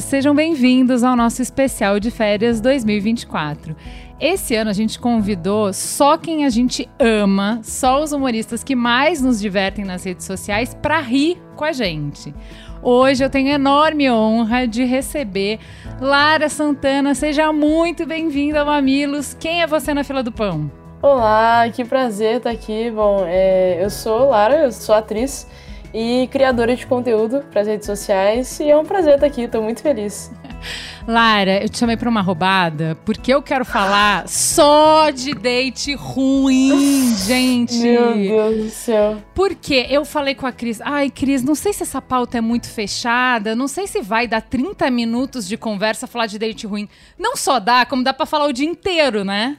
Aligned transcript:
Sejam 0.00 0.34
bem-vindos 0.34 1.04
ao 1.04 1.14
nosso 1.14 1.40
especial 1.40 2.00
de 2.00 2.10
férias 2.10 2.60
2024. 2.60 3.76
Esse 4.18 4.56
ano 4.56 4.68
a 4.68 4.72
gente 4.72 4.98
convidou 4.98 5.72
só 5.72 6.18
quem 6.18 6.44
a 6.44 6.50
gente 6.50 6.88
ama, 6.98 7.60
só 7.62 8.02
os 8.02 8.10
humoristas 8.10 8.64
que 8.64 8.74
mais 8.74 9.22
nos 9.22 9.40
divertem 9.40 9.84
nas 9.84 10.02
redes 10.02 10.26
sociais 10.26 10.74
para 10.74 10.98
rir 10.98 11.40
com 11.54 11.64
a 11.64 11.70
gente. 11.70 12.34
Hoje 12.82 13.22
eu 13.22 13.30
tenho 13.30 13.48
enorme 13.48 14.10
honra 14.10 14.66
de 14.66 14.82
receber 14.82 15.60
Lara 16.00 16.48
Santana. 16.48 17.14
Seja 17.14 17.52
muito 17.52 18.04
bem-vinda, 18.04 18.64
Mamilos. 18.64 19.34
Quem 19.38 19.62
é 19.62 19.68
você 19.68 19.94
na 19.94 20.02
fila 20.02 20.20
do 20.20 20.32
pão? 20.32 20.68
Olá, 21.00 21.68
que 21.72 21.84
prazer 21.84 22.38
estar 22.38 22.50
aqui. 22.50 22.90
Bom, 22.90 23.24
é, 23.24 23.78
eu 23.80 23.88
sou 23.88 24.30
Lara, 24.30 24.64
eu 24.64 24.72
sou 24.72 24.96
atriz 24.96 25.46
e 25.92 26.28
criadora 26.30 26.74
de 26.74 26.86
conteúdo 26.86 27.44
para 27.50 27.62
as 27.62 27.66
redes 27.66 27.86
sociais. 27.86 28.58
E 28.60 28.70
é 28.70 28.76
um 28.76 28.84
prazer 28.84 29.14
estar 29.14 29.26
aqui, 29.26 29.42
estou 29.42 29.62
muito 29.62 29.82
feliz. 29.82 30.30
Lara, 31.06 31.62
eu 31.62 31.68
te 31.68 31.78
chamei 31.78 31.96
para 31.96 32.08
uma 32.08 32.20
roubada 32.20 32.96
porque 33.04 33.32
eu 33.32 33.42
quero 33.42 33.64
falar 33.64 34.28
só 34.28 35.10
de 35.10 35.34
date 35.34 35.94
ruim, 35.94 37.14
gente. 37.26 37.78
Meu 37.78 38.14
Deus 38.14 38.64
do 38.64 38.70
céu. 38.70 39.16
Porque 39.34 39.86
eu 39.88 40.04
falei 40.04 40.34
com 40.34 40.46
a 40.46 40.52
Cris, 40.52 40.80
ai, 40.82 41.10
Cris, 41.10 41.42
não 41.42 41.54
sei 41.54 41.72
se 41.72 41.82
essa 41.82 42.00
pauta 42.00 42.38
é 42.38 42.40
muito 42.40 42.68
fechada, 42.68 43.56
não 43.56 43.66
sei 43.66 43.86
se 43.86 44.00
vai 44.02 44.28
dar 44.28 44.42
30 44.42 44.90
minutos 44.90 45.48
de 45.48 45.56
conversa 45.56 46.06
falar 46.06 46.26
de 46.26 46.38
date 46.38 46.66
ruim. 46.66 46.88
Não 47.18 47.36
só 47.36 47.58
dá, 47.58 47.84
como 47.86 48.04
dá 48.04 48.12
para 48.12 48.26
falar 48.26 48.46
o 48.46 48.52
dia 48.52 48.68
inteiro, 48.68 49.24
né? 49.24 49.56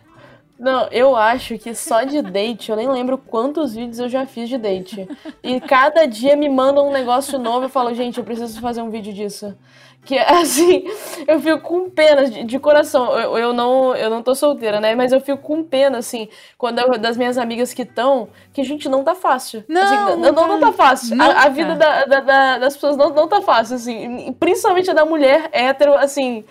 Não, 0.61 0.87
eu 0.91 1.15
acho 1.15 1.57
que 1.57 1.73
só 1.73 2.03
de 2.03 2.21
date, 2.21 2.69
eu 2.69 2.77
nem 2.77 2.87
lembro 2.87 3.17
quantos 3.17 3.73
vídeos 3.73 3.97
eu 3.97 4.07
já 4.07 4.27
fiz 4.27 4.47
de 4.47 4.59
date. 4.59 5.09
E 5.41 5.59
cada 5.59 6.05
dia 6.05 6.35
me 6.35 6.47
mandam 6.47 6.87
um 6.87 6.91
negócio 6.91 7.39
novo, 7.39 7.65
eu 7.65 7.69
falo, 7.69 7.91
gente, 7.95 8.19
eu 8.19 8.23
preciso 8.23 8.61
fazer 8.61 8.79
um 8.79 8.91
vídeo 8.91 9.11
disso. 9.11 9.57
Que 10.05 10.19
assim, 10.19 10.83
eu 11.27 11.39
fico 11.39 11.61
com 11.61 11.89
pena 11.89 12.29
de, 12.29 12.43
de 12.43 12.59
coração. 12.59 13.17
Eu, 13.17 13.39
eu, 13.39 13.53
não, 13.53 13.95
eu 13.95 14.07
não 14.07 14.21
tô 14.21 14.35
solteira, 14.35 14.79
né? 14.79 14.93
Mas 14.93 15.11
eu 15.11 15.19
fico 15.19 15.39
com 15.39 15.63
pena, 15.63 15.97
assim, 15.97 16.29
quando 16.59 16.77
eu, 16.77 16.95
das 16.95 17.17
minhas 17.17 17.39
amigas 17.39 17.73
que 17.73 17.81
estão, 17.81 18.29
que, 18.53 18.61
a 18.61 18.63
gente, 18.63 18.87
não 18.87 19.03
tá 19.03 19.15
fácil. 19.15 19.63
Não, 19.67 19.81
assim, 19.81 20.21
não, 20.21 20.31
não, 20.31 20.47
não, 20.47 20.59
tá 20.59 20.71
fácil. 20.71 21.19
A, 21.19 21.45
a, 21.45 21.49
vida 21.49 21.73
da, 21.75 22.05
da, 22.05 22.19
da, 22.19 22.57
das 22.59 22.75
pessoas 22.75 22.95
não, 22.95 23.09
não 23.09 23.27
tá 23.27 23.41
fácil, 23.41 23.77
assim. 23.77 24.31
Principalmente 24.39 24.91
a 24.91 24.93
da 24.93 25.05
mulher 25.05 25.49
hétero, 25.51 25.95
assim 25.95 26.45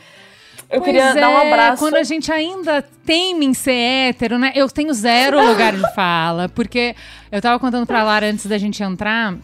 eu 0.71 0.81
pois 0.81 0.85
queria 0.85 1.11
é, 1.11 1.15
dar 1.15 1.31
um 1.31 1.37
abraço. 1.37 1.83
Quando 1.83 1.97
a 1.97 2.05
gente 2.05 2.31
ainda 2.31 2.81
teme 3.05 3.45
em 3.45 3.55
ser 3.55 3.73
hétero, 3.73 4.39
né? 4.39 4.53
Eu 4.55 4.69
tenho 4.69 4.95
zero 4.95 5.41
lugar 5.45 5.75
de 5.75 5.95
fala. 5.95 6.49
Porque 6.49 6.95
eu 7.33 7.43
tava 7.43 7.59
contando 7.59 7.87
pra 7.87 8.05
Lara 8.05 8.27
antes 8.27 8.47
da 8.47 8.57
gente 8.57 8.81
entrar 8.83 9.37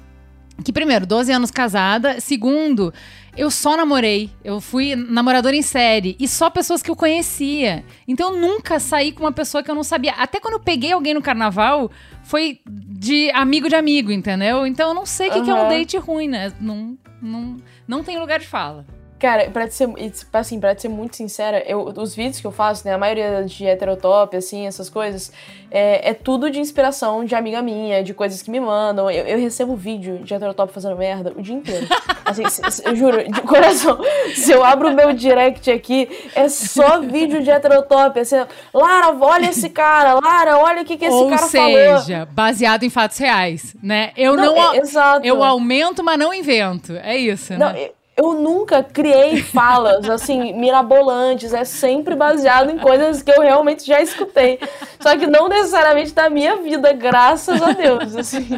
que, 0.65 0.73
primeiro, 0.73 1.05
12 1.05 1.33
anos 1.33 1.51
casada. 1.51 2.21
Segundo, 2.21 2.95
eu 3.37 3.51
só 3.51 3.77
namorei. 3.77 4.31
Eu 4.45 4.61
fui 4.61 4.95
namoradora 4.95 5.57
em 5.57 5.63
série. 5.63 6.17
E 6.21 6.29
só 6.29 6.49
pessoas 6.49 6.81
que 6.81 6.91
eu 6.91 6.97
conhecia. 6.97 7.85
Então 8.07 8.33
eu 8.33 8.41
nunca 8.41 8.79
saí 8.79 9.11
com 9.11 9.25
uma 9.25 9.33
pessoa 9.33 9.65
que 9.65 9.71
eu 9.71 9.75
não 9.75 9.85
sabia. 9.85 10.13
Até 10.13 10.39
quando 10.39 10.55
eu 10.55 10.61
peguei 10.61 10.93
alguém 10.93 11.13
no 11.13 11.23
carnaval, 11.23 11.91
foi 12.23 12.61
de 12.67 13.31
amigo 13.33 13.69
de 13.69 13.75
amigo, 13.75 14.13
entendeu? 14.13 14.65
Então 14.65 14.91
eu 14.91 14.95
não 14.95 15.05
sei 15.05 15.29
o 15.29 15.33
uhum. 15.33 15.39
que, 15.39 15.45
que 15.45 15.51
é 15.51 15.55
um 15.55 15.69
date 15.69 15.97
ruim, 15.99 16.29
né? 16.29 16.53
Não, 16.61 16.97
não, 17.21 17.57
não 17.87 18.05
tem 18.05 18.19
lugar 18.19 18.39
de 18.39 18.47
fala. 18.47 18.87
Cara, 19.19 19.51
pra 19.51 19.67
te 19.67 19.75
ser, 19.75 19.89
assim, 20.33 20.61
pra 20.61 20.75
te 20.75 20.83
ser 20.83 20.89
muito 20.89 21.17
sincera, 21.17 21.63
eu, 21.67 21.85
os 21.97 22.15
vídeos 22.15 22.39
que 22.39 22.47
eu 22.47 22.53
faço, 22.53 22.87
né, 22.87 22.93
a 22.93 22.99
maioria 22.99 23.45
de 23.45 23.65
heterotop, 23.65 24.37
assim, 24.37 24.67
essas 24.67 24.91
coisas, 24.91 25.33
é, 25.71 26.11
é, 26.11 26.15
tudo 26.15 26.51
de 26.51 26.61
inspiração 26.61 27.25
de 27.25 27.35
amiga 27.35 27.63
minha, 27.63 28.05
de 28.05 28.13
coisas 28.13 28.43
que 28.43 28.51
me 28.51 28.61
mandam. 28.61 29.11
Eu, 29.11 29.25
eu 29.27 29.39
recebo 29.39 29.75
vídeo 29.75 30.19
de 30.19 30.35
heterotop 30.35 30.71
fazendo 30.71 30.97
merda 30.97 31.33
o 31.35 31.41
dia 31.41 31.55
inteiro. 31.55 31.87
Assim, 32.27 32.49
se, 32.49 32.61
se, 32.73 32.85
eu 32.85 32.97
juro, 32.97 33.23
de 33.23 33.41
coração, 33.43 34.01
se 34.35 34.51
eu 34.51 34.65
abro 34.65 34.89
o 34.89 34.93
meu 34.93 35.13
direct 35.13 35.71
aqui, 35.71 36.09
é 36.35 36.49
só 36.49 37.01
vídeo 37.01 37.41
de 37.41 37.49
heterotop, 37.49 38.19
assim, 38.19 38.35
Lara, 38.75 39.17
olha 39.21 39.51
esse 39.51 39.69
cara, 39.71 40.15
Lara, 40.15 40.59
olha 40.59 40.83
o 40.83 40.85
que, 40.85 40.97
que 40.97 41.05
esse 41.05 41.15
Ou 41.15 41.29
cara 41.29 41.43
seja, 41.43 41.63
falou. 41.63 41.93
Ou 41.93 41.99
seja, 42.01 42.29
baseado 42.33 42.83
em 42.83 42.91
fatos 42.91 43.19
reais, 43.19 43.77
né? 43.81 44.11
Eu 44.17 44.35
não, 44.35 44.57
não 44.57 44.75
é, 44.75 44.79
exato. 44.79 45.25
eu 45.25 45.41
aumento, 45.41 46.03
mas 46.03 46.19
não 46.19 46.35
invento. 46.35 46.95
É 46.97 47.17
isso, 47.17 47.53
né? 47.57 47.91
Eu 48.17 48.33
nunca 48.33 48.83
criei 48.83 49.43
falas 49.43 50.09
assim 50.09 50.55
mirabolantes, 50.55 51.53
é 51.53 51.65
sempre 51.67 52.15
baseado 52.15 52.71
em 52.71 52.79
coisas 52.79 53.23
que 53.23 53.31
eu 53.31 53.43
realmente 53.43 53.87
já 53.87 54.01
escutei. 54.01 54.59
Só 54.99 55.17
que 55.19 55.27
não 55.27 55.49
necessariamente 55.49 56.15
da 56.15 56.31
minha 56.31 56.57
vida, 56.57 56.95
graças 56.95 57.61
a 57.61 57.73
Deus, 57.73 58.17
assim. 58.17 58.49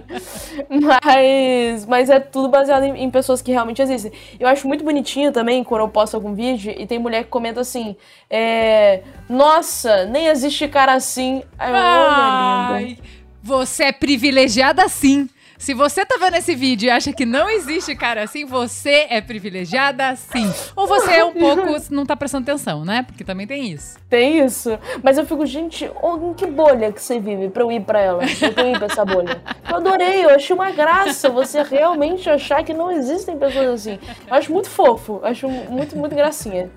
Mas, 0.68 1.86
mas 1.86 2.08
é 2.08 2.20
tudo 2.20 2.48
baseado 2.48 2.84
em, 2.84 3.02
em, 3.02 3.10
pessoas 3.10 3.42
que 3.42 3.50
realmente 3.50 3.82
existem. 3.82 4.12
Eu 4.38 4.46
acho 4.46 4.68
muito 4.68 4.84
bonitinho 4.84 5.32
também 5.32 5.64
quando 5.64 5.80
eu 5.80 5.88
posto 5.88 6.14
algum 6.14 6.34
vídeo 6.34 6.72
e 6.76 6.86
tem 6.86 6.98
mulher 6.98 7.24
que 7.24 7.30
comenta 7.30 7.60
assim: 7.60 7.96
é, 8.30 9.02
Nossa, 9.28 10.04
nem 10.04 10.28
existe 10.28 10.68
cara 10.68 10.94
assim. 10.94 11.42
Aí 11.58 11.72
Ai, 11.74 12.98
você 13.42 13.84
é 13.84 13.92
privilegiada 13.92 14.88
sim. 14.88 15.28
Se 15.58 15.74
você 15.74 16.06
tá 16.06 16.16
vendo 16.18 16.36
esse 16.36 16.54
vídeo 16.54 16.86
e 16.86 16.90
acha 16.90 17.12
que 17.12 17.26
não 17.26 17.50
existe 17.50 17.94
cara 17.96 18.22
assim, 18.22 18.44
você 18.44 19.06
é 19.10 19.20
privilegiada 19.20 20.14
sim. 20.14 20.50
Ou 20.76 20.86
você 20.86 21.14
é 21.14 21.24
um 21.24 21.32
pouco. 21.32 21.62
não 21.90 22.06
tá 22.06 22.16
prestando 22.16 22.48
atenção, 22.48 22.84
né? 22.84 23.02
Porque 23.02 23.24
também 23.24 23.46
tem 23.46 23.72
isso. 23.72 23.98
Tem 24.08 24.44
isso. 24.44 24.78
Mas 25.02 25.18
eu 25.18 25.26
fico, 25.26 25.44
gente, 25.44 25.84
em 25.84 26.34
que 26.34 26.46
bolha 26.46 26.92
que 26.92 27.02
você 27.02 27.18
vive 27.18 27.48
pra 27.48 27.64
eu 27.64 27.72
ir 27.72 27.80
pra 27.80 28.00
ela? 28.00 28.22
Pra 28.54 28.62
eu 28.62 28.70
ir 28.70 28.78
pra 28.78 28.86
essa 28.86 29.04
bolha? 29.04 29.42
Eu 29.68 29.76
adorei, 29.76 30.24
eu 30.24 30.30
achei 30.30 30.54
uma 30.54 30.70
graça 30.70 31.28
você 31.28 31.62
realmente 31.62 32.30
achar 32.30 32.62
que 32.62 32.72
não 32.72 32.90
existem 32.92 33.36
pessoas 33.36 33.80
assim. 33.80 33.98
Eu 34.28 34.36
acho 34.36 34.52
muito 34.52 34.70
fofo, 34.70 35.20
acho 35.24 35.48
muito, 35.48 35.96
muito 35.96 36.14
gracinha. 36.14 36.70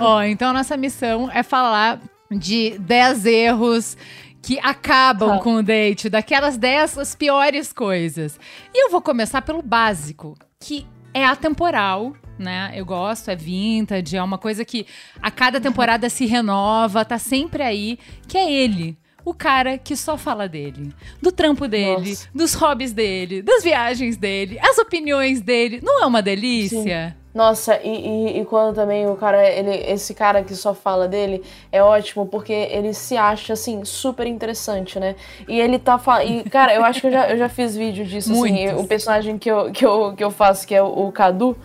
Ó, 0.00 0.16
oh, 0.16 0.22
então 0.22 0.50
a 0.50 0.52
nossa 0.52 0.76
missão 0.76 1.30
é 1.32 1.42
falar 1.42 2.00
de 2.30 2.76
10 2.78 3.26
erros 3.26 3.96
que 4.44 4.60
acabam 4.62 5.38
com 5.38 5.54
o 5.54 5.62
date, 5.62 6.10
daquelas 6.10 6.58
dessas 6.58 7.14
piores 7.14 7.72
coisas. 7.72 8.38
E 8.74 8.84
eu 8.84 8.90
vou 8.90 9.00
começar 9.00 9.40
pelo 9.40 9.62
básico, 9.62 10.36
que 10.60 10.86
é 11.14 11.24
atemporal, 11.24 12.14
né? 12.38 12.70
Eu 12.74 12.84
gosto, 12.84 13.30
é 13.30 13.36
vintage, 13.36 14.14
é 14.14 14.22
uma 14.22 14.36
coisa 14.36 14.62
que 14.62 14.86
a 15.22 15.30
cada 15.30 15.58
temporada 15.58 16.10
se 16.10 16.26
renova, 16.26 17.06
tá 17.06 17.18
sempre 17.18 17.62
aí, 17.62 17.98
que 18.28 18.36
é 18.36 18.52
ele. 18.52 18.98
O 19.24 19.32
cara 19.32 19.78
que 19.78 19.96
só 19.96 20.18
fala 20.18 20.46
dele, 20.46 20.92
do 21.22 21.32
trampo 21.32 21.66
dele, 21.66 22.10
Nossa. 22.10 22.28
dos 22.34 22.52
hobbies 22.52 22.92
dele, 22.92 23.40
das 23.40 23.64
viagens 23.64 24.18
dele, 24.18 24.58
as 24.60 24.76
opiniões 24.76 25.40
dele. 25.40 25.80
Não 25.82 26.02
é 26.02 26.06
uma 26.06 26.20
delícia? 26.20 27.16
Sim. 27.16 27.23
Nossa, 27.34 27.80
e, 27.82 27.88
e, 27.88 28.40
e, 28.40 28.44
quando 28.44 28.76
também 28.76 29.08
o 29.08 29.16
cara, 29.16 29.44
ele, 29.44 29.74
esse 29.90 30.14
cara 30.14 30.44
que 30.44 30.54
só 30.54 30.72
fala 30.72 31.08
dele, 31.08 31.42
é 31.72 31.82
ótimo, 31.82 32.26
porque 32.26 32.52
ele 32.52 32.94
se 32.94 33.16
acha, 33.16 33.54
assim, 33.54 33.84
super 33.84 34.24
interessante, 34.24 35.00
né? 35.00 35.16
E 35.48 35.60
ele 35.60 35.76
tá 35.80 35.98
falando. 35.98 36.30
E, 36.30 36.48
cara, 36.48 36.72
eu 36.72 36.84
acho 36.84 37.00
que 37.00 37.08
eu 37.08 37.10
já, 37.10 37.28
eu 37.28 37.36
já 37.36 37.48
fiz 37.48 37.74
vídeo 37.74 38.04
disso, 38.04 38.30
assim, 38.30 38.38
Muitos. 38.38 38.74
assim. 38.74 38.84
O 38.84 38.86
personagem 38.86 39.36
que 39.36 39.50
eu, 39.50 39.72
que, 39.72 39.84
eu, 39.84 40.14
que 40.16 40.22
eu 40.22 40.30
faço, 40.30 40.64
que 40.64 40.76
é 40.76 40.80
o, 40.80 41.08
o 41.08 41.10
Cadu, 41.10 41.56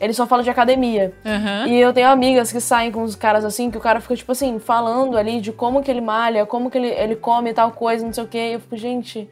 ele 0.00 0.14
só 0.14 0.26
fala 0.26 0.42
de 0.42 0.48
academia. 0.48 1.12
Uhum. 1.26 1.66
E 1.66 1.78
eu 1.78 1.92
tenho 1.92 2.08
amigas 2.08 2.50
que 2.50 2.58
saem 2.58 2.90
com 2.90 3.02
os 3.02 3.14
caras 3.14 3.44
assim, 3.44 3.70
que 3.70 3.76
o 3.76 3.80
cara 3.82 4.00
fica, 4.00 4.16
tipo 4.16 4.32
assim, 4.32 4.58
falando 4.58 5.18
ali 5.18 5.42
de 5.42 5.52
como 5.52 5.82
que 5.82 5.90
ele 5.90 6.00
malha, 6.00 6.46
como 6.46 6.70
que 6.70 6.78
ele, 6.78 6.88
ele 6.88 7.16
come 7.16 7.52
tal 7.52 7.70
coisa, 7.72 8.02
não 8.02 8.14
sei 8.14 8.24
o 8.24 8.26
quê. 8.26 8.48
E 8.48 8.52
eu 8.54 8.60
fico, 8.60 8.78
gente 8.78 9.28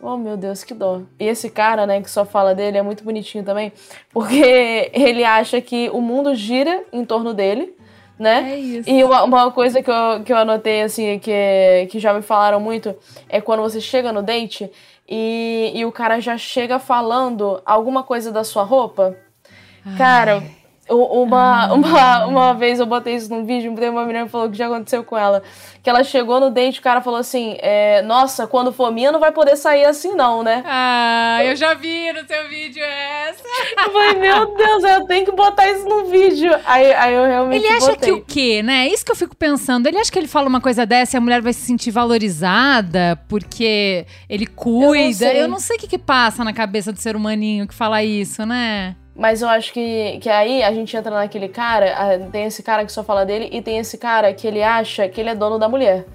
Oh, 0.00 0.16
meu 0.16 0.36
Deus, 0.36 0.62
que 0.62 0.74
dó. 0.74 1.02
E 1.18 1.26
esse 1.26 1.50
cara, 1.50 1.86
né, 1.86 2.00
que 2.00 2.10
só 2.10 2.24
fala 2.24 2.54
dele, 2.54 2.78
é 2.78 2.82
muito 2.82 3.02
bonitinho 3.02 3.44
também, 3.44 3.72
porque 4.12 4.90
ele 4.94 5.24
acha 5.24 5.60
que 5.60 5.90
o 5.90 6.00
mundo 6.00 6.34
gira 6.34 6.84
em 6.92 7.04
torno 7.04 7.34
dele, 7.34 7.74
né? 8.18 8.52
É 8.52 8.58
isso. 8.58 8.88
E 8.88 9.02
uma, 9.02 9.24
uma 9.24 9.50
coisa 9.50 9.82
que 9.82 9.90
eu, 9.90 10.22
que 10.24 10.32
eu 10.32 10.36
anotei, 10.36 10.82
assim, 10.82 11.18
que, 11.18 11.88
que 11.90 11.98
já 11.98 12.12
me 12.14 12.22
falaram 12.22 12.60
muito, 12.60 12.94
é 13.28 13.40
quando 13.40 13.62
você 13.62 13.80
chega 13.80 14.12
no 14.12 14.22
date 14.22 14.70
e, 15.08 15.72
e 15.74 15.84
o 15.84 15.92
cara 15.92 16.20
já 16.20 16.36
chega 16.36 16.78
falando 16.78 17.60
alguma 17.64 18.02
coisa 18.02 18.30
da 18.30 18.44
sua 18.44 18.62
roupa. 18.62 19.16
Ai. 19.84 19.96
Cara, 19.96 20.42
Uma, 20.90 21.72
uma, 21.72 22.26
uma 22.26 22.54
vez 22.54 22.80
eu 22.80 22.86
botei 22.86 23.14
isso 23.14 23.30
num 23.30 23.44
vídeo, 23.44 23.72
uma 23.90 24.04
menina 24.04 24.24
que 24.24 24.30
falou 24.30 24.50
que 24.50 24.56
já 24.56 24.66
aconteceu 24.66 25.04
com 25.04 25.16
ela. 25.16 25.42
Que 25.82 25.90
ela 25.90 26.02
chegou 26.02 26.40
no 26.40 26.50
date, 26.50 26.80
o 26.80 26.82
cara 26.82 27.00
falou 27.00 27.18
assim: 27.18 27.56
é, 27.60 28.02
Nossa, 28.02 28.46
quando 28.46 28.72
for 28.72 28.90
minha, 28.92 29.12
não 29.12 29.20
vai 29.20 29.32
poder 29.32 29.56
sair 29.56 29.84
assim, 29.84 30.14
não, 30.14 30.42
né? 30.42 30.62
Ah, 30.66 31.40
eu 31.44 31.54
já 31.56 31.74
vi 31.74 32.12
no 32.12 32.26
seu 32.26 32.48
vídeo 32.48 32.82
essa. 32.82 33.42
Eu 33.78 33.92
falei, 33.92 34.14
meu 34.14 34.56
Deus, 34.56 34.84
eu 34.84 35.06
tenho 35.06 35.24
que 35.24 35.32
botar 35.32 35.70
isso 35.70 35.88
no 35.88 36.06
vídeo. 36.06 36.52
Aí, 36.64 36.92
aí 36.92 37.14
eu 37.14 37.24
realmente. 37.24 37.64
Ele 37.64 37.74
acha 37.74 37.90
botei. 37.92 37.96
que 37.96 38.12
o 38.12 38.24
quê, 38.24 38.62
né? 38.62 38.86
É 38.86 38.92
isso 38.92 39.04
que 39.04 39.12
eu 39.12 39.16
fico 39.16 39.36
pensando. 39.36 39.86
Ele 39.86 39.98
acha 39.98 40.10
que 40.10 40.18
ele 40.18 40.28
fala 40.28 40.48
uma 40.48 40.60
coisa 40.60 40.84
dessa 40.84 41.16
e 41.16 41.18
a 41.18 41.20
mulher 41.20 41.40
vai 41.40 41.52
se 41.52 41.60
sentir 41.60 41.90
valorizada 41.90 43.18
porque 43.28 44.06
ele 44.28 44.46
cuida. 44.46 44.86
Eu 44.86 45.04
não 45.04 45.12
sei. 45.12 45.42
eu 45.42 45.48
não 45.48 45.58
sei 45.58 45.76
o 45.76 45.78
que, 45.78 45.86
que 45.86 45.98
passa 45.98 46.42
na 46.44 46.52
cabeça 46.52 46.92
do 46.92 46.98
ser 46.98 47.14
humaninho 47.14 47.66
que 47.66 47.74
fala 47.74 48.02
isso, 48.02 48.44
né? 48.44 48.96
Mas 49.18 49.42
eu 49.42 49.48
acho 49.48 49.72
que, 49.72 50.18
que 50.22 50.28
aí 50.30 50.62
a 50.62 50.72
gente 50.72 50.96
entra 50.96 51.10
naquele 51.12 51.48
cara, 51.48 51.92
ah, 51.96 52.30
tem 52.30 52.44
esse 52.44 52.62
cara 52.62 52.84
que 52.86 52.92
só 52.92 53.02
fala 53.02 53.26
dele, 53.26 53.48
e 53.52 53.60
tem 53.60 53.76
esse 53.78 53.98
cara 53.98 54.32
que 54.32 54.46
ele 54.46 54.62
acha 54.62 55.08
que 55.08 55.20
ele 55.20 55.30
é 55.30 55.34
dono 55.34 55.58
da 55.58 55.68
mulher, 55.68 56.06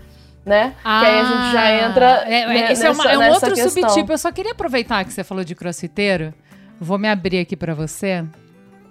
né? 0.46 0.74
que 0.82 0.88
aí 0.88 1.20
a 1.20 1.24
gente 1.26 1.52
já 1.52 1.72
entra. 1.90 2.06
É, 2.26 2.48
ne- 2.48 2.72
esse 2.72 2.86
é, 2.86 2.90
uma- 2.92 3.04
nessa- 3.04 3.12
é 3.14 3.18
um 3.18 3.20
nessa 3.20 3.34
outro 3.48 3.54
questão. 3.62 3.90
subtipo. 3.90 4.14
Eu 4.14 4.18
só 4.18 4.32
queria 4.32 4.54
aproveitar 4.54 5.04
que 5.04 5.12
você 5.12 5.22
falou 5.22 5.44
de 5.44 5.54
crossfiteiro. 5.54 6.34
Vou 6.80 6.98
me 6.98 7.10
abrir 7.10 7.40
aqui 7.40 7.58
pra 7.58 7.74
você. 7.74 8.24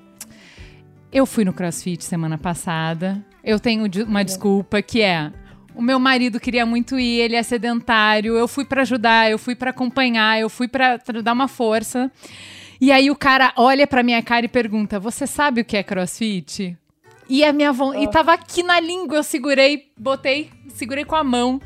Eu 1.12 1.26
fui 1.26 1.44
no 1.44 1.52
crossfit 1.52 2.02
semana 2.02 2.36
passada. 2.36 3.24
Eu 3.42 3.60
tenho 3.60 3.84
uma 4.06 4.24
desculpa 4.24 4.82
que 4.82 5.00
é. 5.00 5.30
O 5.74 5.82
meu 5.82 5.98
marido 5.98 6.40
queria 6.40 6.64
muito 6.66 6.98
ir, 6.98 7.20
ele 7.20 7.36
é 7.36 7.42
sedentário. 7.42 8.36
Eu 8.36 8.48
fui 8.48 8.64
pra 8.64 8.82
ajudar, 8.82 9.30
eu 9.30 9.38
fui 9.38 9.54
pra 9.54 9.70
acompanhar, 9.70 10.40
eu 10.40 10.48
fui 10.48 10.66
pra 10.66 10.98
dar 11.22 11.32
uma 11.32 11.46
força. 11.48 12.10
E 12.84 12.92
aí 12.92 13.10
o 13.10 13.16
cara 13.16 13.50
olha 13.56 13.86
pra 13.86 14.02
minha 14.02 14.22
cara 14.22 14.44
e 14.44 14.48
pergunta: 14.48 15.00
"Você 15.00 15.26
sabe 15.26 15.62
o 15.62 15.64
que 15.64 15.74
é 15.74 15.82
crossfit?" 15.82 16.76
E 17.26 17.42
a 17.42 17.50
minha 17.50 17.72
von... 17.72 17.94
e 17.94 18.06
tava 18.10 18.34
aqui 18.34 18.62
na 18.62 18.78
língua, 18.78 19.16
eu 19.16 19.22
segurei, 19.22 19.90
botei, 19.96 20.50
segurei 20.68 21.02
com 21.02 21.16
a 21.16 21.24
mão. 21.24 21.58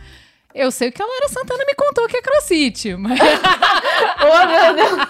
Eu 0.55 0.70
sei 0.70 0.91
o 0.91 0.93
que 0.93 1.03
a 1.03 1.05
Laura 1.05 1.29
Santana 1.29 1.65
me 1.67 1.75
contou 1.75 2.06
que 2.06 2.19
é 2.19 2.23
crossfit, 2.23 2.94
mas 2.94 3.19
Oh, 4.23 4.47
meu 4.47 4.75
Deus! 4.76 5.09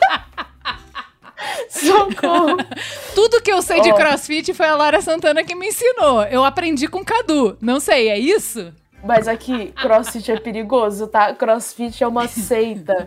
Socorro! 1.69 2.56
tudo 3.14 3.43
que 3.43 3.52
eu 3.52 3.61
sei 3.61 3.82
de 3.82 3.93
Ó. 3.93 3.94
crossfit 3.94 4.54
foi 4.54 4.66
a 4.66 4.76
Laura 4.76 5.02
Santana 5.02 5.44
que 5.44 5.54
me 5.54 5.69
ensinou. 5.69 6.22
Eu 6.25 6.43
aprendi 6.43 6.88
com 6.88 7.00
o 7.00 7.04
Cadu. 7.04 7.58
Não 7.61 7.81
sei, 7.81 8.08
é 8.08 8.19
isso? 8.19 8.72
Mas 9.02 9.28
aqui, 9.28 9.72
crossfit 9.80 10.32
é 10.32 10.40
perigoso, 10.40 11.06
tá? 11.06 11.32
Crossfit 11.32 12.02
é 12.02 12.06
uma 12.06 12.26
seita. 12.26 13.06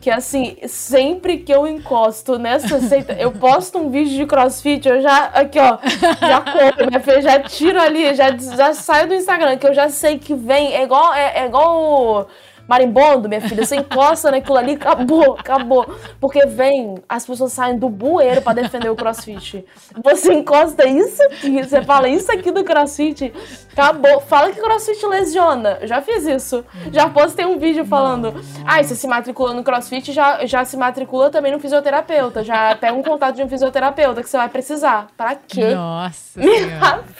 Que 0.00 0.10
assim, 0.10 0.56
sempre 0.68 1.38
que 1.38 1.52
eu 1.52 1.66
encosto 1.66 2.38
nessa 2.38 2.80
seita, 2.80 3.12
eu 3.14 3.32
posto 3.32 3.78
um 3.78 3.90
vídeo 3.90 4.16
de 4.16 4.26
crossfit, 4.26 4.88
eu 4.88 5.00
já, 5.00 5.24
aqui 5.26 5.58
ó, 5.58 5.78
já 6.20 6.40
corro, 6.40 6.86
minha 6.88 7.00
filha, 7.00 7.22
já 7.22 7.40
tiro 7.40 7.80
ali, 7.80 8.14
já, 8.14 8.36
já 8.36 8.72
saio 8.72 9.08
do 9.08 9.14
Instagram, 9.14 9.56
que 9.56 9.66
eu 9.66 9.74
já 9.74 9.88
sei 9.88 10.18
que 10.18 10.34
vem. 10.34 10.74
É 10.74 10.84
igual, 10.84 11.12
é, 11.12 11.40
é 11.40 11.46
igual 11.46 12.28
marimbondo, 12.66 13.28
minha 13.28 13.40
filha. 13.40 13.64
Você 13.64 13.76
encosta 13.76 14.30
naquilo 14.30 14.56
ali, 14.56 14.72
acabou, 14.72 15.36
acabou. 15.38 15.94
Porque 16.20 16.46
vem, 16.46 16.96
as 17.08 17.26
pessoas 17.26 17.52
saem 17.52 17.78
do 17.78 17.88
bueiro 17.88 18.42
pra 18.42 18.52
defender 18.52 18.88
o 18.88 18.96
crossfit. 18.96 19.64
Você 20.02 20.32
encosta 20.32 20.86
isso 20.86 21.22
aqui, 21.24 21.62
você 21.62 21.82
fala 21.82 22.08
isso 22.08 22.30
aqui 22.32 22.50
do 22.50 22.64
crossfit, 22.64 23.32
acabou. 23.72 24.20
Fala 24.20 24.52
que 24.52 24.60
crossfit 24.60 25.04
lesiona. 25.06 25.78
Eu 25.80 25.86
já 25.86 26.00
fiz 26.00 26.26
isso. 26.26 26.64
Já 26.92 27.08
postei 27.08 27.44
um 27.44 27.58
vídeo 27.58 27.84
falando, 27.84 28.34
ai, 28.64 28.84
você 28.84 28.94
se 28.94 29.06
matriculou 29.06 29.54
no 29.54 29.64
crossfit, 29.64 30.12
já, 30.12 30.44
já 30.46 30.64
se 30.64 30.76
matricula 30.76 31.30
também 31.30 31.52
no 31.52 31.58
fisioterapeuta. 31.58 32.42
Já 32.44 32.74
pega 32.76 32.94
um 32.94 33.02
contato 33.02 33.36
de 33.36 33.42
um 33.42 33.48
fisioterapeuta 33.48 34.22
que 34.22 34.28
você 34.28 34.36
vai 34.36 34.48
precisar. 34.48 35.08
Pra 35.16 35.34
quê? 35.34 35.74
Nossa. 35.74 36.40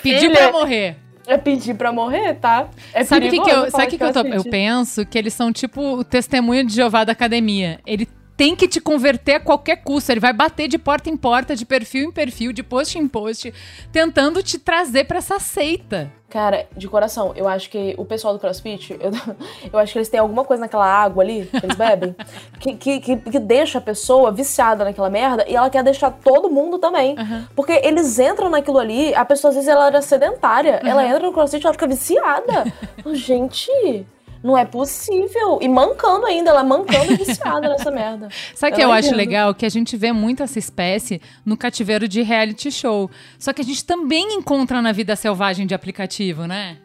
Pediu 0.02 0.32
pra 0.32 0.52
morrer. 0.52 1.01
É 1.26 1.38
pedir 1.38 1.74
pra 1.74 1.92
morrer, 1.92 2.34
tá? 2.34 2.68
É 2.92 3.04
sabe 3.04 3.28
o 3.28 3.30
que, 3.30 3.40
que 3.40 3.50
eu, 3.50 3.70
sabe 3.70 3.86
que 3.86 3.98
que 3.98 4.02
eu, 4.04 4.12
tô- 4.12 4.22
crossfit. 4.24 4.44
eu 4.46 4.50
penso? 4.50 5.06
Que 5.06 5.16
eles 5.18 5.32
são 5.32 5.52
tipo 5.52 5.80
o 5.98 6.02
testemunho 6.04 6.64
de 6.66 6.74
Jeová 6.74 7.04
da 7.04 7.12
academia. 7.12 7.78
Ele 7.86 8.08
tem 8.36 8.56
que 8.56 8.68
te 8.68 8.80
converter 8.80 9.34
a 9.34 9.40
qualquer 9.40 9.76
custo. 9.76 10.10
Ele 10.10 10.20
vai 10.20 10.32
bater 10.32 10.68
de 10.68 10.78
porta 10.78 11.10
em 11.10 11.16
porta, 11.16 11.54
de 11.54 11.64
perfil 11.64 12.08
em 12.08 12.12
perfil, 12.12 12.52
de 12.52 12.62
post 12.62 12.98
em 12.98 13.06
post, 13.08 13.52
tentando 13.92 14.42
te 14.42 14.58
trazer 14.58 15.04
pra 15.04 15.18
essa 15.18 15.38
seita. 15.38 16.10
Cara, 16.32 16.66
de 16.74 16.88
coração, 16.88 17.34
eu 17.36 17.46
acho 17.46 17.68
que 17.68 17.94
o 17.98 18.06
pessoal 18.06 18.32
do 18.32 18.40
CrossFit, 18.40 18.96
eu, 18.98 19.10
eu 19.70 19.78
acho 19.78 19.92
que 19.92 19.98
eles 19.98 20.08
têm 20.08 20.18
alguma 20.18 20.44
coisa 20.44 20.62
naquela 20.62 20.86
água 20.86 21.22
ali 21.22 21.44
que 21.44 21.66
eles 21.66 21.76
bebem 21.76 22.16
que, 22.58 22.74
que, 22.74 23.00
que, 23.00 23.16
que 23.18 23.38
deixa 23.38 23.76
a 23.76 23.82
pessoa 23.82 24.32
viciada 24.32 24.82
naquela 24.82 25.10
merda 25.10 25.44
e 25.46 25.54
ela 25.54 25.68
quer 25.68 25.84
deixar 25.84 26.10
todo 26.10 26.48
mundo 26.48 26.78
também. 26.78 27.16
Porque 27.54 27.72
eles 27.84 28.18
entram 28.18 28.48
naquilo 28.48 28.78
ali, 28.78 29.14
a 29.14 29.26
pessoa 29.26 29.50
às 29.50 29.56
vezes 29.56 29.68
ela 29.68 29.88
era 29.88 30.00
sedentária, 30.00 30.80
ela 30.82 31.04
entra 31.04 31.20
no 31.20 31.34
CrossFit 31.34 31.62
e 31.62 31.66
ela 31.66 31.74
fica 31.74 31.86
viciada. 31.86 32.64
Gente, 33.12 34.06
não 34.42 34.56
é 34.56 34.64
possível. 34.64 35.58
E 35.60 35.68
mancando 35.68 36.26
ainda, 36.26 36.50
ela 36.50 36.64
mancando 36.64 37.12
e 37.12 37.16
viciada 37.16 37.68
nessa 37.68 37.90
merda. 37.92 38.28
Sabe 38.54 38.72
o 38.72 38.76
que 38.76 38.80
Eu 38.80 38.84
eu 38.84 38.88
não 38.88 38.94
acho 38.94 39.08
entendo. 39.08 39.18
legal? 39.18 39.54
Que 39.54 39.66
a 39.66 39.68
gente 39.68 39.96
vê 39.96 40.12
muito 40.12 40.42
essa 40.42 40.58
espécie 40.58 41.20
no 41.44 41.56
cativeiro 41.56 42.08
de 42.08 42.22
reality 42.22 42.70
show. 42.70 43.10
Só 43.38 43.52
que 43.52 43.60
a 43.60 43.64
gente 43.64 43.84
também 43.84 44.34
encontra 44.34 44.82
na 44.82 44.92
vida 44.92 45.14
selvagem 45.16 45.66
de 45.66 45.74
aplicativo, 45.74 46.46
né? 46.46 46.78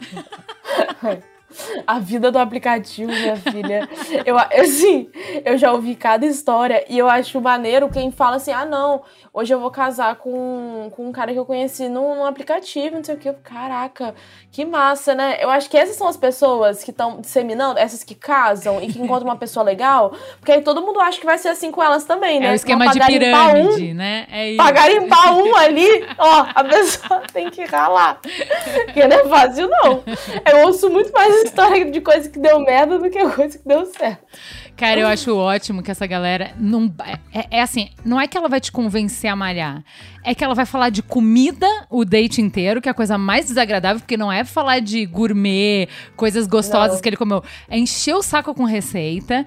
A 1.86 1.98
vida 1.98 2.30
do 2.30 2.38
aplicativo, 2.38 3.10
minha 3.10 3.36
filha. 3.36 3.88
Eu, 4.24 4.36
assim, 4.60 5.08
eu 5.44 5.56
já 5.56 5.72
ouvi 5.72 5.94
cada 5.94 6.26
história 6.26 6.84
e 6.88 6.98
eu 6.98 7.08
acho 7.08 7.40
maneiro 7.40 7.88
quem 7.88 8.10
fala 8.10 8.36
assim: 8.36 8.52
ah, 8.52 8.64
não, 8.64 9.02
hoje 9.32 9.52
eu 9.52 9.60
vou 9.60 9.70
casar 9.70 10.16
com, 10.16 10.90
com 10.94 11.08
um 11.08 11.12
cara 11.12 11.32
que 11.32 11.38
eu 11.38 11.44
conheci 11.44 11.88
num, 11.88 12.14
num 12.16 12.24
aplicativo, 12.24 12.96
não 12.96 13.04
sei 13.04 13.14
o 13.14 13.18
quê. 13.18 13.34
Caraca, 13.42 14.14
que 14.50 14.64
massa, 14.64 15.14
né? 15.14 15.38
Eu 15.40 15.50
acho 15.50 15.68
que 15.68 15.76
essas 15.76 15.96
são 15.96 16.06
as 16.06 16.16
pessoas 16.16 16.82
que 16.82 16.90
estão 16.90 17.20
disseminando, 17.20 17.78
essas 17.78 18.02
que 18.02 18.14
casam 18.14 18.80
e 18.82 18.92
que 18.92 19.00
encontram 19.00 19.28
uma 19.28 19.36
pessoa 19.36 19.64
legal, 19.64 20.14
porque 20.38 20.52
aí 20.52 20.62
todo 20.62 20.82
mundo 20.82 21.00
acha 21.00 21.18
que 21.18 21.26
vai 21.26 21.38
ser 21.38 21.48
assim 21.48 21.70
com 21.70 21.82
elas 21.82 22.04
também, 22.04 22.40
né? 22.40 22.48
É 22.48 22.52
o 22.52 22.54
esquema 22.54 22.88
de 22.88 22.98
pagar 22.98 23.10
limpar 23.10 23.48
um, 23.48 23.52
pirâmide, 23.54 23.94
né? 23.94 24.26
É 24.30 24.48
isso. 24.50 24.56
Pra 24.56 24.70
garimpar 24.70 25.36
um 25.36 25.56
ali, 25.56 26.06
ó, 26.18 26.46
a 26.54 26.64
pessoa 26.64 27.22
tem 27.32 27.50
que 27.50 27.64
ralar. 27.64 28.20
Porque 28.84 29.06
não 29.06 29.16
é 29.16 29.24
fácil, 29.24 29.68
não. 29.68 30.02
Eu 30.50 30.66
ouço 30.66 30.90
muito 30.90 31.12
mais 31.12 31.43
história 31.46 31.90
de 31.90 32.00
coisa 32.00 32.28
que 32.28 32.38
deu 32.38 32.60
merda 32.60 32.98
do 32.98 33.10
que 33.10 33.18
coisa 33.30 33.58
que 33.58 33.66
deu 33.66 33.86
certo. 33.86 34.24
Cara, 34.76 35.00
eu 35.00 35.06
acho 35.06 35.36
ótimo 35.36 35.82
que 35.82 35.90
essa 35.90 36.06
galera 36.06 36.52
não. 36.58 36.92
É, 37.32 37.58
é 37.58 37.62
assim, 37.62 37.90
não 38.04 38.20
é 38.20 38.26
que 38.26 38.36
ela 38.36 38.48
vai 38.48 38.60
te 38.60 38.72
convencer 38.72 39.30
a 39.30 39.36
malhar. 39.36 39.84
É 40.24 40.34
que 40.34 40.42
ela 40.42 40.54
vai 40.54 40.66
falar 40.66 40.88
de 40.88 41.02
comida 41.02 41.66
o 41.90 42.04
date 42.04 42.40
inteiro, 42.40 42.80
que 42.80 42.88
é 42.88 42.92
a 42.92 42.94
coisa 42.94 43.16
mais 43.16 43.46
desagradável, 43.46 44.00
porque 44.00 44.16
não 44.16 44.32
é 44.32 44.42
falar 44.42 44.80
de 44.80 45.06
gourmet, 45.06 45.88
coisas 46.16 46.46
gostosas 46.46 46.96
Não. 46.96 47.02
que 47.02 47.08
ele 47.08 47.16
comeu. 47.16 47.42
É 47.68 47.78
encher 47.78 48.14
o 48.14 48.22
saco 48.22 48.54
com 48.54 48.64
receita. 48.64 49.44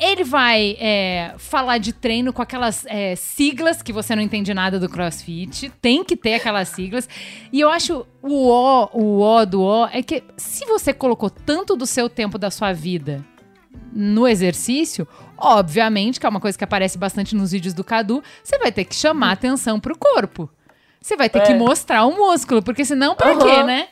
Ele 0.00 0.24
vai 0.24 0.78
é, 0.80 1.34
falar 1.36 1.76
de 1.76 1.92
treino 1.92 2.32
com 2.32 2.40
aquelas 2.40 2.86
é, 2.86 3.14
siglas 3.14 3.82
que 3.82 3.92
você 3.92 4.16
não 4.16 4.22
entende 4.22 4.54
nada 4.54 4.78
do 4.80 4.88
crossfit. 4.88 5.70
Tem 5.82 6.02
que 6.02 6.16
ter 6.16 6.34
aquelas 6.34 6.68
siglas. 6.68 7.06
E 7.52 7.60
eu 7.60 7.68
acho 7.68 8.06
o 8.22 8.48
O, 8.48 8.88
o 8.94 9.20
O 9.20 9.44
do 9.44 9.62
O, 9.62 9.86
é 9.92 10.02
que 10.02 10.24
se 10.38 10.64
você 10.64 10.94
colocou 10.94 11.28
tanto 11.28 11.76
do 11.76 11.84
seu 11.86 12.08
tempo 12.08 12.38
da 12.38 12.50
sua 12.50 12.72
vida 12.72 13.22
no 13.92 14.26
exercício, 14.26 15.06
obviamente, 15.36 16.18
que 16.18 16.24
é 16.24 16.28
uma 16.28 16.40
coisa 16.40 16.56
que 16.56 16.64
aparece 16.64 16.96
bastante 16.96 17.36
nos 17.36 17.52
vídeos 17.52 17.74
do 17.74 17.84
Cadu, 17.84 18.22
você 18.42 18.58
vai 18.58 18.72
ter 18.72 18.84
que 18.86 18.94
chamar 18.94 19.32
atenção 19.32 19.78
pro 19.78 19.98
corpo. 19.98 20.48
Você 20.98 21.14
vai 21.16 21.28
ter 21.28 21.40
que 21.42 21.52
É. 21.52 21.56
mostrar 21.58 22.06
o 22.06 22.16
músculo, 22.16 22.62
porque 22.62 22.84
senão, 22.86 23.14
pra 23.14 23.32
Aham. 23.32 23.38
quê, 23.38 23.62
né? 23.64 23.88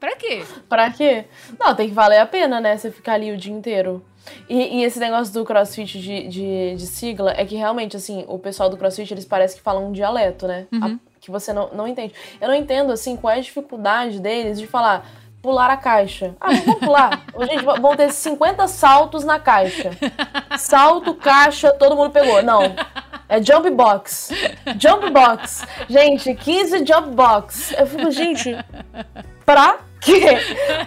Pra 0.00 0.16
quê? 0.16 0.44
Pra 0.68 0.90
quê? 0.90 1.24
Não, 1.58 1.74
tem 1.74 1.88
que 1.88 1.94
valer 1.94 2.18
a 2.18 2.26
pena, 2.26 2.60
né? 2.60 2.76
Você 2.76 2.90
ficar 2.90 3.14
ali 3.14 3.30
o 3.32 3.36
dia 3.36 3.52
inteiro. 3.52 4.04
E, 4.48 4.78
e 4.80 4.84
esse 4.84 4.98
negócio 4.98 5.32
do 5.32 5.44
crossfit 5.44 5.98
de, 6.00 6.28
de, 6.28 6.74
de 6.76 6.86
sigla 6.86 7.32
é 7.36 7.44
que 7.44 7.56
realmente, 7.56 7.96
assim, 7.96 8.24
o 8.28 8.38
pessoal 8.38 8.68
do 8.70 8.76
crossfit, 8.76 9.12
eles 9.12 9.24
parecem 9.24 9.56
que 9.58 9.62
falam 9.62 9.86
um 9.88 9.92
dialeto, 9.92 10.46
né? 10.46 10.66
A- 10.82 10.96
que 11.20 11.30
você 11.30 11.52
não, 11.54 11.70
não 11.72 11.88
entende. 11.88 12.12
Eu 12.38 12.48
não 12.48 12.54
entendo, 12.54 12.92
assim, 12.92 13.16
qual 13.16 13.32
é 13.32 13.38
a 13.38 13.40
dificuldade 13.40 14.20
deles 14.20 14.58
de 14.60 14.66
falar 14.66 15.06
pular 15.40 15.70
a 15.70 15.76
caixa. 15.76 16.34
Ah, 16.40 16.52
vamos 16.52 16.80
pular. 16.80 17.22
Gente, 17.50 17.64
vão 17.64 17.94
ter 17.94 18.10
50 18.10 18.66
saltos 18.66 19.24
na 19.24 19.38
caixa. 19.38 19.90
Salto, 20.58 21.14
caixa, 21.14 21.70
todo 21.72 21.94
mundo 21.96 22.10
pegou. 22.10 22.42
Não. 22.42 22.62
É 23.28 23.42
jump 23.42 23.70
box. 23.70 24.30
Jump 24.78 25.10
box. 25.10 25.66
Gente, 25.88 26.34
15 26.34 26.86
jump 26.86 27.10
box. 27.10 27.74
Eu 27.78 27.86
fico, 27.86 28.10
gente, 28.10 28.56
pra 29.44 29.78
quê? 30.04 30.38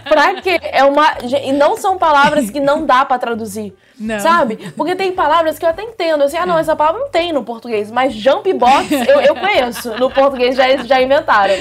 Pra 0.04 0.40
quê? 0.40 0.58
É 0.62 0.84
uma. 0.84 1.18
E 1.42 1.52
não 1.52 1.76
são 1.76 1.98
palavras 1.98 2.50
que 2.50 2.60
não 2.60 2.86
dá 2.86 3.04
pra 3.04 3.18
traduzir. 3.18 3.74
Não. 3.98 4.20
Sabe? 4.20 4.72
Porque 4.76 4.94
tem 4.94 5.12
palavras 5.12 5.58
que 5.58 5.64
eu 5.64 5.68
até 5.68 5.82
entendo. 5.82 6.22
Assim, 6.22 6.36
ah, 6.36 6.46
não, 6.46 6.58
essa 6.58 6.76
palavra 6.76 7.00
não 7.00 7.08
tem 7.08 7.32
no 7.32 7.42
português. 7.42 7.90
Mas 7.90 8.14
jump 8.14 8.52
box 8.52 8.90
eu, 8.92 9.20
eu 9.20 9.34
conheço. 9.34 9.96
No 9.98 10.10
português 10.10 10.56
já, 10.56 10.76
já 10.76 11.02
inventaram. 11.02 11.54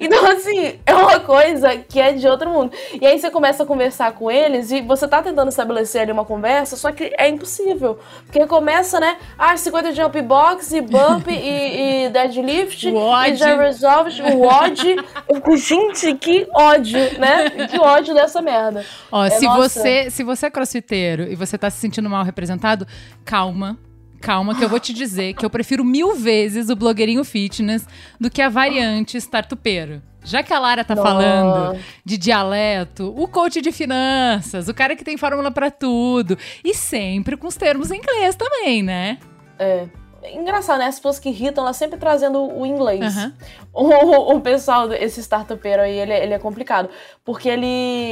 Então, 0.00 0.26
assim, 0.26 0.78
é 0.84 0.94
uma 0.94 1.20
coisa 1.20 1.76
que 1.76 2.00
é 2.00 2.12
de 2.12 2.26
outro 2.26 2.50
mundo. 2.50 2.72
E 3.00 3.06
aí 3.06 3.18
você 3.18 3.30
começa 3.30 3.62
a 3.62 3.66
conversar 3.66 4.12
com 4.12 4.30
eles 4.30 4.70
e 4.72 4.80
você 4.80 5.06
tá 5.06 5.22
tentando 5.22 5.48
estabelecer 5.48 6.02
ali 6.02 6.12
uma 6.12 6.24
conversa, 6.24 6.76
só 6.76 6.90
que 6.90 7.12
é 7.16 7.28
impossível. 7.28 7.98
Porque 8.26 8.44
começa, 8.46 8.98
né? 8.98 9.16
Ah, 9.38 9.56
50 9.56 9.92
jump 9.92 10.20
box 10.22 10.72
e 10.72 10.80
bump 10.80 11.28
e, 11.28 12.06
e 12.06 12.08
deadlift. 12.08 12.88
O 12.90 13.24
E 13.24 13.36
já 13.36 13.56
resolve 13.56 14.20
o 14.22 14.42
ódio. 14.42 15.04
Eu 15.28 15.36
fico, 15.36 15.56
Gente, 15.56 16.14
que 16.14 16.46
ódio, 16.52 16.98
né? 17.18 17.66
Que 17.68 17.78
ódio 17.78 18.14
dessa 18.14 18.40
merda. 18.42 18.84
Ó, 19.10 19.24
É, 19.24 19.30
se, 19.30 19.44
nossa. 19.44 19.80
você, 19.80 20.10
se 20.10 20.22
você 20.22 20.46
é 20.46 20.50
crossfiteiro 20.50 21.24
e 21.24 21.34
você 21.34 21.56
tá 21.58 21.70
se 21.70 21.78
sentindo 21.78 22.08
mal 22.10 22.24
representado, 22.24 22.86
calma. 23.24 23.78
Calma, 24.20 24.54
que 24.54 24.64
eu 24.64 24.70
vou 24.70 24.80
te 24.80 24.94
dizer 24.94 25.34
que 25.34 25.44
eu 25.44 25.50
prefiro 25.50 25.84
mil 25.84 26.16
vezes 26.16 26.70
o 26.70 26.76
blogueirinho 26.76 27.22
fitness 27.24 27.86
do 28.18 28.30
que 28.30 28.40
a 28.40 28.48
variante 28.48 29.18
startupeiro. 29.18 30.00
Já 30.24 30.42
que 30.42 30.50
a 30.54 30.58
Lara 30.58 30.82
tá 30.82 30.94
Nossa. 30.94 31.06
falando 31.06 31.78
de 32.02 32.16
dialeto, 32.16 33.12
o 33.14 33.28
coach 33.28 33.60
de 33.60 33.70
finanças, 33.70 34.66
o 34.68 34.72
cara 34.72 34.96
que 34.96 35.04
tem 35.04 35.18
fórmula 35.18 35.50
pra 35.50 35.70
tudo. 35.70 36.38
E 36.64 36.72
sempre 36.72 37.36
com 37.36 37.46
os 37.46 37.56
termos 37.56 37.90
em 37.90 37.98
inglês 37.98 38.34
também, 38.34 38.82
né? 38.82 39.18
É. 39.58 39.86
Engraçado, 40.32 40.78
né? 40.78 40.86
As 40.86 40.96
pessoas 40.96 41.18
que 41.18 41.28
irritam, 41.28 41.64
elas 41.64 41.76
sempre 41.76 41.98
trazendo 41.98 42.42
o 42.42 42.64
inglês. 42.64 43.16
Aham. 43.16 43.34
O, 43.76 44.36
o 44.36 44.40
pessoal, 44.40 44.92
esse 44.92 45.18
startupeiro 45.20 45.82
aí, 45.82 45.98
ele, 45.98 46.12
ele 46.12 46.32
é 46.32 46.38
complicado. 46.38 46.88
Porque 47.24 47.48
ele, 47.48 47.66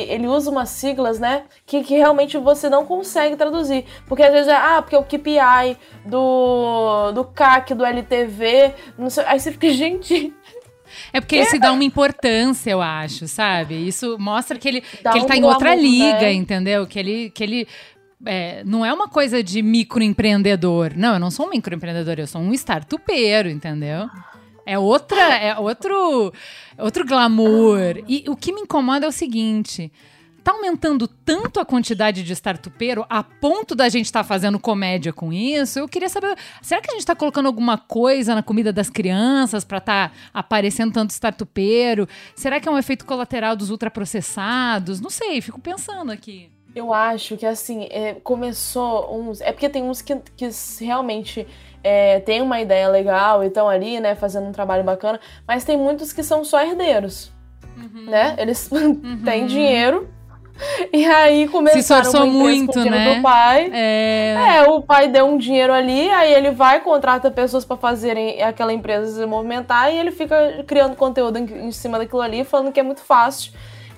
ele 0.09 0.27
usa 0.27 0.51
umas 0.51 0.71
siglas, 0.71 1.21
né? 1.21 1.45
Que, 1.65 1.85
que 1.85 1.95
realmente 1.95 2.37
você 2.37 2.69
não 2.69 2.85
consegue 2.85 3.37
traduzir. 3.37 3.85
Porque 4.09 4.25
às 4.25 4.33
vezes 4.33 4.49
é, 4.49 4.57
ah, 4.57 4.83
porque 4.83 4.97
o 4.97 5.05
KPI 5.05 5.79
do, 6.05 7.13
do 7.13 7.25
CAC, 7.25 7.75
do 7.75 7.85
LTV, 7.85 8.75
não 8.99 9.09
sei. 9.09 9.25
Aí 9.25 9.39
você 9.39 9.53
fica, 9.53 9.71
gente. 9.73 10.35
É 11.13 11.21
porque 11.21 11.37
ele 11.37 11.47
se 11.47 11.59
dá 11.59 11.73
uma 11.73 11.85
importância, 11.85 12.71
eu 12.71 12.83
acho, 12.83 13.29
sabe? 13.29 13.75
Isso 13.87 14.17
mostra 14.19 14.59
que 14.59 14.69
ele, 14.69 14.85
Dá 15.03 15.13
que 15.13 15.19
ele 15.19 15.25
um 15.25 15.29
tá 15.29 15.37
em 15.37 15.45
outra 15.45 15.75
liga, 15.75 16.23
né? 16.23 16.33
entendeu? 16.33 16.87
Que 16.87 16.99
ele. 16.99 17.31
Que 17.31 17.45
ele 17.45 17.69
é, 18.25 18.63
não 18.65 18.85
é 18.85 18.93
uma 18.93 19.09
coisa 19.09 19.43
de 19.43 19.63
microempreendedor. 19.63 20.93
Não, 20.97 21.15
eu 21.15 21.21
não 21.21 21.31
sou 21.31 21.47
um 21.47 21.51
microempreendedor, 21.51 22.15
eu 22.19 22.27
sou 22.27 22.41
um 22.41 22.53
startupeiro, 22.53 23.49
entendeu? 23.49 24.09
É 24.65 24.79
outra, 24.79 25.37
é 25.37 25.59
outro, 25.59 26.33
outro 26.79 27.05
glamour. 27.05 28.03
E 28.07 28.25
o 28.29 28.37
que 28.37 28.53
me 28.53 28.61
incomoda 28.61 29.07
é 29.07 29.09
o 29.09 29.13
seguinte: 29.13 29.91
tá 30.43 30.53
aumentando 30.53 31.09
tanto 31.09 31.59
a 31.59 31.65
quantidade 31.65 32.23
de 32.23 32.33
startupeiro 32.33 33.05
a 33.09 33.23
ponto 33.25 33.75
da 33.75 33.89
gente 33.89 34.07
estar 34.07 34.23
fazendo 34.23 34.59
comédia 34.59 35.13
com 35.13 35.33
isso. 35.33 35.79
Eu 35.79 35.89
queria 35.89 36.09
saber, 36.09 36.37
será 36.61 36.81
que 36.81 36.91
a 36.91 36.95
gente 36.95 37.07
tá 37.07 37.17
colocando 37.17 37.47
alguma 37.47 37.77
coisa 37.77 38.35
na 38.35 38.43
comida 38.43 38.73
das 38.73 38.89
crianças 38.89 39.65
pra 39.65 39.81
tá 39.81 40.13
aparecendo 40.33 40.93
tanto 40.93 41.11
startupeiro? 41.11 42.09
Será 42.37 42.61
que 42.61 42.69
é 42.69 42.73
um 42.73 42.79
efeito 42.79 43.05
colateral 43.05 43.57
dos 43.57 43.71
ultraprocessados? 43.71 45.01
Não 45.01 45.11
sei, 45.11 45.41
fico 45.41 45.61
pensando 45.61 46.13
aqui. 46.13 46.51
Eu 46.75 46.93
acho 46.93 47.37
que 47.37 47.45
assim, 47.45 47.87
é, 47.91 48.15
começou 48.15 49.15
uns. 49.15 49.41
É 49.41 49.53
porque 49.53 49.69
tem 49.69 49.83
uns 49.83 50.01
que, 50.01 50.17
que 50.37 50.49
realmente 50.81 51.47
é, 51.85 52.21
tem 52.21 52.41
uma 52.41 52.61
ideia 52.61 52.89
legal 52.89 53.43
e 53.45 53.49
estão 53.49 53.69
ali, 53.69 54.01
né, 54.01 54.15
fazendo 54.15 54.47
um 54.47 54.53
trabalho 54.53 54.85
bacana, 54.85 55.21
mas 55.47 55.65
tem 55.65 55.77
muitos 55.77 56.13
que 56.13 56.23
são 56.23 56.45
só 56.45 56.63
herdeiros. 56.63 57.31
Né? 58.07 58.37
Eles 58.39 58.71
têm 59.25 59.47
dinheiro. 59.47 60.09
E 60.93 61.05
aí 61.07 61.49
começaram 61.49 62.03
esforçou 62.03 62.27
uma 62.27 62.33
muito, 62.33 62.73
com 62.73 62.79
o 62.79 62.83
dinheiro 62.83 63.05
né? 63.05 63.15
do 63.17 63.23
pai. 63.23 63.71
É. 63.73 64.59
É, 64.59 64.63
o 64.69 64.83
pai 64.83 65.09
deu 65.09 65.27
um 65.27 65.37
dinheiro 65.37 65.73
ali, 65.73 66.09
aí 66.11 66.33
ele 66.33 66.51
vai, 66.51 66.81
contrata 66.81 67.31
pessoas 67.31 67.65
pra 67.65 67.77
fazerem 67.77 68.43
aquela 68.43 68.73
empresa 68.73 69.21
se 69.21 69.27
movimentar 69.27 69.93
e 69.93 69.97
ele 69.97 70.11
fica 70.11 70.63
criando 70.67 70.95
conteúdo 70.95 71.39
em, 71.39 71.67
em 71.67 71.73
cima 71.73 71.99
daquilo 71.99 72.21
ali, 72.21 72.45
falando 72.45 72.71
que 72.71 72.79
é 72.79 72.83
muito 72.83 73.01
fácil 73.01 73.53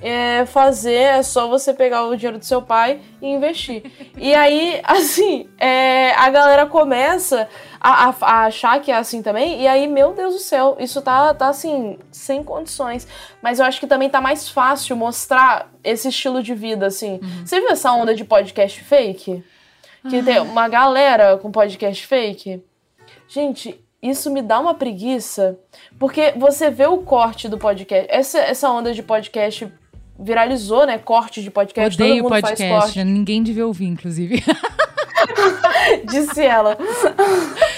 é, 0.07 0.45
fazer, 0.45 0.93
é 0.93 1.23
só 1.23 1.49
você 1.49 1.73
pegar 1.73 2.05
o 2.07 2.15
dinheiro 2.15 2.39
do 2.39 2.45
seu 2.45 2.61
pai 2.61 3.01
e 3.23 3.27
investir. 3.27 3.83
E 4.19 4.35
aí, 4.35 4.81
assim, 4.85 5.49
é, 5.59 6.13
a 6.15 6.29
galera 6.29 6.67
começa 6.67 7.49
a, 7.81 8.11
a- 8.11 8.15
a 8.21 8.45
achar 8.45 8.81
que 8.83 8.93
é 8.93 8.97
assim 8.97 9.23
também, 9.23 9.63
e 9.63 9.67
aí, 9.67 9.89
meu 9.89 10.13
Deus 10.13 10.35
do 10.35 10.41
céu, 10.41 10.77
isso 10.79 11.01
tá, 11.01 11.33
tá 11.33 11.49
assim, 11.49 11.99
sem 12.13 12.45
condições. 12.45 13.09
Mas 13.43 13.59
eu 13.59 13.65
acho 13.65 13.81
que 13.81 13.87
também 13.87 14.11
tá 14.11 14.21
mais 14.21 14.49
fácil 14.49 14.95
mostrar 14.95 15.71
esse 15.83 16.09
estilo 16.09 16.43
de 16.43 16.55
vida, 16.55 16.87
assim. 16.87 17.19
Você 17.45 17.59
viu 17.61 17.71
essa 17.71 17.91
onda 17.93 18.15
de 18.15 18.25
podcast 18.25 18.79
fake? 18.83 19.43
Que 20.11 20.23
tem 20.23 20.39
uma 20.39 20.69
galera 20.69 21.39
com 21.39 21.51
podcast 21.51 22.07
fake? 22.07 22.63
Gente, 23.27 23.83
isso 24.03 24.31
me 24.31 24.43
dá 24.43 24.61
uma 24.61 24.75
preguiça, 24.75 25.59
porque 25.99 26.35
você 26.37 26.69
vê 26.71 26.87
o 26.87 26.99
corte 26.99 27.49
do 27.49 27.57
podcast. 27.57 28.07
Essa, 28.11 28.39
essa 28.41 28.71
onda 28.71 28.93
de 28.93 29.03
podcast 29.03 29.73
viralizou, 30.19 30.87
né? 30.87 30.99
Corte 30.99 31.43
de 31.43 31.51
podcast. 31.51 31.95
Odeio 31.95 32.17
todo 32.17 32.23
mundo 32.25 32.31
podcast. 32.31 32.69
faz 32.69 32.85
corte. 32.85 33.05
Ninguém 33.05 33.43
devia 33.43 33.67
ouvir, 33.67 33.87
inclusive. 33.87 34.43
Disse 36.11 36.43
ela. 36.43 36.77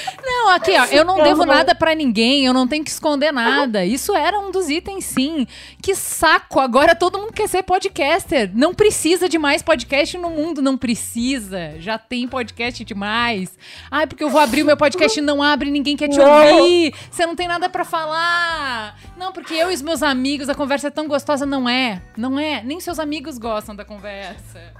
Não, 0.46 0.54
aqui, 0.54 0.70
ó, 0.70 0.84
eu 0.86 1.04
não 1.04 1.22
devo 1.22 1.44
nada 1.44 1.74
pra 1.74 1.94
ninguém, 1.94 2.46
eu 2.46 2.52
não 2.52 2.68
tenho 2.68 2.84
que 2.84 2.90
esconder 2.90 3.32
nada. 3.32 3.84
Isso 3.84 4.14
era 4.14 4.38
um 4.38 4.50
dos 4.52 4.68
itens, 4.70 5.04
sim. 5.04 5.46
Que 5.82 5.94
saco, 5.94 6.60
agora 6.60 6.94
todo 6.94 7.18
mundo 7.18 7.32
quer 7.32 7.48
ser 7.48 7.64
podcaster. 7.64 8.50
Não 8.54 8.72
precisa 8.72 9.28
de 9.28 9.38
mais 9.38 9.60
podcast 9.60 10.16
no 10.16 10.30
mundo, 10.30 10.62
não 10.62 10.78
precisa. 10.78 11.74
Já 11.80 11.98
tem 11.98 12.28
podcast 12.28 12.84
demais. 12.84 13.58
Ai, 13.90 14.06
porque 14.06 14.22
eu 14.22 14.30
vou 14.30 14.40
abrir 14.40 14.62
o 14.62 14.66
meu 14.66 14.76
podcast 14.76 15.18
e 15.18 15.22
não 15.22 15.42
abre, 15.42 15.70
ninguém 15.70 15.96
quer 15.96 16.08
te 16.08 16.20
ouvir. 16.20 16.94
Você 17.10 17.26
não 17.26 17.34
tem 17.34 17.48
nada 17.48 17.68
pra 17.68 17.84
falar. 17.84 18.98
Não, 19.16 19.32
porque 19.32 19.54
eu 19.54 19.70
e 19.70 19.74
os 19.74 19.82
meus 19.82 20.02
amigos, 20.02 20.48
a 20.48 20.54
conversa 20.54 20.86
é 20.86 20.90
tão 20.90 21.08
gostosa. 21.08 21.44
Não 21.44 21.68
é, 21.68 22.00
não 22.16 22.38
é. 22.38 22.62
Nem 22.62 22.78
seus 22.78 22.98
amigos 22.98 23.36
gostam 23.36 23.74
da 23.74 23.84
conversa. 23.84 24.72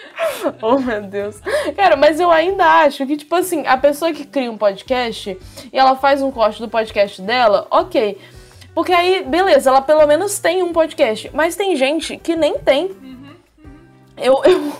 Oh, 0.62 0.78
meu 0.78 1.02
Deus. 1.02 1.40
Cara, 1.76 1.96
mas 1.96 2.20
eu 2.20 2.30
ainda 2.30 2.64
acho 2.64 3.06
que, 3.06 3.16
tipo 3.16 3.34
assim, 3.34 3.66
a 3.66 3.76
pessoa 3.76 4.12
que 4.12 4.24
cria 4.24 4.50
um 4.50 4.56
podcast 4.56 5.38
e 5.72 5.78
ela 5.78 5.96
faz 5.96 6.22
um 6.22 6.30
corte 6.30 6.60
do 6.60 6.68
podcast 6.68 7.20
dela, 7.22 7.66
ok. 7.70 8.18
Porque 8.74 8.92
aí, 8.92 9.22
beleza, 9.24 9.70
ela 9.70 9.82
pelo 9.82 10.06
menos 10.06 10.38
tem 10.38 10.62
um 10.62 10.72
podcast. 10.72 11.30
Mas 11.34 11.56
tem 11.56 11.76
gente 11.76 12.16
que 12.16 12.34
nem 12.34 12.58
tem. 12.58 12.90
Eu, 14.16 14.42
eu. 14.44 14.72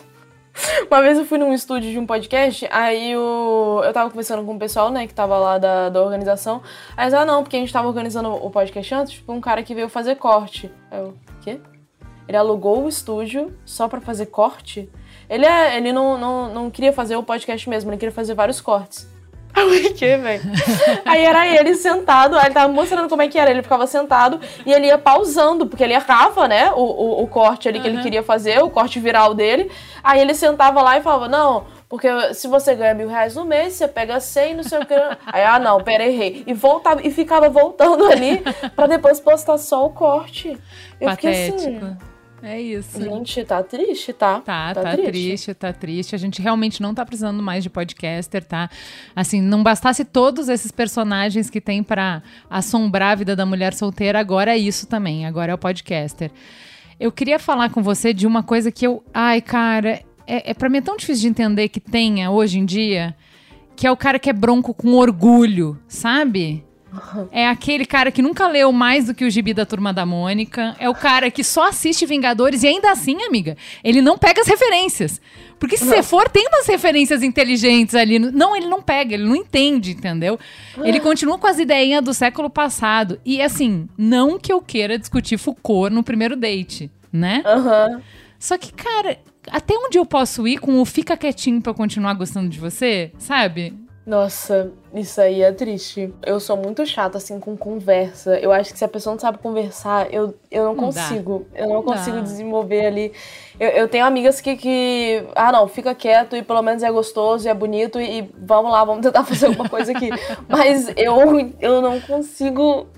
Uma 0.91 1.01
vez 1.01 1.19
eu 1.19 1.25
fui 1.25 1.39
num 1.39 1.53
estúdio 1.55 1.91
de 1.91 1.99
um 1.99 2.05
podcast, 2.05 2.69
aí 2.71 3.17
o, 3.17 3.81
eu 3.83 3.93
tava 3.93 4.11
conversando 4.11 4.45
com 4.45 4.55
o 4.55 4.59
pessoal, 4.59 4.91
né, 4.91 5.07
que 5.07 5.15
tava 5.15 5.39
lá 5.39 5.57
da, 5.57 5.89
da 5.89 6.03
organização. 6.03 6.63
Aí 6.95 7.07
eles, 7.07 7.15
ah, 7.15 7.25
não, 7.25 7.43
porque 7.43 7.57
a 7.57 7.59
gente 7.59 7.73
tava 7.73 7.89
organizando 7.89 8.29
o 8.29 8.51
podcast 8.51 8.95
antes, 8.95 9.13
tipo, 9.15 9.33
um 9.33 9.41
cara 9.41 9.63
que 9.63 9.75
veio 9.75 9.89
fazer 9.89 10.17
corte. 10.17 10.71
Aí 10.91 10.99
eu, 10.99 11.15
quê? 11.41 11.59
Ele 12.29 12.37
alugou 12.37 12.85
o 12.85 12.89
estúdio 12.89 13.57
só 13.65 13.89
pra 13.89 14.01
fazer 14.01 14.27
corte? 14.27 14.91
Ele, 15.29 15.47
é, 15.47 15.77
ele 15.77 15.93
não, 15.93 16.19
não, 16.19 16.55
não 16.55 16.71
queria 16.71 16.93
fazer 16.93 17.17
o 17.17 17.23
podcast 17.23 17.69
mesmo, 17.69 17.91
ele 17.91 17.99
queria 17.99 18.13
fazer 18.13 18.35
vários 18.35 18.61
cortes. 18.61 19.11
O 19.63 19.95
que, 19.95 20.17
velho? 20.17 20.43
Aí 21.05 21.25
era 21.25 21.47
ele 21.47 21.75
sentado, 21.75 22.37
aí 22.37 22.47
ele 22.47 22.55
tava 22.55 22.73
mostrando 22.73 23.09
como 23.09 23.23
é 23.23 23.29
que 23.29 23.39
era. 23.39 23.51
Ele 23.51 23.63
ficava 23.63 23.87
sentado 23.87 24.41
e 24.65 24.73
ele 24.73 24.87
ia 24.87 24.97
pausando, 24.97 25.67
porque 25.67 25.85
ele 25.85 25.93
errava, 25.93 26.49
né? 26.49 26.73
O, 26.73 26.81
o, 26.81 27.23
o 27.23 27.27
corte 27.27 27.69
ali 27.69 27.79
que 27.79 27.87
ele 27.87 28.03
queria 28.03 28.23
fazer, 28.23 28.63
o 28.63 28.71
corte 28.71 28.99
viral 28.99 29.35
dele. 29.35 29.71
Aí 30.03 30.21
ele 30.21 30.35
sentava 30.35 30.81
lá 30.81 30.97
e 30.97 31.03
falava: 31.03 31.29
Não, 31.29 31.67
porque 31.89 32.09
se 32.33 32.49
você 32.49 32.75
ganha 32.75 32.95
mil 32.95 33.09
reais 33.09 33.37
no 33.37 33.45
mês, 33.45 33.75
você 33.75 33.87
pega 33.87 34.19
100, 34.19 34.55
não 34.55 34.63
sei 34.65 34.79
o 34.79 34.87
que. 34.87 34.95
Aí, 35.27 35.45
ah, 35.45 35.59
não, 35.59 35.83
pera, 35.83 36.07
errei. 36.07 36.43
E 36.47 36.55
voltava, 36.55 37.07
e 37.07 37.11
ficava 37.11 37.51
voltando 37.51 38.07
ali 38.11 38.43
pra 38.75 38.87
depois 38.87 39.21
postar 39.21 39.59
só 39.59 39.85
o 39.85 39.91
corte. 39.91 40.59
Eu 40.99 41.11
fiquei 41.11 41.51
Patético. 41.51 41.85
assim. 41.85 42.12
É 42.43 42.61
isso. 42.61 43.01
Gente, 43.01 43.45
tá 43.45 43.63
triste, 43.63 44.13
tá? 44.13 44.41
Tá, 44.41 44.75
tá, 44.75 44.97
triste. 44.97 45.55
tá 45.55 45.73
triste. 45.73 46.15
A 46.15 46.19
gente 46.19 46.43
realmente 46.43 46.83
não 46.83 46.93
tá 46.93 47.07
precisando 47.07 47.41
mais 47.41 47.63
de 47.63 47.71
podcaster, 47.71 48.43
tá? 48.45 48.69
Assim, 49.15 49.41
não 49.41 49.63
bastasse 49.63 50.05
todos 50.05 50.49
esses 50.49 50.73
personagens 50.73 51.49
que 51.49 51.61
tem 51.61 51.85
pra 51.85 52.21
assombrar 52.51 53.13
a 53.13 53.15
vida 53.15 53.37
da 53.37 53.47
mulher 53.47 53.75
solteira, 53.75 54.19
agora 54.19 54.51
é 54.51 54.59
isso 54.59 54.89
também, 54.89 55.25
agora 55.25 55.53
é 55.53 55.55
o 55.55 55.59
podcaster. 55.59 56.33
Eu 56.99 57.13
queria 57.13 57.39
falar 57.39 57.71
com 57.71 57.81
você 57.81 58.13
de 58.13 58.27
uma 58.27 58.43
coisa 58.43 58.73
que 58.73 58.85
eu. 58.85 59.05
Ai, 59.15 59.41
cara, 59.41 60.03
é, 60.27 60.51
é 60.51 60.55
para 60.55 60.69
mim 60.69 60.79
é 60.79 60.83
tão 60.83 60.97
difícil 60.97 61.23
de 61.23 61.29
entender 61.29 61.69
que 61.69 61.79
tenha 61.79 62.31
hoje 62.31 62.59
em 62.59 62.65
dia, 62.65 63.15
que 63.77 63.87
é 63.87 63.91
o 63.91 63.97
cara 63.97 64.19
que 64.19 64.29
é 64.29 64.33
bronco 64.33 64.75
com 64.75 64.95
orgulho, 64.95 65.79
sabe? 65.87 66.65
É 67.33 67.49
aquele 67.49 67.85
cara 67.85 68.11
que 68.11 68.23
nunca 68.23 68.47
leu 68.47 68.73
mais 68.73 69.07
do 69.07 69.15
que 69.15 69.25
o 69.25 69.31
gibi 69.31 69.55
da 69.55 69.65
Turma 69.65 69.93
da 69.93 70.05
Mônica. 70.05 70.77
É 70.79 70.89
o 70.89 70.95
cara 70.95 71.31
que 71.31 71.43
só 71.43 71.69
assiste 71.69 72.05
Vingadores 72.07 72.63
e 72.63 72.67
ainda 72.67 72.91
assim, 72.91 73.23
amiga, 73.23 73.57
ele 73.83 74.03
não 74.03 74.19
pega 74.19 74.41
as 74.41 74.47
referências. 74.47 75.21
Porque 75.59 75.77
se 75.77 75.85
você 75.85 76.03
for, 76.03 76.29
tem 76.29 76.47
umas 76.49 76.67
referências 76.67 77.23
inteligentes 77.23 77.95
ali. 77.95 78.19
Não, 78.19 78.57
ele 78.57 78.67
não 78.67 78.83
pega, 78.83 79.15
ele 79.15 79.25
não 79.25 79.37
entende, 79.37 79.93
entendeu? 79.93 80.39
Ele 80.83 80.99
continua 80.99 81.39
com 81.39 81.47
as 81.47 81.59
ideinhas 81.59 82.03
do 82.03 82.13
século 82.13 82.51
passado. 82.51 83.21
E 83.25 83.41
assim, 83.41 83.89
não 83.97 84.39
que 84.39 84.53
eu 84.53 84.61
queira 84.61 84.99
discutir 84.99 85.39
Foucault 85.39 85.95
no 85.95 86.03
primeiro 86.03 86.35
date, 86.35 86.91
né? 87.13 87.43
Aham. 87.47 88.03
Só 88.41 88.59
que, 88.59 88.73
cara, 88.73 89.19
até 89.49 89.75
onde 89.75 89.99
eu 89.99 90.05
posso 90.05 90.49
ir 90.49 90.59
com 90.59 90.81
o 90.81 90.85
fica 90.85 91.17
quietinho 91.17 91.63
pra 91.63 91.71
eu 91.71 91.75
continuar 91.77 92.15
gostando 92.15 92.49
de 92.49 92.59
você, 92.59 93.13
sabe? 93.17 93.73
Nossa, 94.05 94.73
isso 94.93 95.21
aí 95.21 95.43
é 95.43 95.53
triste. 95.53 96.13
Eu 96.27 96.41
sou 96.41 96.57
muito 96.57 96.85
chata, 96.85 97.19
assim, 97.19 97.39
com 97.39 97.57
conversa. 97.57 98.37
Eu 98.41 98.51
acho 98.51 98.73
que 98.73 98.79
se 98.79 98.85
a 98.85 98.89
pessoa 98.89 99.15
não 99.15 99.21
sabe 99.21 99.39
conversar, 99.39 100.13
eu, 100.13 100.35
eu 100.51 100.65
não, 100.65 100.75
Não 100.75 100.91
dá. 100.91 101.03
consigo. 101.03 101.47
Eu 101.55 101.69
não, 101.69 101.75
Não 101.77 101.83
consigo 101.85 102.17
dá. 102.17 102.23
desenvolver 102.23 102.87
ali. 102.87 103.13
Eu, 103.61 103.69
eu 103.71 103.89
tenho 103.89 104.05
amigas 104.05 104.41
que, 104.41 104.57
que. 104.57 105.25
Ah, 105.37 105.53
não, 105.53 105.69
fica 105.69 105.95
quieto 105.95 106.35
e 106.35 106.43
pelo 106.43 106.63
menos 106.63 106.83
é 106.83 106.91
gostoso 106.91 107.47
e 107.47 107.49
é 107.49 107.55
bonito 107.55 108.01
e, 108.01 108.19
e 108.21 108.31
vamos 108.39 108.73
lá, 108.73 108.85
vamos 108.85 109.03
tentar 109.07 109.23
fazer 109.25 109.47
alguma 109.47 109.69
coisa 109.69 109.93
aqui. 109.93 110.11
Mas 110.49 110.89
eu, 110.97 111.53
eu 111.61 111.81
não 111.81 112.01
consigo. 112.01 112.89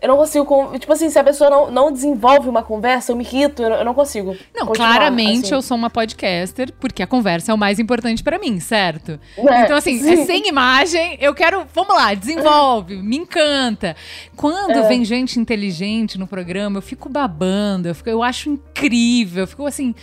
Eu 0.00 0.08
não 0.08 0.16
consigo. 0.16 0.44
con- 0.44 0.78
Tipo 0.78 0.92
assim, 0.92 1.10
se 1.10 1.18
a 1.18 1.24
pessoa 1.24 1.50
não, 1.50 1.70
não 1.70 1.92
desenvolve 1.92 2.48
uma 2.48 2.62
conversa, 2.62 3.12
eu 3.12 3.16
me 3.16 3.24
irrito, 3.24 3.62
eu 3.62 3.70
não, 3.70 3.76
eu 3.78 3.84
não 3.84 3.94
consigo. 3.94 4.36
Não, 4.54 4.66
claramente 4.68 5.46
assim. 5.46 5.54
eu 5.54 5.62
sou 5.62 5.76
uma 5.76 5.90
podcaster, 5.90 6.72
porque 6.78 7.02
a 7.02 7.06
conversa 7.06 7.50
é 7.50 7.54
o 7.54 7.58
mais 7.58 7.78
importante 7.78 8.22
pra 8.22 8.38
mim, 8.38 8.60
certo? 8.60 9.18
É, 9.36 9.62
então, 9.64 9.76
assim, 9.76 9.98
sim. 9.98 10.10
é 10.22 10.24
sem 10.24 10.48
imagem, 10.48 11.18
eu 11.20 11.34
quero. 11.34 11.66
Vamos 11.74 11.94
lá, 11.94 12.14
desenvolve, 12.14 12.96
me 12.96 13.16
encanta. 13.18 13.96
Quando 14.36 14.78
É. 14.78 14.88
vem 14.88 15.04
gente 15.04 15.38
inteligente 15.38 16.18
no 16.18 16.26
programa, 16.26 16.78
eu 16.78 16.82
fico 16.82 17.08
babando, 17.08 17.88
eu, 17.88 17.94
fico, 17.94 18.08
eu 18.08 18.22
acho 18.22 18.48
incrível, 18.50 19.42
eu 19.44 19.46
fico 19.48 19.66
assim. 19.66 19.94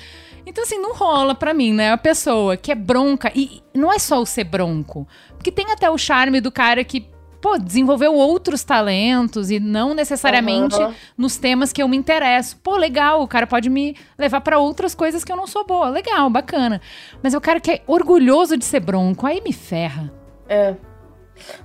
Então, 0.48 0.64
assim, 0.64 0.78
não 0.78 0.94
rola 0.94 1.34
pra 1.34 1.56
mim, 1.56 1.74
né? 1.74 1.92
A 1.92 1.98
pessoa 1.98 2.56
que 2.56 2.72
é 2.72 2.76
bronca. 2.76 3.32
E 3.34 3.64
não 3.74 3.92
é 3.92 3.98
só 3.98 4.22
o 4.22 4.26
ser 4.28 4.44
bronco. 4.44 5.08
Porque 5.36 5.52
tem 5.52 5.72
até 5.72 5.90
o 5.90 5.98
charme 5.98 6.40
do 6.40 6.52
cara 6.52 6.84
que, 6.84 7.08
pô, 7.46 7.60
desenvolveu 7.60 8.16
outros 8.16 8.64
talentos 8.64 9.52
e 9.52 9.60
não 9.60 9.94
necessariamente 9.94 10.82
Aham. 10.82 10.96
nos 11.16 11.38
temas 11.38 11.72
que 11.72 11.84
eu 11.84 11.88
me 11.88 11.96
interesso. 11.96 12.58
Pô, 12.58 12.76
legal, 12.76 13.22
o 13.22 13.28
cara 13.28 13.46
pode 13.46 13.70
me 13.70 13.96
levar 14.18 14.42
pra 14.42 14.58
outras 14.58 14.96
coisas 14.96 15.24
que 15.24 15.32
eu 15.32 15.38
não 15.38 15.46
sou 15.46 15.64
boa. 15.64 15.90
Legal, 15.90 16.28
bacana. 16.28 16.82
Mas 17.22 17.36
eu 17.36 17.42
cara 17.42 17.60
que 17.60 17.70
é 17.70 17.82
orgulhoso 17.86 18.58
de 18.58 18.66
ser 18.66 18.80
bronco, 18.80 19.28
aí 19.28 19.42
me 19.42 19.54
ferra. 19.54 20.12
É. 20.50 20.74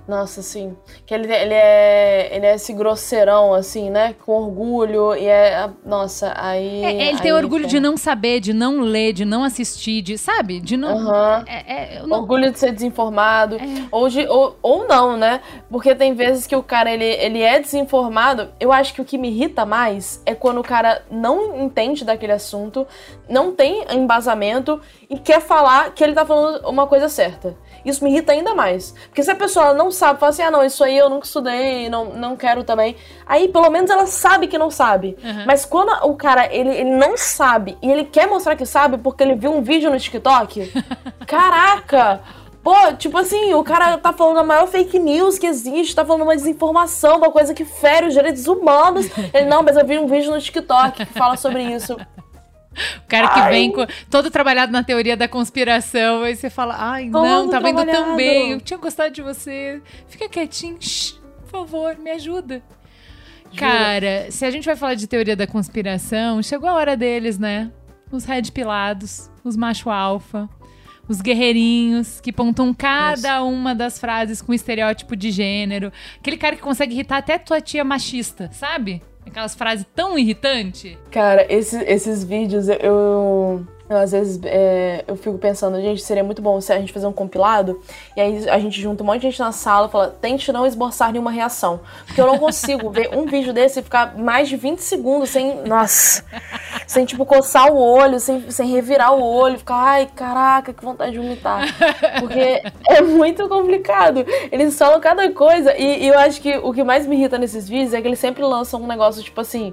Nossa, 0.06 0.42
sim. 0.42 0.76
Que 1.06 1.14
ele, 1.14 1.32
ele 1.32 1.54
é. 1.54 2.28
Ele 2.36 2.46
é 2.46 2.54
esse 2.54 2.72
grosseirão, 2.72 3.54
assim, 3.54 3.90
né? 3.90 4.14
Com 4.24 4.32
orgulho. 4.32 5.14
E 5.14 5.26
é. 5.26 5.68
Nossa, 5.84 6.32
aí. 6.36 6.84
É, 6.84 7.08
ele 7.08 7.18
tem 7.18 7.30
aí, 7.30 7.36
orgulho 7.36 7.66
de 7.66 7.76
cara. 7.76 7.88
não 7.90 7.96
saber, 7.96 8.40
de 8.40 8.52
não 8.52 8.80
ler, 8.80 9.12
de 9.12 9.24
não 9.24 9.44
assistir, 9.44 10.02
de, 10.02 10.18
sabe? 10.18 10.60
De 10.60 10.76
não. 10.76 10.98
Aham. 10.98 11.44
É, 11.46 11.96
é, 11.98 12.02
não- 12.06 12.18
Orgulho 12.20 12.50
de 12.50 12.58
ser 12.58 12.72
desinformado. 12.72 13.56
É. 13.56 13.60
Ou, 13.90 14.08
de, 14.08 14.26
ou, 14.26 14.56
ou 14.62 14.86
não, 14.86 15.16
né? 15.16 15.40
Porque 15.70 15.94
tem 15.94 16.14
vezes 16.14 16.46
que 16.46 16.56
o 16.56 16.62
cara 16.62 16.90
ele, 16.90 17.04
ele 17.04 17.42
é 17.42 17.58
desinformado. 17.60 18.48
Eu 18.58 18.72
acho 18.72 18.92
que 18.94 19.00
o 19.00 19.04
que 19.04 19.16
me 19.18 19.28
irrita 19.28 19.64
mais 19.64 20.22
é 20.26 20.34
quando 20.34 20.58
o 20.60 20.64
cara 20.64 21.02
não 21.10 21.60
entende 21.62 22.04
daquele 22.04 22.32
assunto, 22.32 22.86
não 23.28 23.52
tem 23.52 23.84
embasamento 23.90 24.80
e 25.08 25.18
quer 25.18 25.40
falar 25.40 25.92
que 25.94 26.02
ele 26.02 26.14
tá 26.14 26.24
falando 26.26 26.66
uma 26.68 26.86
coisa 26.86 27.08
certa. 27.08 27.56
Isso 27.84 28.02
me 28.04 28.10
irrita 28.10 28.32
ainda 28.32 28.54
mais. 28.54 28.94
Porque 29.08 29.22
se 29.22 29.30
a 29.30 29.34
pessoa 29.34 29.74
não 29.74 29.90
sabe, 29.90 30.20
fala 30.20 30.30
assim, 30.30 30.42
ah, 30.42 30.50
não, 30.50 30.64
isso 30.64 30.82
aí 30.84 30.96
eu 30.96 31.08
nunca 31.08 31.26
estudei, 31.26 31.88
não, 31.88 32.06
não 32.06 32.36
quero 32.36 32.64
também. 32.64 32.96
Aí, 33.26 33.48
pelo 33.48 33.70
menos, 33.70 33.90
ela 33.90 34.06
sabe 34.06 34.46
que 34.46 34.58
não 34.58 34.70
sabe. 34.70 35.16
Uhum. 35.22 35.44
Mas 35.46 35.64
quando 35.64 35.90
o 36.06 36.14
cara, 36.14 36.52
ele, 36.54 36.70
ele 36.70 36.90
não 36.90 37.16
sabe 37.16 37.76
e 37.82 37.90
ele 37.90 38.04
quer 38.04 38.26
mostrar 38.26 38.56
que 38.56 38.66
sabe 38.66 38.98
porque 38.98 39.22
ele 39.22 39.34
viu 39.34 39.52
um 39.52 39.62
vídeo 39.62 39.90
no 39.90 39.98
TikTok, 39.98 40.72
caraca! 41.26 42.20
Pô, 42.62 42.92
tipo 42.98 43.16
assim, 43.16 43.54
o 43.54 43.64
cara 43.64 43.96
tá 43.96 44.12
falando 44.12 44.38
a 44.38 44.44
maior 44.44 44.66
fake 44.66 44.98
news 44.98 45.38
que 45.38 45.46
existe, 45.46 45.94
tá 45.94 46.04
falando 46.04 46.22
uma 46.22 46.36
desinformação, 46.36 47.16
uma 47.16 47.30
coisa 47.30 47.54
que 47.54 47.64
fere 47.64 48.06
os 48.06 48.12
direitos 48.12 48.46
humanos. 48.46 49.06
Ele, 49.32 49.46
não, 49.46 49.62
mas 49.62 49.76
eu 49.76 49.86
vi 49.86 49.98
um 49.98 50.06
vídeo 50.06 50.30
no 50.30 50.38
TikTok 50.38 51.06
que 51.06 51.12
fala 51.14 51.38
sobre 51.38 51.62
isso. 51.62 51.96
O 53.04 53.08
cara 53.08 53.28
que 53.28 53.40
Ai. 53.40 53.50
vem 53.50 53.72
com- 53.72 53.86
todo 54.08 54.30
trabalhado 54.30 54.70
na 54.70 54.84
teoria 54.84 55.16
da 55.16 55.26
conspiração, 55.26 56.22
aí 56.22 56.36
você 56.36 56.48
fala, 56.48 56.76
ai, 56.78 57.10
Todo 57.10 57.24
não, 57.24 57.50
tava 57.50 57.68
indo 57.68 57.84
tão 57.84 58.16
bem, 58.16 58.52
eu 58.52 58.60
tinha 58.60 58.78
gostado 58.78 59.12
de 59.12 59.22
você. 59.22 59.82
Fica 60.06 60.28
quietinho, 60.28 60.76
shh, 60.80 61.14
por 61.42 61.50
favor, 61.50 61.96
me 61.98 62.10
ajuda. 62.10 62.62
Cara, 63.56 64.30
se 64.30 64.44
a 64.44 64.50
gente 64.50 64.64
vai 64.64 64.76
falar 64.76 64.94
de 64.94 65.06
teoria 65.08 65.34
da 65.34 65.46
conspiração, 65.46 66.40
chegou 66.42 66.68
a 66.68 66.74
hora 66.74 66.96
deles, 66.96 67.38
né? 67.38 67.70
Os 68.10 68.24
red 68.24 68.42
pilados, 68.52 69.28
os 69.42 69.56
macho 69.56 69.90
alfa, 69.90 70.48
os 71.08 71.20
guerreirinhos 71.20 72.20
que 72.20 72.32
pontuam 72.32 72.72
cada 72.72 73.42
uma 73.42 73.74
das 73.74 73.98
frases 73.98 74.40
com 74.40 74.54
estereótipo 74.54 75.16
de 75.16 75.32
gênero. 75.32 75.92
Aquele 76.18 76.36
cara 76.36 76.54
que 76.54 76.62
consegue 76.62 76.94
irritar 76.94 77.16
até 77.18 77.36
tua 77.38 77.60
tia 77.60 77.82
machista, 77.82 78.48
sabe? 78.52 79.02
Aquelas 79.30 79.54
frases 79.54 79.86
tão 79.94 80.18
irritantes. 80.18 80.96
Cara, 81.10 81.46
esses, 81.48 81.80
esses 81.86 82.24
vídeos, 82.24 82.68
eu, 82.68 83.64
às 83.94 84.12
vezes 84.12 84.40
é, 84.44 85.04
eu 85.06 85.16
fico 85.16 85.36
pensando, 85.38 85.80
gente, 85.80 86.02
seria 86.02 86.22
muito 86.22 86.40
bom 86.40 86.60
se 86.60 86.72
a 86.72 86.78
gente 86.78 86.92
fazer 86.92 87.06
um 87.06 87.12
compilado 87.12 87.80
e 88.16 88.20
aí 88.20 88.48
a 88.48 88.58
gente 88.58 88.80
junta 88.80 89.02
um 89.02 89.06
monte 89.06 89.22
de 89.22 89.30
gente 89.30 89.40
na 89.40 89.52
sala 89.52 89.88
e 89.88 89.90
fala, 89.90 90.08
tente 90.20 90.52
não 90.52 90.66
esboçar 90.66 91.10
nenhuma 91.12 91.30
reação. 91.30 91.80
Porque 92.06 92.20
eu 92.20 92.26
não 92.26 92.38
consigo 92.38 92.90
ver 92.90 93.10
um 93.12 93.26
vídeo 93.26 93.52
desse 93.52 93.80
e 93.80 93.82
ficar 93.82 94.16
mais 94.16 94.48
de 94.48 94.56
20 94.56 94.78
segundos 94.78 95.30
sem. 95.30 95.62
Nossa! 95.66 96.24
Sem, 96.86 97.04
tipo, 97.04 97.24
coçar 97.24 97.72
o 97.72 97.78
olho, 97.78 98.18
sem, 98.18 98.50
sem 98.50 98.68
revirar 98.68 99.14
o 99.14 99.22
olho, 99.22 99.58
ficar, 99.58 99.76
ai, 99.76 100.08
caraca, 100.14 100.72
que 100.72 100.84
vontade 100.84 101.12
de 101.12 101.18
vomitar. 101.18 101.66
Porque 102.18 102.62
é 102.88 103.00
muito 103.00 103.48
complicado. 103.48 104.24
Eles 104.50 104.76
falam 104.76 105.00
cada 105.00 105.30
coisa. 105.32 105.76
E, 105.76 106.04
e 106.04 106.08
eu 106.08 106.18
acho 106.18 106.40
que 106.40 106.56
o 106.58 106.72
que 106.72 106.82
mais 106.82 107.06
me 107.06 107.16
irrita 107.16 107.38
nesses 107.38 107.68
vídeos 107.68 107.94
é 107.94 108.00
que 108.00 108.08
eles 108.08 108.18
sempre 108.18 108.42
lançam 108.42 108.82
um 108.82 108.86
negócio, 108.86 109.22
tipo 109.22 109.40
assim. 109.40 109.72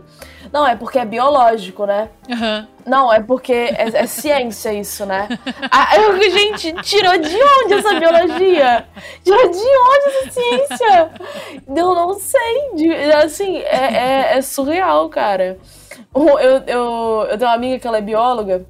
Não, 0.51 0.67
é 0.67 0.75
porque 0.75 0.99
é 0.99 1.05
biológico, 1.05 1.85
né? 1.85 2.09
Aham. 2.31 2.67
Não, 2.85 3.11
é 3.11 3.21
porque 3.21 3.51
é, 3.53 3.89
é 3.93 4.05
ciência 4.07 4.73
isso, 4.73 5.05
né? 5.05 5.27
Ah, 5.71 5.97
eu, 5.97 6.21
gente, 6.31 6.73
tirou 6.83 7.17
de 7.17 7.35
onde 7.35 7.73
essa 7.73 7.99
biologia? 7.99 8.85
Tirou 9.23 9.49
de 9.51 9.57
onde 9.57 10.17
essa 10.17 10.31
ciência? 10.31 11.11
Eu 11.67 11.95
não 11.95 12.13
sei. 12.13 13.11
assim, 13.13 13.57
é, 13.59 13.93
é- 14.33 14.37
é 14.37 14.41
surreal, 14.41 15.09
cara. 15.09 15.57
Eu, 16.15 16.39
eu, 16.39 17.27
eu 17.29 17.37
tenho 17.37 17.49
uma 17.49 17.55
amiga 17.55 17.79
que 17.79 17.87
ela 17.87 17.97
é 17.97 18.01
bióloga. 18.01 18.65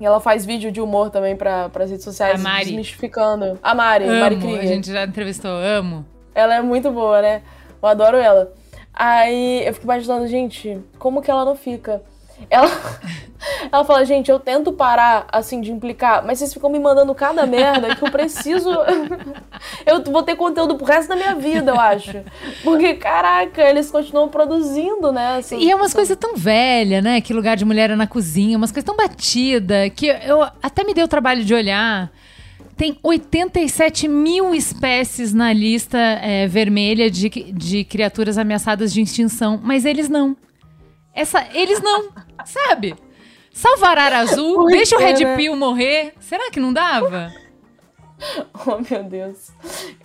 E 0.00 0.06
ela 0.06 0.18
faz 0.18 0.46
vídeo 0.46 0.72
de 0.72 0.80
humor 0.80 1.10
também 1.10 1.36
para 1.36 1.66
as 1.78 1.90
redes 1.90 2.04
sociais, 2.04 2.40
A 2.40 2.42
Mari. 2.42 2.64
desmistificando. 2.64 3.58
A 3.62 3.74
Mari, 3.74 4.06
Mari 4.06 4.34
Amo, 4.36 4.42
Krieger. 4.46 4.62
a 4.62 4.66
gente 4.66 4.90
já 4.90 5.04
entrevistou, 5.04 5.50
amo. 5.50 6.06
Ela 6.34 6.54
é 6.56 6.62
muito 6.62 6.90
boa, 6.90 7.20
né? 7.20 7.42
Eu 7.82 7.86
adoro 7.88 8.16
ela. 8.16 8.50
Aí 8.92 9.66
eu 9.66 9.72
fico 9.74 9.86
imaginando, 9.86 10.26
gente, 10.26 10.78
como 10.98 11.22
que 11.22 11.30
ela 11.30 11.44
não 11.44 11.54
fica? 11.56 12.02
Ela, 12.48 12.68
ela 13.70 13.84
fala, 13.84 14.04
gente, 14.04 14.30
eu 14.30 14.38
tento 14.40 14.72
parar, 14.72 15.26
assim, 15.30 15.60
de 15.60 15.70
implicar, 15.70 16.24
mas 16.24 16.38
vocês 16.38 16.52
ficam 16.54 16.70
me 16.70 16.78
mandando 16.78 17.14
cada 17.14 17.46
merda 17.46 17.94
que 17.94 18.02
eu 18.02 18.10
preciso. 18.10 18.70
eu 19.86 20.02
vou 20.04 20.22
ter 20.22 20.36
conteúdo 20.36 20.76
pro 20.76 20.86
resto 20.86 21.08
da 21.10 21.16
minha 21.16 21.34
vida, 21.34 21.70
eu 21.72 21.78
acho. 21.80 22.22
Porque, 22.64 22.94
caraca, 22.94 23.62
eles 23.62 23.90
continuam 23.90 24.28
produzindo, 24.28 25.12
né? 25.12 25.38
essas- 25.38 25.60
E 25.60 25.70
é 25.70 25.74
umas 25.76 25.92
coisas 25.94 26.16
tão 26.16 26.34
velhas, 26.34 27.02
né? 27.04 27.20
Que 27.20 27.32
lugar 27.34 27.56
de 27.56 27.64
mulher 27.64 27.90
é 27.90 27.96
na 27.96 28.06
cozinha, 28.06 28.56
umas 28.56 28.72
coisas 28.72 28.84
tão 28.86 28.96
batidas, 28.96 29.90
que 29.94 30.06
eu 30.06 30.42
até 30.62 30.82
me 30.84 30.94
dei 30.94 31.04
o 31.04 31.08
trabalho 31.08 31.44
de 31.44 31.54
olhar. 31.54 32.10
Tem 32.80 32.96
87 33.02 34.08
mil 34.08 34.54
espécies 34.54 35.34
na 35.34 35.52
lista 35.52 35.98
é, 35.98 36.46
vermelha 36.46 37.10
de, 37.10 37.28
de 37.28 37.84
criaturas 37.84 38.38
ameaçadas 38.38 38.90
de 38.90 39.02
extinção, 39.02 39.60
mas 39.62 39.84
eles 39.84 40.08
não. 40.08 40.34
Essa, 41.14 41.46
eles 41.52 41.82
não, 41.82 42.08
sabe? 42.46 42.96
Salvar 43.52 43.98
azul, 43.98 44.54
Por 44.54 44.70
deixa 44.70 44.96
o 44.96 44.98
Red 44.98 45.22
né? 45.22 45.36
Pill 45.36 45.54
morrer. 45.56 46.14
Será 46.20 46.50
que 46.50 46.58
não 46.58 46.72
dava? 46.72 47.30
Oh, 48.66 48.76
meu 48.90 49.02
Deus. 49.02 49.50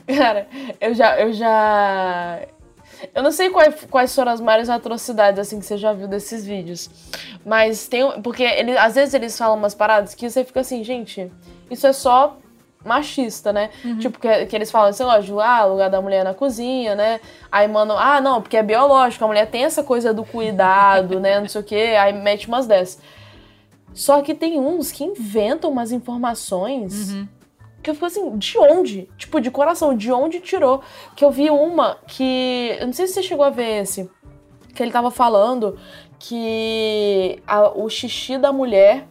Cara, 0.07 0.47
eu 0.79 0.93
já. 0.93 1.19
Eu 1.19 1.33
já. 1.33 2.41
Eu 3.13 3.21
não 3.21 3.31
sei 3.31 3.49
quais, 3.49 3.85
quais 3.89 4.15
foram 4.15 4.31
as 4.31 4.39
maiores 4.39 4.69
atrocidades 4.69 5.37
assim 5.37 5.59
que 5.59 5.65
você 5.65 5.77
já 5.77 5.91
viu 5.91 6.07
desses 6.07 6.45
vídeos. 6.45 6.89
Mas 7.45 7.89
tem. 7.89 8.21
Porque 8.21 8.43
ele, 8.43 8.77
às 8.77 8.95
vezes 8.95 9.13
eles 9.13 9.37
falam 9.37 9.57
umas 9.57 9.75
paradas 9.75 10.15
que 10.15 10.29
você 10.29 10.45
fica 10.45 10.61
assim, 10.61 10.81
gente, 10.81 11.29
isso 11.69 11.85
é 11.85 11.91
só 11.91 12.37
machista, 12.85 13.51
né? 13.51 13.69
Tipo, 13.99 14.19
que, 14.19 14.45
que 14.45 14.55
eles 14.55 14.69
falam, 14.71 14.93
sei 14.93 15.05
lá, 15.05 15.19
de, 15.19 15.33
ah, 15.39 15.65
lugar 15.65 15.89
da 15.89 16.01
mulher 16.01 16.23
na 16.23 16.33
cozinha, 16.33 16.95
né? 16.95 17.19
Aí 17.51 17.67
mandam, 17.67 17.97
ah, 17.97 18.21
não, 18.21 18.41
porque 18.41 18.55
é 18.57 18.63
biológico, 18.63 19.23
a 19.23 19.27
mulher 19.27 19.47
tem 19.49 19.63
essa 19.65 19.83
coisa 19.83 20.13
do 20.13 20.23
cuidado, 20.23 21.19
né? 21.19 21.39
Não 21.39 21.47
sei 21.47 21.61
o 21.61 21.63
quê, 21.63 21.95
aí 21.99 22.13
mete 22.13 22.47
umas 22.47 22.67
dessas. 22.67 23.01
Só 23.93 24.21
que 24.21 24.33
tem 24.33 24.59
uns 24.59 24.91
que 24.91 25.03
inventam 25.03 25.71
umas 25.71 25.91
informações 25.91 27.11
que 27.81 27.89
eu 27.89 27.93
fico 27.93 28.05
assim, 28.07 28.37
de 28.37 28.57
onde? 28.57 29.09
Tipo, 29.17 29.39
de 29.39 29.49
coração, 29.51 29.95
de 29.95 30.11
onde 30.11 30.39
tirou? 30.39 30.81
Que 31.15 31.23
eu 31.23 31.31
vi 31.31 31.49
uma 31.49 31.97
que. 32.07 32.75
Eu 32.79 32.87
não 32.87 32.93
sei 32.93 33.07
se 33.07 33.13
você 33.13 33.23
chegou 33.23 33.45
a 33.45 33.49
ver 33.51 33.83
esse. 33.83 34.09
Que 34.73 34.81
ele 34.83 34.91
tava 34.91 35.09
falando 35.11 35.77
que 36.19 37.41
a- 37.47 37.69
o 37.77 37.87
xixi 37.89 38.37
da 38.37 38.51
mulher 38.51 39.07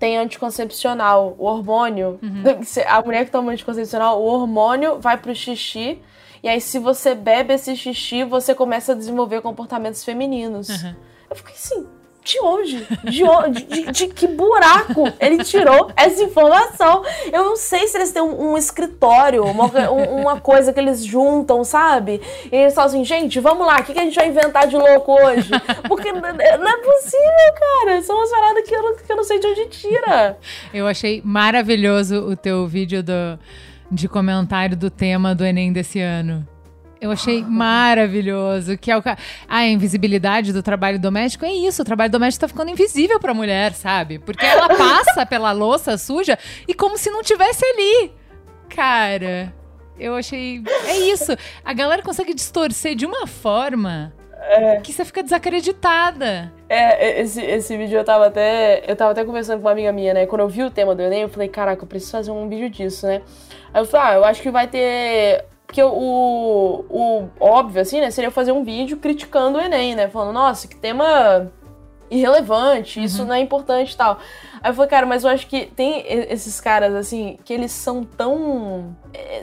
tem 0.00 0.16
anticoncepcional, 0.16 1.36
o 1.38 1.44
hormônio. 1.44 2.18
A 2.88 3.02
mulher 3.02 3.26
que 3.26 3.30
toma 3.30 3.52
anticoncepcional, 3.52 4.20
o 4.20 4.24
hormônio 4.24 4.98
vai 4.98 5.18
pro 5.18 5.34
xixi. 5.34 6.02
E 6.42 6.48
aí, 6.48 6.58
se 6.58 6.78
você 6.78 7.14
bebe 7.14 7.52
esse 7.52 7.76
xixi, 7.76 8.24
você 8.24 8.54
começa 8.54 8.92
a 8.92 8.94
desenvolver 8.94 9.42
comportamentos 9.42 10.02
femininos. 10.02 10.70
Uhum. 10.70 10.94
Eu 11.28 11.36
fiquei 11.36 11.54
assim, 11.54 11.86
de 12.24 12.38
onde? 12.40 12.86
De, 13.04 13.24
onde? 13.24 13.62
De, 13.64 13.82
de, 13.82 13.92
de, 13.92 14.06
que 14.08 14.26
buraco 14.26 15.04
ele 15.18 15.42
tirou 15.42 15.90
essa 15.96 16.22
informação? 16.22 17.04
Eu 17.32 17.44
não 17.44 17.56
sei 17.56 17.86
se 17.88 17.96
eles 17.96 18.12
têm 18.12 18.22
um, 18.22 18.52
um 18.52 18.56
escritório, 18.56 19.44
uma, 19.44 19.66
uma, 19.90 20.40
coisa 20.40 20.72
que 20.72 20.78
eles 20.78 21.04
juntam, 21.04 21.64
sabe? 21.64 22.20
E 22.50 22.56
eles 22.56 22.74
falam 22.74 22.90
assim, 22.90 23.04
gente, 23.04 23.40
vamos 23.40 23.66
lá, 23.66 23.80
o 23.80 23.84
que, 23.84 23.92
que 23.92 23.98
a 23.98 24.04
gente 24.04 24.14
vai 24.14 24.28
inventar 24.28 24.66
de 24.66 24.76
louco 24.76 25.12
hoje? 25.12 25.50
Porque 25.88 26.12
não 26.12 26.28
é 26.28 26.76
possível, 26.76 27.54
cara. 27.58 28.02
São 28.02 28.16
umas 28.16 28.30
paradas 28.30 28.68
que 28.68 28.74
eu, 28.74 28.82
não, 28.82 28.96
que 28.96 29.12
eu 29.12 29.16
não 29.16 29.24
sei 29.24 29.38
de 29.38 29.46
onde 29.46 29.66
tira. 29.66 30.38
Eu 30.72 30.86
achei 30.86 31.22
maravilhoso 31.24 32.16
o 32.28 32.36
teu 32.36 32.66
vídeo 32.66 33.02
do, 33.02 33.38
de 33.90 34.08
comentário 34.08 34.76
do 34.76 34.90
tema 34.90 35.34
do 35.34 35.44
Enem 35.44 35.72
desse 35.72 36.00
ano. 36.00 36.46
Eu 37.00 37.10
achei 37.10 37.42
maravilhoso. 37.42 38.76
Que 38.76 38.90
é 38.90 38.98
o 38.98 39.02
a 39.48 39.66
invisibilidade 39.66 40.52
do 40.52 40.62
trabalho 40.62 40.98
doméstico 40.98 41.44
é 41.44 41.52
isso. 41.52 41.80
O 41.82 41.84
trabalho 41.84 42.10
doméstico 42.10 42.42
tá 42.42 42.48
ficando 42.48 42.70
invisível 42.70 43.18
pra 43.18 43.32
mulher, 43.32 43.72
sabe? 43.72 44.18
Porque 44.18 44.44
ela 44.44 44.68
passa 44.76 45.24
pela 45.24 45.52
louça 45.52 45.96
suja 45.96 46.38
e 46.68 46.74
como 46.74 46.98
se 46.98 47.10
não 47.10 47.22
tivesse 47.22 47.64
ali. 47.64 48.12
Cara, 48.68 49.52
eu 49.98 50.14
achei. 50.14 50.62
É 50.86 50.96
isso. 50.98 51.36
A 51.64 51.72
galera 51.72 52.02
consegue 52.02 52.34
distorcer 52.34 52.94
de 52.94 53.06
uma 53.06 53.26
forma. 53.26 54.12
É. 54.42 54.80
Que 54.80 54.92
você 54.92 55.04
fica 55.04 55.22
desacreditada. 55.22 56.52
É, 56.68 57.20
esse, 57.20 57.42
esse 57.42 57.76
vídeo 57.76 57.98
eu 57.98 58.04
tava 58.04 58.26
até. 58.26 58.82
Eu 58.86 58.96
tava 58.96 59.12
até 59.12 59.24
conversando 59.24 59.60
com 59.60 59.66
uma 59.66 59.72
amiga 59.72 59.92
minha, 59.92 60.14
né? 60.14 60.26
Quando 60.26 60.40
eu 60.42 60.48
vi 60.48 60.62
o 60.62 60.70
tema 60.70 60.94
do 60.94 61.02
Enem, 61.02 61.22
eu 61.22 61.28
falei, 61.28 61.48
caraca, 61.48 61.82
eu 61.82 61.86
preciso 61.86 62.12
fazer 62.12 62.30
um 62.30 62.48
vídeo 62.48 62.70
disso, 62.70 63.06
né? 63.06 63.22
Aí 63.72 63.82
eu 63.82 63.86
falei, 63.86 64.06
ah, 64.06 64.14
eu 64.16 64.24
acho 64.24 64.42
que 64.42 64.50
vai 64.50 64.66
ter 64.66 65.44
porque 65.70 65.84
o, 65.84 66.84
o 66.90 67.28
óbvio, 67.38 67.80
assim, 67.80 68.00
né, 68.00 68.10
seria 68.10 68.32
fazer 68.32 68.50
um 68.50 68.64
vídeo 68.64 68.96
criticando 68.96 69.56
o 69.56 69.60
Enem, 69.60 69.94
né? 69.94 70.08
Falando, 70.08 70.34
nossa, 70.34 70.66
que 70.66 70.74
tema 70.74 71.48
irrelevante, 72.10 72.98
uhum. 72.98 73.04
isso 73.04 73.24
não 73.24 73.34
é 73.36 73.38
importante 73.38 73.92
e 73.92 73.96
tal. 73.96 74.18
Aí 74.62 74.70
eu 74.70 74.74
falei, 74.74 74.90
cara, 74.90 75.06
mas 75.06 75.24
eu 75.24 75.30
acho 75.30 75.46
que 75.46 75.66
tem 75.66 76.04
esses 76.06 76.60
caras, 76.60 76.94
assim, 76.94 77.38
que 77.44 77.52
eles 77.52 77.72
são 77.72 78.04
tão. 78.04 78.94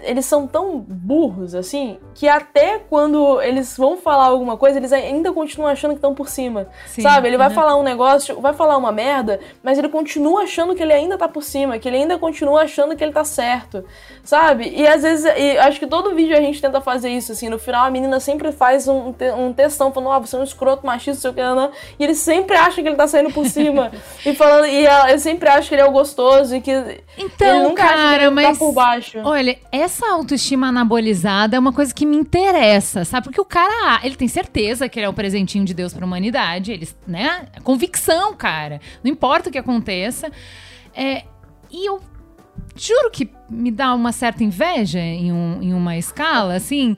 Eles 0.04 0.26
são 0.26 0.48
tão 0.48 0.78
burros, 0.80 1.54
assim, 1.54 1.98
que 2.14 2.28
até 2.28 2.80
quando 2.80 3.42
eles 3.42 3.76
vão 3.76 3.98
falar 3.98 4.26
alguma 4.26 4.56
coisa, 4.56 4.78
eles 4.78 4.94
ainda 4.94 5.34
continuam 5.34 5.70
achando 5.70 5.92
que 5.92 5.98
estão 5.98 6.14
por 6.14 6.30
cima. 6.30 6.68
Sim, 6.86 7.02
sabe? 7.02 7.28
Ele 7.28 7.38
vai 7.38 7.50
falar 7.50 7.76
um 7.76 7.84
negócio, 7.84 8.40
vai 8.40 8.54
falar 8.54 8.78
uma 8.78 8.92
merda, 8.92 9.40
mas 9.62 9.78
ele 9.78 9.90
continua 9.90 10.44
achando 10.44 10.74
que 10.76 10.84
ele 10.84 10.94
ainda 10.94 11.18
tá 11.18 11.28
por 11.28 11.44
cima, 11.44 11.80
que 11.80 11.88
ele 11.88 11.98
ainda 11.98 12.18
continua 12.18 12.62
achando 12.62 12.96
que 12.96 13.04
ele 13.04 13.12
tá 13.12 13.26
certo. 13.26 13.84
Sabe? 14.24 14.70
E 14.70 14.88
às 14.88 15.02
vezes, 15.02 15.26
e 15.26 15.58
acho 15.58 15.80
que 15.80 15.88
todo 15.88 16.16
vídeo 16.16 16.38
a 16.38 16.42
gente 16.42 16.62
tenta 16.62 16.80
fazer 16.80 17.10
isso, 17.10 17.32
assim. 17.32 17.50
No 17.50 17.60
final 17.60 17.86
a 17.86 17.92
menina 17.92 18.20
sempre 18.20 18.52
faz 18.52 18.88
um, 18.88 19.14
um 19.38 19.52
textão 19.52 19.92
falando, 19.92 20.12
ah, 20.12 20.20
você 20.20 20.36
é 20.36 20.40
um 20.40 20.44
escroto 20.44 20.86
machista, 20.86 21.22
sei 21.22 21.32
o 21.32 21.34
que, 21.34 21.42
não, 21.42 21.56
não. 21.56 21.72
E 22.00 22.04
ele 22.04 22.16
sempre 22.16 22.56
acha 22.56 22.82
que 22.82 22.88
ele 22.88 22.96
tá 22.96 23.08
saindo 23.08 23.32
por 23.32 23.46
cima. 23.48 23.92
e 24.26 24.34
falando, 24.34 24.68
e 24.68 24.86
ela 24.86 25.07
eu 25.12 25.20
sempre 25.20 25.50
acho 25.50 25.70
que 25.70 25.76
ele 25.76 25.82
é 25.82 25.86
o 25.86 25.91
gostoso 25.91 26.56
e 26.56 26.62
que 26.62 26.72
então, 27.17 27.74
cara, 27.76 28.26
tá 28.26 28.32
mas, 28.32 28.48
tá 28.48 28.65
por 28.65 28.74
baixo. 28.74 29.20
Olha, 29.24 29.58
essa 29.72 30.06
autoestima 30.08 30.67
anabolizada 30.67 31.56
é 31.56 31.60
uma 31.60 31.74
coisa 31.74 31.93
que 31.93 32.06
me 32.06 32.17
interessa, 32.17 33.06
sabe? 33.06 33.26
Porque 33.26 33.41
o 33.41 33.46
cara, 33.46 34.00
ele 34.04 34.15
tem 34.15 34.28
certeza 34.28 34.88
que 34.89 35.00
ele 35.00 35.06
é 35.06 35.10
o 35.10 35.13
presentinho 35.13 35.65
de 35.65 35.74
Deus 35.74 35.93
pra 35.93 36.06
humanidade, 36.06 36.72
ele, 36.72 36.88
né? 37.08 37.48
Convicção, 37.63 38.36
cara. 38.36 38.80
Não 39.04 39.12
importa 39.12 39.50
o 39.50 39.52
que 39.52 39.58
aconteça. 39.58 40.32
É, 40.96 41.24
e 41.70 41.88
eu 41.88 42.02
juro 42.76 43.10
que 43.12 43.30
me 43.50 43.72
dá 43.72 43.93
uma 43.93 44.12
certa 44.12 44.43
inveja 44.43 45.00
em, 45.00 45.32
um, 45.32 45.62
em 45.62 45.74
uma 45.74 45.98
escala, 45.98 46.56
assim. 46.56 46.96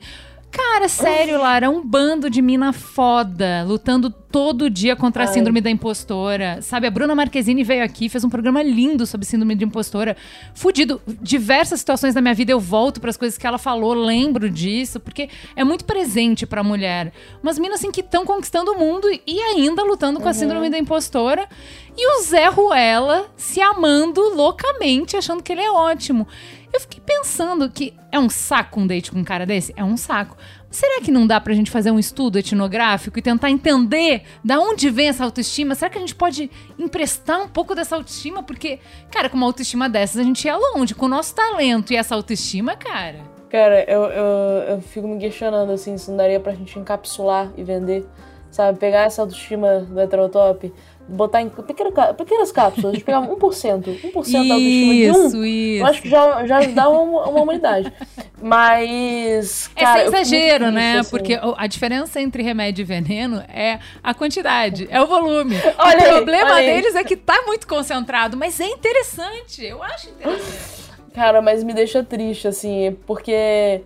Cara, 0.50 0.88
sério, 0.88 1.38
Lara, 1.38 1.70
um 1.70 1.84
bando 1.84 2.28
de 2.28 2.42
mina 2.42 2.72
foda, 2.72 3.64
lutando 3.66 4.10
todo 4.10 4.70
dia 4.70 4.96
contra 4.96 5.24
a 5.24 5.26
síndrome 5.26 5.60
da 5.60 5.70
impostora. 5.70 6.60
Sabe, 6.62 6.86
a 6.86 6.90
Bruna 6.90 7.14
Marquezine 7.14 7.62
veio 7.62 7.84
aqui, 7.84 8.08
fez 8.08 8.24
um 8.24 8.28
programa 8.28 8.62
lindo 8.62 9.06
sobre 9.06 9.26
síndrome 9.26 9.54
de 9.54 9.64
impostora. 9.64 10.16
Fudido. 10.54 11.00
Diversas 11.20 11.80
situações 11.80 12.14
da 12.14 12.20
minha 12.20 12.34
vida 12.34 12.52
eu 12.52 12.60
volto 12.60 13.00
para 13.00 13.10
as 13.10 13.16
coisas 13.16 13.38
que 13.38 13.46
ela 13.46 13.58
falou, 13.58 13.92
lembro 13.94 14.48
disso, 14.50 14.98
porque 14.98 15.28
é 15.54 15.64
muito 15.64 15.84
presente 15.84 16.46
pra 16.46 16.62
mulher. 16.62 17.12
Umas 17.42 17.58
minas 17.58 17.80
assim 17.80 17.90
que 17.90 18.00
estão 18.00 18.24
conquistando 18.24 18.72
o 18.72 18.78
mundo 18.78 19.08
e 19.26 19.40
ainda 19.40 19.82
lutando 19.82 20.20
com 20.20 20.28
a 20.28 20.32
síndrome 20.32 20.66
uhum. 20.66 20.70
da 20.70 20.78
impostora. 20.78 21.48
E 21.96 22.06
o 22.06 22.22
Zé 22.22 22.48
Ruela 22.48 23.30
se 23.36 23.60
amando 23.60 24.20
loucamente, 24.34 25.16
achando 25.16 25.42
que 25.42 25.52
ele 25.52 25.60
é 25.60 25.70
ótimo. 25.70 26.26
Eu 26.72 26.80
fiquei 26.80 27.02
pensando 27.04 27.68
que 27.68 27.94
é 28.12 28.18
um 28.18 28.30
saco 28.30 28.80
um 28.80 28.86
date 28.86 29.10
com 29.10 29.18
um 29.18 29.24
cara 29.24 29.44
desse? 29.44 29.72
É 29.76 29.82
um 29.82 29.96
saco. 29.96 30.36
Será 30.70 31.00
que 31.00 31.10
não 31.10 31.26
dá 31.26 31.40
pra 31.40 31.52
gente 31.52 31.70
fazer 31.70 31.90
um 31.90 31.98
estudo 31.98 32.38
etnográfico 32.38 33.18
e 33.18 33.22
tentar 33.22 33.50
entender 33.50 34.22
da 34.44 34.60
onde 34.60 34.88
vem 34.88 35.08
essa 35.08 35.24
autoestima? 35.24 35.74
Será 35.74 35.90
que 35.90 35.98
a 35.98 36.00
gente 36.00 36.14
pode 36.14 36.48
emprestar 36.78 37.40
um 37.42 37.48
pouco 37.48 37.74
dessa 37.74 37.96
autoestima? 37.96 38.42
Porque, 38.42 38.78
cara, 39.10 39.28
com 39.28 39.36
uma 39.36 39.46
autoestima 39.46 39.88
dessas 39.88 40.18
a 40.18 40.22
gente 40.22 40.44
ia 40.44 40.56
longe. 40.56 40.94
Com 40.94 41.06
o 41.06 41.08
nosso 41.08 41.34
talento 41.34 41.92
e 41.92 41.96
essa 41.96 42.14
autoestima, 42.14 42.76
cara. 42.76 43.18
Cara, 43.48 43.84
eu, 43.90 44.04
eu, 44.04 44.24
eu 44.68 44.80
fico 44.80 45.08
me 45.08 45.18
questionando 45.18 45.72
assim, 45.72 45.98
se 45.98 46.08
não 46.08 46.16
daria 46.16 46.38
pra 46.38 46.54
gente 46.54 46.78
encapsular 46.78 47.50
e 47.56 47.64
vender. 47.64 48.06
Sabe, 48.48 48.78
pegar 48.78 49.02
essa 49.02 49.22
autoestima 49.22 49.80
do 49.80 49.98
heterotop 50.00 50.72
botar 51.10 51.42
em 51.42 51.48
pequena, 51.48 52.14
pequenas 52.14 52.52
cápsulas, 52.52 52.92
a 52.92 52.94
gente 52.94 53.04
pegar 53.04 53.20
1%, 53.20 53.30
1% 53.30 54.02
da 54.02 54.54
autoestima 54.54 54.94
de 54.94 55.10
um, 55.10 55.26
isso. 55.26 55.44
eu 55.44 55.86
acho 55.86 56.02
que 56.02 56.08
já, 56.08 56.46
já 56.46 56.60
dá 56.66 56.88
uma, 56.88 57.28
uma 57.28 57.42
humanidade. 57.42 57.92
Mas. 58.40 59.68
Cara, 59.76 60.02
é 60.02 60.10
sem 60.10 60.20
exagero, 60.20 60.70
né? 60.70 61.00
Assim. 61.00 61.10
Porque 61.10 61.38
a 61.56 61.66
diferença 61.66 62.20
entre 62.20 62.42
remédio 62.42 62.82
e 62.82 62.84
veneno 62.84 63.42
é 63.52 63.78
a 64.02 64.14
quantidade, 64.14 64.86
é 64.90 65.00
o 65.00 65.06
volume. 65.06 65.56
Olha 65.78 65.98
o 65.98 66.04
aí, 66.04 66.12
problema 66.16 66.56
deles 66.56 66.94
é 66.94 67.04
que 67.04 67.16
tá 67.16 67.42
muito 67.46 67.66
concentrado, 67.66 68.36
mas 68.36 68.60
é 68.60 68.66
interessante. 68.66 69.64
Eu 69.64 69.82
acho 69.82 70.08
interessante. 70.10 70.80
Cara, 71.12 71.42
mas 71.42 71.64
me 71.64 71.74
deixa 71.74 72.04
triste, 72.04 72.46
assim, 72.46 72.96
porque 73.04 73.82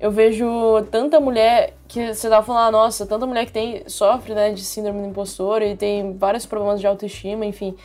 eu 0.00 0.10
vejo 0.10 0.46
tanta 0.90 1.20
mulher 1.20 1.74
que 1.86 2.14
você 2.14 2.28
tava 2.28 2.44
falando, 2.44 2.68
ah, 2.68 2.70
nossa, 2.70 3.04
tanta 3.04 3.26
mulher 3.26 3.44
que 3.44 3.52
tem, 3.52 3.82
sofre, 3.86 4.34
né, 4.34 4.50
de 4.50 4.64
síndrome 4.64 5.02
do 5.02 5.08
impostor 5.08 5.60
e 5.60 5.76
tem 5.76 6.16
vários 6.16 6.46
problemas 6.46 6.80
de 6.80 6.86
autoestima, 6.86 7.44
enfim. 7.44 7.76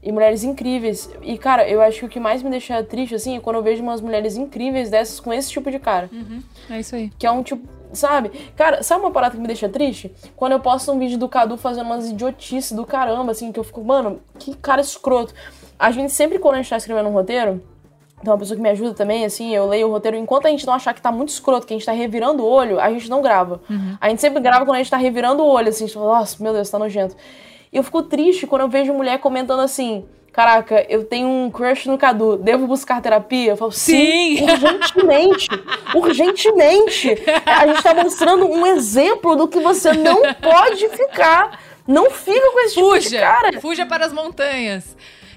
E 0.00 0.12
mulheres 0.12 0.44
incríveis. 0.44 1.10
E, 1.22 1.36
cara, 1.36 1.68
eu 1.68 1.82
acho 1.82 1.98
que 1.98 2.04
o 2.04 2.08
que 2.08 2.20
mais 2.20 2.40
me 2.40 2.50
deixa 2.50 2.80
triste, 2.84 3.16
assim, 3.16 3.36
é 3.36 3.40
quando 3.40 3.56
eu 3.56 3.62
vejo 3.62 3.82
umas 3.82 4.00
mulheres 4.00 4.36
incríveis 4.36 4.90
dessas 4.90 5.18
com 5.18 5.32
esse 5.32 5.50
tipo 5.50 5.68
de 5.68 5.80
cara. 5.80 6.08
Uhum. 6.12 6.40
É 6.70 6.78
isso 6.78 6.94
aí. 6.94 7.10
Que 7.18 7.26
é 7.26 7.30
um 7.30 7.42
tipo. 7.42 7.74
Sabe? 7.92 8.30
Cara, 8.56 8.82
sabe 8.82 9.00
uma 9.00 9.10
parada 9.10 9.34
que 9.34 9.40
me 9.40 9.46
deixa 9.46 9.68
triste? 9.68 10.12
Quando 10.36 10.52
eu 10.52 10.60
posto 10.60 10.92
um 10.92 10.98
vídeo 10.98 11.18
do 11.18 11.28
Cadu 11.28 11.56
fazendo 11.56 11.86
umas 11.86 12.10
idiotices 12.10 12.72
do 12.72 12.84
caramba, 12.84 13.32
assim, 13.32 13.50
que 13.50 13.58
eu 13.58 13.64
fico, 13.64 13.82
mano, 13.82 14.20
que 14.38 14.54
cara 14.56 14.80
escroto. 14.80 15.32
A 15.78 15.90
gente 15.90 16.12
sempre, 16.12 16.38
quando 16.38 16.54
a 16.54 16.58
gente 16.58 16.68
tá 16.68 16.76
escrevendo 16.76 17.08
um 17.08 17.12
roteiro, 17.12 17.62
tem 18.26 18.32
uma 18.32 18.38
pessoa 18.38 18.56
que 18.56 18.62
me 18.62 18.68
ajuda 18.68 18.92
também, 18.92 19.24
assim, 19.24 19.54
eu 19.54 19.68
leio 19.68 19.86
o 19.86 19.90
roteiro. 19.92 20.16
Enquanto 20.16 20.46
a 20.46 20.50
gente 20.50 20.66
não 20.66 20.74
achar 20.74 20.92
que 20.92 21.00
tá 21.00 21.12
muito 21.12 21.28
escroto, 21.28 21.64
que 21.64 21.72
a 21.72 21.76
gente 21.76 21.86
tá 21.86 21.92
revirando 21.92 22.42
o 22.42 22.46
olho, 22.46 22.80
a 22.80 22.90
gente 22.90 23.08
não 23.08 23.22
grava. 23.22 23.60
Uhum. 23.70 23.96
A 24.00 24.08
gente 24.08 24.20
sempre 24.20 24.40
grava 24.40 24.64
quando 24.64 24.74
a 24.74 24.78
gente 24.78 24.90
tá 24.90 24.96
revirando 24.96 25.44
o 25.44 25.46
olho, 25.46 25.68
assim, 25.68 25.84
a 25.84 25.86
gente 25.86 25.94
fala, 25.96 26.18
nossa, 26.18 26.42
meu 26.42 26.52
Deus, 26.52 26.68
tá 26.68 26.76
nojento. 26.76 27.14
E 27.72 27.76
eu 27.76 27.84
fico 27.84 28.02
triste 28.02 28.44
quando 28.44 28.62
eu 28.62 28.68
vejo 28.68 28.92
mulher 28.92 29.20
comentando 29.20 29.60
assim, 29.60 30.04
caraca, 30.32 30.84
eu 30.88 31.04
tenho 31.04 31.28
um 31.28 31.50
crush 31.52 31.86
no 31.86 31.96
Cadu, 31.96 32.36
devo 32.36 32.66
buscar 32.66 33.00
terapia? 33.00 33.52
Eu 33.52 33.56
falo, 33.56 33.70
sim, 33.70 34.38
sim. 34.38 34.42
urgentemente, 34.42 35.48
urgentemente. 35.94 37.16
A 37.46 37.64
gente 37.68 37.80
tá 37.80 37.94
mostrando 37.94 38.50
um 38.50 38.66
exemplo 38.66 39.36
do 39.36 39.46
que 39.46 39.60
você 39.60 39.92
não 39.92 40.20
pode 40.34 40.88
ficar. 40.88 41.60
Não 41.86 42.10
fica 42.10 42.50
com 42.50 42.60
esse 42.60 42.74
fuja, 42.74 42.98
tipo 42.98 43.10
de 43.10 43.18
cara. 43.20 43.60
Fuja 43.60 43.86
para 43.86 44.04
as 44.04 44.12
montanhas. 44.12 44.96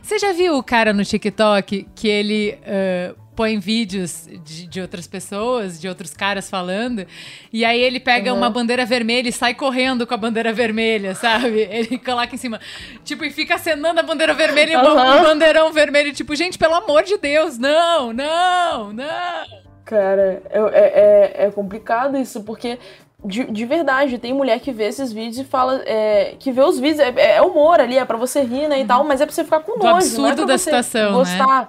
Você 0.10 0.17
já 0.17 0.34
viu 0.34 0.58
o 0.58 0.63
cara 0.63 0.91
no 0.91 1.06
TikTok 1.06 1.88
que 1.93 2.08
ele 2.08 2.58
uh, 2.63 3.15
põe 3.36 3.60
vídeos 3.60 4.28
de, 4.43 4.65
de, 4.65 4.82
outras 4.82 5.06
pessoas, 5.06 5.80
de 5.80 5.88
outros 5.88 6.15
caras 6.15 6.50
falando, 6.50 7.06
e 7.54 7.63
aí 7.63 7.80
ele 7.80 8.00
pega 8.00 8.32
uhum. 8.32 8.39
uma 8.39 8.50
bandeira 8.50 8.88
vermelha 8.88 9.30
e 9.30 9.32
sai 9.32 9.54
correndo 9.54 10.08
com 10.08 10.13
a 10.15 10.17
bandeira 10.17 10.52
vermelha, 10.52 11.13
sabe? 11.13 11.60
Ele 11.69 12.00
coloca 12.00 12.34
em 12.34 12.39
cima, 12.39 12.60
tipo, 13.06 13.24
e 13.24 13.30
fica 13.30 13.54
acenando 13.54 14.00
a 14.00 14.04
bandeira 14.04 14.34
vermelha 14.34 14.74
e 14.74 14.76
uhum. 14.78 15.19
um 15.19 15.22
bandeirão 15.22 15.72
vermelho, 15.72 16.12
tipo, 16.12 16.36
gente, 16.36 16.58
pelo 16.58 16.74
amor 16.74 17.04
de 17.04 17.15
Deus, 17.19 17.60
não, 17.60 18.12
não, 18.12 18.91
não. 18.91 19.45
Cara, 19.86 20.41
é, 20.50 21.36
é, 21.43 21.45
é 21.45 21.52
complicado 21.52 22.17
isso, 22.17 22.43
porque 22.43 22.80
de, 23.23 23.43
de 23.45 23.65
verdade, 23.65 24.17
tem 24.17 24.34
mulher 24.34 24.60
que 24.60 24.71
vê 24.71 24.86
esses 24.86 25.12
vídeos 25.12 25.39
e 25.39 25.43
fala. 25.43 25.82
É, 25.86 26.36
que 26.39 26.51
vê 26.51 26.62
os 26.62 26.79
vídeos, 26.79 26.99
é, 26.99 27.38
é, 27.38 27.41
humor 27.41 27.79
ali, 27.79 27.97
é 27.97 28.05
pra 28.05 28.17
você 28.17 28.41
rir, 28.41 28.67
né, 28.67 28.79
e 28.79 28.82
uhum. 28.82 28.88
tal, 28.88 29.03
mas 29.03 29.19
é 29.19 29.25
pra 29.25 29.36
você 29.36 29.43
ficar 29.43 29.60
com 29.60 29.77
nojo, 29.77 29.88
absurdo 29.88 30.21
não 30.21 30.29
é 30.29 30.36
pra 30.36 30.45
da 30.45 30.58
situação, 30.58 31.13
gostar. 31.13 31.62
Né? 31.62 31.67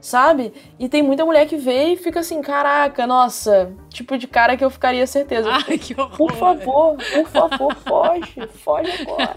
Sabe? 0.00 0.52
E 0.78 0.88
tem 0.88 1.02
muita 1.02 1.26
mulher 1.26 1.46
que 1.46 1.56
vê 1.56 1.92
e 1.92 1.96
fica 1.96 2.20
assim, 2.20 2.40
caraca, 2.40 3.06
nossa, 3.06 3.70
tipo 3.90 4.16
de 4.16 4.26
cara 4.26 4.56
que 4.56 4.64
eu 4.64 4.70
ficaria 4.70 5.06
certeza. 5.06 5.50
Ai, 5.50 5.76
que 5.76 5.92
horror. 5.98 6.16
Por 6.16 6.32
favor, 6.32 6.96
por 6.96 7.28
favor, 7.28 7.74
foge, 7.76 8.48
foge 8.64 8.90
agora. 9.02 9.34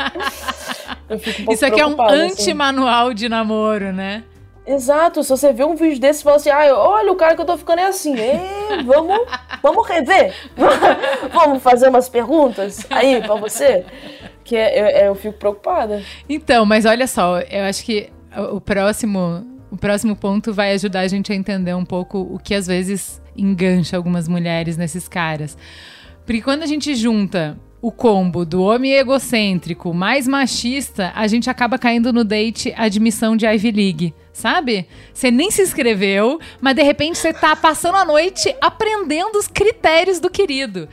Eu 1.10 1.20
fico 1.20 1.52
um 1.52 1.54
Isso 1.54 1.66
aqui 1.66 1.82
é 1.82 1.86
um 1.86 2.02
assim. 2.02 2.16
anti-manual 2.16 3.08
assim. 3.08 3.16
de 3.16 3.30
namoro, 3.30 3.92
né? 3.92 4.24
Exato, 4.66 5.24
se 5.24 5.30
você 5.30 5.52
vê 5.52 5.64
um 5.66 5.76
vídeo 5.76 6.00
desse 6.00 6.22
e 6.22 6.24
fala 6.24 6.38
assim, 6.38 6.50
ah, 6.50 6.74
olha, 6.74 7.12
o 7.12 7.16
cara 7.16 7.36
que 7.36 7.42
eu 7.42 7.46
tô 7.46 7.58
ficando 7.58 7.80
é 7.80 7.88
assim, 7.88 8.16
Ei, 8.18 8.84
vamos, 8.86 9.20
vamos 9.62 9.88
rever, 9.88 10.34
vamos 11.34 11.62
fazer 11.62 11.90
umas 11.90 12.08
perguntas 12.08 12.86
aí 12.90 13.22
pra 13.22 13.36
você. 13.36 13.86
Que 14.44 14.56
eu, 14.56 14.86
eu 14.88 15.16
fico 15.16 15.38
preocupada. 15.38 16.02
Então, 16.30 16.66
mas 16.66 16.86
olha 16.86 17.08
só, 17.08 17.40
eu 17.40 17.64
acho 17.66 17.84
que 17.84 18.10
o 18.52 18.62
próximo, 18.62 19.46
o 19.70 19.78
próximo 19.78 20.16
ponto 20.16 20.54
vai 20.54 20.74
ajudar 20.74 21.02
a 21.02 21.08
gente 21.08 21.32
a 21.32 21.36
entender 21.36 21.74
um 21.74 21.86
pouco 21.86 22.20
o 22.20 22.40
que 22.40 22.56
às 22.56 22.68
vezes 22.68 23.22
engancha 23.36 23.98
algumas 23.98 24.28
mulheres 24.28 24.78
nesses 24.78 25.08
caras. 25.08 25.58
Porque 26.26 26.42
quando 26.42 26.64
a 26.64 26.66
gente 26.66 26.96
junta 26.96 27.58
o 27.84 27.92
combo 27.92 28.46
do 28.46 28.64
homem 28.64 28.94
egocêntrico 28.94 29.94
mais 29.94 30.26
machista, 30.26 31.12
a 31.14 31.28
gente 31.28 31.50
acaba 31.50 31.78
caindo 31.78 32.14
no 32.14 32.24
date 32.24 32.74
admissão 32.78 33.36
de 33.36 33.46
Ivy 33.46 33.72
League, 33.72 34.14
sabe? 34.32 34.88
Você 35.14 35.30
nem 35.30 35.52
se 35.52 35.62
inscreveu, 35.62 36.40
mas 36.62 36.78
de 36.78 36.82
repente 36.82 37.18
você 37.18 37.34
tá 37.34 37.54
passando 37.58 37.98
a 37.98 38.06
noite 38.06 38.56
aprendendo 38.62 39.38
os 39.38 39.50
critérios 39.50 40.22
do 40.22 40.30
querido. 40.30 40.88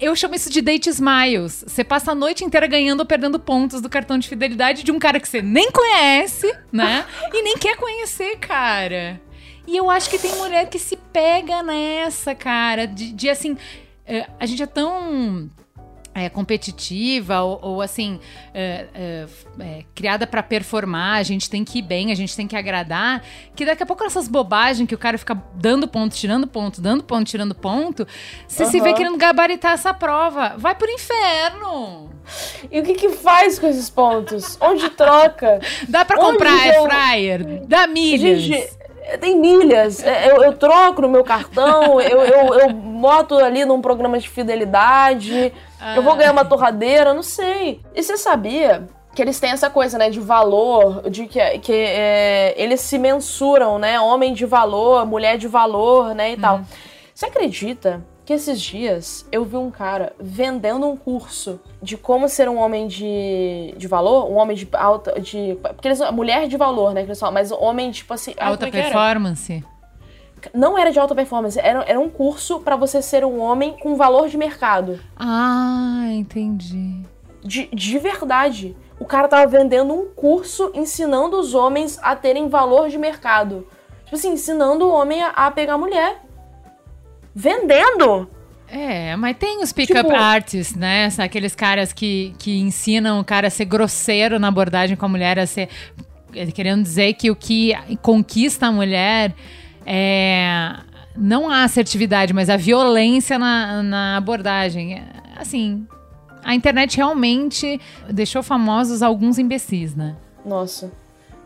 Eu 0.00 0.16
chamo 0.16 0.34
isso 0.34 0.50
de 0.50 0.60
date 0.60 0.90
smiles. 0.90 1.64
Você 1.64 1.84
passa 1.84 2.10
a 2.10 2.14
noite 2.14 2.44
inteira 2.44 2.66
ganhando 2.66 3.00
ou 3.00 3.06
perdendo 3.06 3.38
pontos 3.38 3.80
do 3.80 3.88
cartão 3.88 4.18
de 4.18 4.28
fidelidade 4.28 4.82
de 4.82 4.90
um 4.90 4.98
cara 4.98 5.20
que 5.20 5.28
você 5.28 5.40
nem 5.40 5.70
conhece, 5.70 6.52
né? 6.72 7.06
e 7.32 7.40
nem 7.40 7.56
quer 7.56 7.76
conhecer, 7.76 8.36
cara. 8.38 9.20
E 9.64 9.76
eu 9.76 9.88
acho 9.88 10.10
que 10.10 10.18
tem 10.18 10.34
mulher 10.34 10.68
que 10.68 10.80
se 10.80 10.96
pega 10.96 11.62
nessa, 11.62 12.34
cara, 12.34 12.84
de, 12.84 13.12
de 13.12 13.30
assim. 13.30 13.56
é, 14.04 14.26
a 14.40 14.44
gente 14.44 14.60
é 14.60 14.66
tão 14.66 15.48
é, 16.14 16.28
competitiva 16.28 17.40
ou, 17.40 17.58
ou, 17.62 17.82
assim 17.82 18.20
é, 18.52 18.86
é, 18.94 19.26
é, 19.60 19.84
criada 19.94 20.26
para 20.26 20.42
performar, 20.42 21.18
a 21.18 21.22
gente 21.22 21.48
tem 21.48 21.64
que 21.64 21.78
ir 21.78 21.82
bem, 21.82 22.12
a 22.12 22.14
gente 22.14 22.36
tem 22.36 22.46
que 22.46 22.56
agradar, 22.56 23.22
que 23.56 23.64
daqui 23.64 23.82
a 23.82 23.86
pouco 23.86 24.04
essas 24.04 24.28
bobagens 24.28 24.88
que 24.88 24.94
o 24.94 24.98
cara 24.98 25.16
fica 25.16 25.40
dando 25.54 25.88
ponto, 25.88 26.14
tirando 26.14 26.46
ponto, 26.46 26.80
dando 26.80 27.02
ponto, 27.02 27.24
tirando 27.24 27.54
ponto, 27.54 28.06
você 28.46 28.66
se 28.66 28.80
vê 28.80 28.92
querendo 28.92 29.16
gabaritar 29.16 29.72
essa 29.72 29.94
prova, 29.94 30.54
vai 30.58 30.74
pro 30.74 30.90
inferno. 30.90 32.10
E 32.70 32.80
o 32.80 32.82
que 32.84 32.94
que 32.94 33.08
faz 33.10 33.58
com 33.58 33.66
esses 33.66 33.90
pontos? 33.90 34.56
Onde 34.60 34.88
troca? 34.90 35.60
Dá 35.88 36.04
pra 36.04 36.18
Onde 36.18 36.32
comprar 36.32 36.52
air 36.52 36.82
fryer, 36.82 37.66
dá 37.66 37.86
milhas. 37.86 38.40
Gente, 38.42 38.70
tem 39.20 39.38
milhas. 39.38 40.02
É, 40.04 40.30
Eu, 40.30 40.42
eu 40.42 40.52
troco 40.52 41.02
no 41.02 41.08
meu 41.08 41.24
cartão, 41.24 42.00
eu, 42.00 42.22
eu, 42.22 42.54
eu 42.54 42.72
boto 42.72 43.36
ali 43.36 43.64
num 43.64 43.80
programa 43.80 44.18
de 44.18 44.28
fidelidade, 44.28 45.52
eu 45.96 46.02
vou 46.02 46.16
ganhar 46.16 46.32
uma 46.32 46.44
torradeira, 46.44 47.12
não 47.12 47.22
sei. 47.22 47.80
E 47.94 48.02
você 48.02 48.16
sabia 48.16 48.88
que 49.14 49.20
eles 49.20 49.38
têm 49.38 49.50
essa 49.50 49.68
coisa, 49.68 49.98
né, 49.98 50.08
de 50.10 50.20
valor, 50.20 51.10
de 51.10 51.26
que, 51.26 51.58
que 51.58 51.72
é, 51.72 52.54
eles 52.56 52.80
se 52.80 52.98
mensuram, 52.98 53.78
né, 53.78 54.00
homem 54.00 54.32
de 54.32 54.46
valor, 54.46 55.04
mulher 55.06 55.36
de 55.36 55.46
valor, 55.48 56.14
né, 56.14 56.32
e 56.32 56.36
tal. 56.36 56.62
Você 57.14 57.26
acredita 57.26 58.02
que 58.24 58.32
esses 58.32 58.60
dias 58.60 59.26
eu 59.30 59.44
vi 59.44 59.56
um 59.56 59.70
cara 59.70 60.14
vendendo 60.18 60.86
um 60.86 60.96
curso 60.96 61.60
de 61.82 61.96
como 61.96 62.28
ser 62.28 62.48
um 62.48 62.58
homem 62.58 62.86
de, 62.86 63.74
de 63.76 63.86
valor, 63.86 64.30
um 64.30 64.36
homem 64.36 64.56
de 64.56 64.66
alta, 64.72 65.20
de... 65.20 65.58
Porque 65.60 65.88
eles, 65.88 66.00
mulher 66.12 66.48
de 66.48 66.56
valor, 66.56 66.94
né, 66.94 67.02
que 67.02 67.08
eles 67.08 67.20
falam, 67.20 67.34
mas 67.34 67.50
homem, 67.50 67.90
tipo 67.90 68.14
assim... 68.14 68.34
Alta 68.38 68.66
era? 68.66 68.72
performance. 68.72 69.62
Não 70.54 70.78
era 70.78 70.90
de 70.90 70.98
alta 70.98 71.14
performance, 71.14 71.58
era, 71.58 71.84
era 71.86 72.00
um 72.00 72.08
curso 72.08 72.60
pra 72.60 72.76
você 72.76 73.00
ser 73.02 73.24
um 73.24 73.40
homem 73.40 73.76
com 73.78 73.96
valor 73.96 74.28
de 74.28 74.36
mercado. 74.36 74.98
Ah, 75.16 76.04
entendi. 76.10 77.00
De, 77.44 77.68
de 77.72 77.98
verdade. 77.98 78.76
O 78.98 79.04
cara 79.04 79.26
tava 79.28 79.46
vendendo 79.46 79.92
um 79.92 80.06
curso 80.06 80.70
ensinando 80.74 81.38
os 81.38 81.54
homens 81.54 81.98
a 82.02 82.14
terem 82.14 82.48
valor 82.48 82.88
de 82.88 82.98
mercado. 82.98 83.66
Tipo 84.04 84.14
assim, 84.16 84.32
ensinando 84.32 84.86
o 84.86 84.92
homem 84.92 85.22
a, 85.22 85.28
a 85.30 85.50
pegar 85.50 85.76
mulher. 85.78 86.20
Vendendo! 87.34 88.30
É, 88.68 89.14
mas 89.16 89.36
tem 89.36 89.62
os 89.62 89.72
pick-up 89.72 90.02
Tipo- 90.02 90.14
artists, 90.14 90.74
né? 90.76 91.08
Aqueles 91.18 91.54
caras 91.54 91.92
que, 91.92 92.34
que 92.38 92.58
ensinam 92.58 93.20
o 93.20 93.24
cara 93.24 93.48
a 93.48 93.50
ser 93.50 93.66
grosseiro 93.66 94.38
na 94.38 94.48
abordagem 94.48 94.96
com 94.96 95.04
a 95.04 95.08
mulher, 95.08 95.38
a 95.38 95.46
ser. 95.46 95.68
Querendo 96.54 96.82
dizer 96.82 97.12
que 97.14 97.30
o 97.30 97.36
que 97.36 97.74
conquista 98.00 98.68
a 98.68 98.72
mulher 98.72 99.34
é. 99.86 100.76
Não 101.14 101.50
a 101.50 101.64
assertividade, 101.64 102.32
mas 102.32 102.48
a 102.48 102.56
violência 102.56 103.38
na, 103.38 103.82
na 103.82 104.16
abordagem. 104.16 105.04
Assim, 105.36 105.86
a 106.42 106.54
internet 106.54 106.96
realmente 106.96 107.78
deixou 108.08 108.42
famosos 108.42 109.02
alguns 109.02 109.38
imbecis, 109.38 109.94
né? 109.94 110.16
Nossa. 110.44 110.90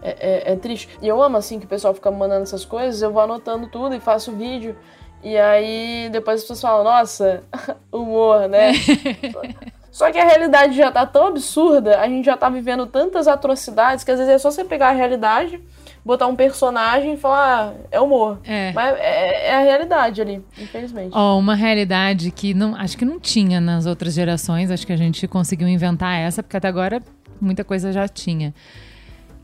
É, 0.02 0.50
é- 0.50 0.52
é 0.52 0.56
triste. 0.56 0.88
E 1.02 1.08
eu 1.08 1.20
amo, 1.20 1.36
assim, 1.36 1.58
que 1.58 1.66
o 1.66 1.68
pessoal 1.68 1.92
fica 1.92 2.10
mandando 2.12 2.44
essas 2.44 2.64
coisas, 2.64 3.02
eu 3.02 3.12
vou 3.12 3.20
anotando 3.22 3.66
tudo 3.66 3.94
e 3.94 4.00
faço 4.00 4.30
vídeo. 4.32 4.76
E 5.22 5.36
aí 5.36 6.08
depois 6.12 6.36
as 6.36 6.42
pessoas 6.42 6.60
falam, 6.60 6.84
nossa, 6.84 7.42
humor, 7.90 8.48
né? 8.48 8.72
Só 9.90 10.12
que 10.12 10.18
a 10.18 10.24
realidade 10.24 10.76
já 10.76 10.92
tá 10.92 11.06
tão 11.06 11.26
absurda, 11.28 11.98
a 11.98 12.06
gente 12.06 12.26
já 12.26 12.36
tá 12.36 12.48
vivendo 12.50 12.86
tantas 12.86 13.26
atrocidades, 13.26 14.04
que 14.04 14.10
às 14.10 14.18
vezes 14.18 14.34
é 14.34 14.38
só 14.38 14.50
você 14.50 14.62
pegar 14.62 14.88
a 14.88 14.92
realidade, 14.92 15.58
botar 16.06 16.28
um 16.28 16.36
personagem 16.36 17.14
e 17.14 17.16
falar, 17.16 17.74
ah, 17.74 17.74
é 17.90 18.00
humor. 18.00 18.38
É. 18.44 18.72
Mas 18.72 18.96
é, 18.96 19.48
é 19.48 19.56
a 19.56 19.60
realidade 19.60 20.22
ali, 20.22 20.40
infelizmente. 20.56 21.10
Ó, 21.12 21.36
uma 21.36 21.56
realidade 21.56 22.30
que 22.30 22.54
não, 22.54 22.76
acho 22.76 22.96
que 22.96 23.04
não 23.04 23.18
tinha 23.18 23.60
nas 23.60 23.86
outras 23.86 24.14
gerações, 24.14 24.70
acho 24.70 24.86
que 24.86 24.92
a 24.92 24.96
gente 24.96 25.26
conseguiu 25.26 25.66
inventar 25.66 26.16
essa, 26.16 26.44
porque 26.44 26.56
até 26.56 26.68
agora 26.68 27.02
muita 27.40 27.64
coisa 27.64 27.92
já 27.92 28.06
tinha. 28.06 28.54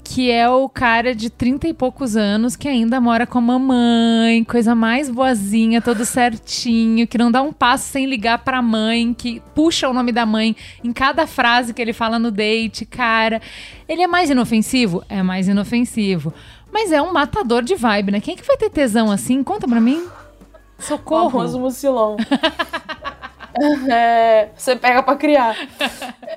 Que 0.04 0.30
é 0.30 0.48
o 0.48 0.68
cara 0.68 1.14
de 1.14 1.30
30 1.30 1.68
e 1.68 1.74
poucos 1.74 2.16
anos 2.16 2.56
que 2.56 2.68
ainda 2.68 3.00
mora 3.00 3.26
com 3.26 3.38
a 3.38 3.40
mamãe, 3.40 4.44
coisa 4.44 4.74
mais 4.74 5.08
boazinha, 5.08 5.80
todo 5.80 6.04
certinho, 6.04 7.06
que 7.06 7.16
não 7.16 7.30
dá 7.30 7.40
um 7.40 7.52
passo 7.52 7.90
sem 7.90 8.06
ligar 8.06 8.38
pra 8.38 8.60
mãe, 8.60 9.14
que 9.14 9.40
puxa 9.54 9.88
o 9.88 9.94
nome 9.94 10.12
da 10.12 10.26
mãe 10.26 10.56
em 10.82 10.92
cada 10.92 11.26
frase 11.26 11.72
que 11.72 11.80
ele 11.80 11.92
fala 11.92 12.18
no 12.18 12.30
date, 12.30 12.84
cara. 12.84 13.40
Ele 13.88 14.02
é 14.02 14.06
mais 14.06 14.28
inofensivo? 14.28 15.02
É 15.08 15.22
mais 15.22 15.48
inofensivo. 15.48 16.34
Mas 16.72 16.90
é 16.90 17.00
um 17.00 17.12
matador 17.12 17.62
de 17.62 17.74
vibe, 17.74 18.12
né? 18.12 18.20
Quem 18.20 18.34
é 18.34 18.36
que 18.36 18.46
vai 18.46 18.56
ter 18.56 18.70
tesão 18.70 19.10
assim? 19.10 19.42
Conta 19.42 19.68
pra 19.68 19.80
mim. 19.80 20.02
O 20.78 20.82
Socorro. 20.82 21.30
famoso 21.30 21.60
mucilão. 21.60 22.16
É, 23.90 24.48
você 24.56 24.74
pega 24.76 25.02
pra 25.02 25.16
criar. 25.16 25.56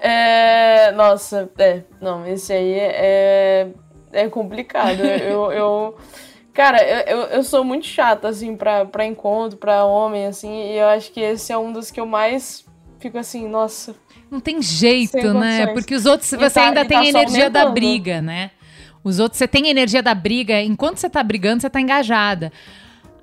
É, 0.02 0.92
nossa, 0.92 1.50
é. 1.58 1.82
Não, 2.02 2.26
esse 2.28 2.52
aí 2.54 2.74
é, 2.80 3.68
é 4.12 4.28
complicado. 4.30 5.00
Eu, 5.02 5.52
eu- 5.52 5.96
cara, 6.54 6.82
eu, 7.10 7.22
eu, 7.24 7.44
sou 7.44 7.64
muito 7.64 7.86
chata, 7.86 8.28
assim, 8.28 8.56
pra, 8.56 8.86
pra 8.86 9.06
encontro, 9.06 9.58
pra 9.58 9.86
homem, 9.86 10.26
assim, 10.28 10.72
e 10.72 10.78
eu 10.78 10.88
acho 10.88 11.12
que 11.12 11.20
esse 11.20 11.52
é 11.52 11.58
um 11.58 11.72
dos 11.72 11.92
que 11.92 12.00
eu 12.00 12.06
mais 12.06 12.66
fico 13.00 13.18
assim, 13.18 13.48
nossa. 13.48 13.96
Não 14.30 14.40
tem 14.40 14.62
jeito, 14.62 15.34
né? 15.34 15.68
Porque 15.74 15.94
os 15.96 16.06
outros 16.06 16.30
você 16.30 16.50
tá- 16.50 16.68
ainda 16.68 16.86
tem 16.86 16.98
tá 16.98 17.06
energia 17.06 17.50
da 17.50 17.66
briga, 17.68 18.22
né? 18.22 18.52
Os 19.04 19.20
outros 19.20 19.38
você 19.38 19.48
tem 19.48 19.70
energia 19.70 20.02
da 20.02 20.16
briga, 20.16 20.60
enquanto 20.62 20.98
você 20.98 21.08
tá 21.10 21.22
brigando, 21.22 21.62
você 21.62 21.70
tá 21.70 21.80
engajada. 21.80 22.52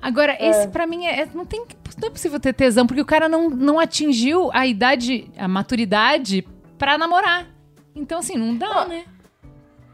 Agora, 0.02 0.36
esse 0.40 0.66
pra 0.68 0.86
mim 0.86 1.06
é, 1.06 1.20
é- 1.22 1.28
não 1.32 1.46
tem 1.46 1.64
não 2.00 2.08
é 2.08 2.10
possível 2.10 2.40
ter 2.40 2.52
tesão, 2.52 2.86
porque 2.86 3.00
o 3.00 3.06
cara 3.06 3.28
não, 3.28 3.48
não 3.48 3.78
atingiu 3.78 4.50
a 4.52 4.66
idade, 4.66 5.30
a 5.38 5.46
maturidade 5.46 6.44
pra 6.76 6.98
namorar. 6.98 7.46
Então, 7.94 8.18
assim, 8.18 8.36
não 8.36 8.56
dá, 8.56 8.66
Ah, 8.82 8.84
né? 8.86 9.04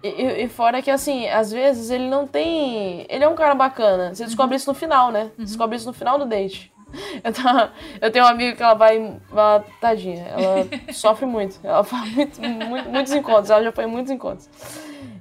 E, 0.02 0.08
e- 0.44 0.48
fora 0.48 0.80
que, 0.80 0.90
assim, 0.90 1.26
às 1.28 1.50
vezes 1.50 1.90
ele 1.90 2.08
não 2.08 2.24
tem. 2.26 3.04
Ele 3.08 3.24
é 3.24 3.28
um 3.28 3.34
cara 3.34 3.54
bacana. 3.54 4.14
Você 4.14 4.24
descobre 4.24 4.56
isso 4.56 4.70
no 4.70 4.74
final, 4.74 5.10
né? 5.10 5.30
Descobre 5.36 5.76
isso 5.76 5.86
no 5.86 5.92
final 5.92 6.18
do 6.18 6.24
date. 6.24 6.72
Eu, 7.22 7.32
tava- 7.34 7.72
eu 8.00 8.10
tenho 8.10 8.24
uma 8.24 8.30
amiga 8.30 8.56
que 8.56 8.62
ela 8.62 8.72
vai. 8.74 8.96
Ela, 9.30 9.62
tadinha, 9.80 10.24
ela 10.28 10.66
sofre 10.94 11.26
muito. 11.26 11.58
Ela 11.62 11.84
faz 11.84 12.10
muito, 12.14 12.40
muito- 12.40 12.88
muitos 12.88 13.12
encontros. 13.12 13.50
Ela 13.50 13.62
já 13.64 13.72
foi 13.72 13.84
em 13.84 13.88
muitos 13.88 14.10
encontros. 14.10 14.48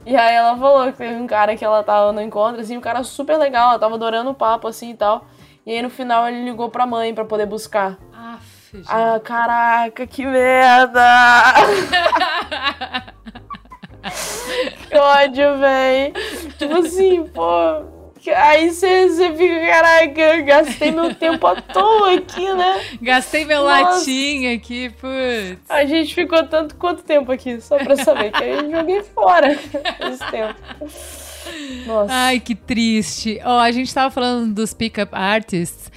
E 0.08 0.16
aí 0.16 0.36
ela 0.36 0.56
falou 0.56 0.90
que 0.90 1.00
teve 1.00 1.16
um 1.16 1.28
cara 1.28 1.58
que 1.58 1.66
ela 1.66 1.84
tava 1.84 2.14
no 2.14 2.22
encontro, 2.22 2.62
assim, 2.62 2.78
um 2.78 2.82
cara 2.82 3.04
super 3.04 3.38
legal, 3.38 3.72
ela 3.72 3.80
tava 3.80 3.96
adorando 3.96 4.30
o 4.30 4.34
papo, 4.34 4.66
assim 4.66 4.92
e 4.92 4.96
tal. 4.96 5.26
E 5.66 5.72
aí 5.74 5.82
no 5.82 5.90
final 5.90 6.30
ele 6.30 6.46
ligou 6.46 6.70
pra 6.70 6.86
mãe 6.86 7.14
pra 7.14 7.26
poder 7.26 7.46
buscar. 7.46 7.98
Aff, 8.14 8.78
gente. 8.78 8.88
Ah, 8.90 9.20
caraca, 9.22 10.08
que 10.08 10.26
merda! 10.26 11.04
que 14.88 14.98
ódio, 14.98 15.58
véi. 15.58 16.14
Tipo 16.58 16.78
assim, 16.78 17.26
pô. 17.26 17.97
Aí 18.32 18.70
você 18.72 19.10
fica, 19.36 19.66
caraca, 19.68 20.22
eu 20.22 20.46
gastei 20.46 20.92
meu 20.92 21.14
tempo 21.16 21.46
à 21.48 21.56
toa 21.62 22.14
aqui, 22.16 22.54
né? 22.54 22.82
Gastei 23.02 23.46
meu 23.46 23.64
Nossa. 23.64 24.00
latim 24.00 24.48
aqui, 24.54 24.90
putz. 24.90 25.60
A 25.70 25.86
gente 25.86 26.14
ficou 26.14 26.44
tanto 26.48 26.76
quanto 26.76 27.04
tempo 27.04 27.32
aqui, 27.32 27.60
só 27.62 27.78
pra 27.78 27.96
saber 27.96 28.32
que 28.32 28.44
aí 28.44 28.52
eu 28.52 28.72
joguei 28.72 29.04
fora 29.04 29.52
esse 30.12 30.26
tempo. 30.32 30.56
Nossa. 31.86 32.14
Ai, 32.14 32.40
que 32.40 32.56
triste. 32.56 33.40
Ó, 33.44 33.60
a 33.60 33.72
gente 33.72 33.94
tava 33.94 34.12
falando 34.12 34.54
dos 34.54 34.74
pick-up 34.74 35.14
artists. 35.16 35.92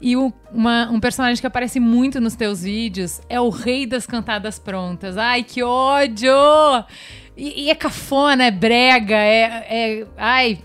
E 0.00 0.16
uma- 0.16 0.90
um 0.90 1.00
personagem 1.00 1.40
que 1.40 1.46
aparece 1.46 1.80
muito 1.80 2.20
nos 2.20 2.34
teus 2.34 2.62
vídeos 2.62 3.20
é 3.28 3.40
o 3.40 3.48
rei 3.48 3.86
das 3.86 4.06
cantadas 4.06 4.58
prontas. 4.58 5.16
Ai, 5.16 5.42
que 5.42 5.62
ódio! 5.62 6.30
E, 7.36 7.64
e 7.64 7.70
é 7.70 7.74
cafona, 7.74 8.44
é 8.44 8.50
brega, 8.50 9.16
é, 9.16 9.66
é- 9.68 10.06
Ai, 10.16 10.58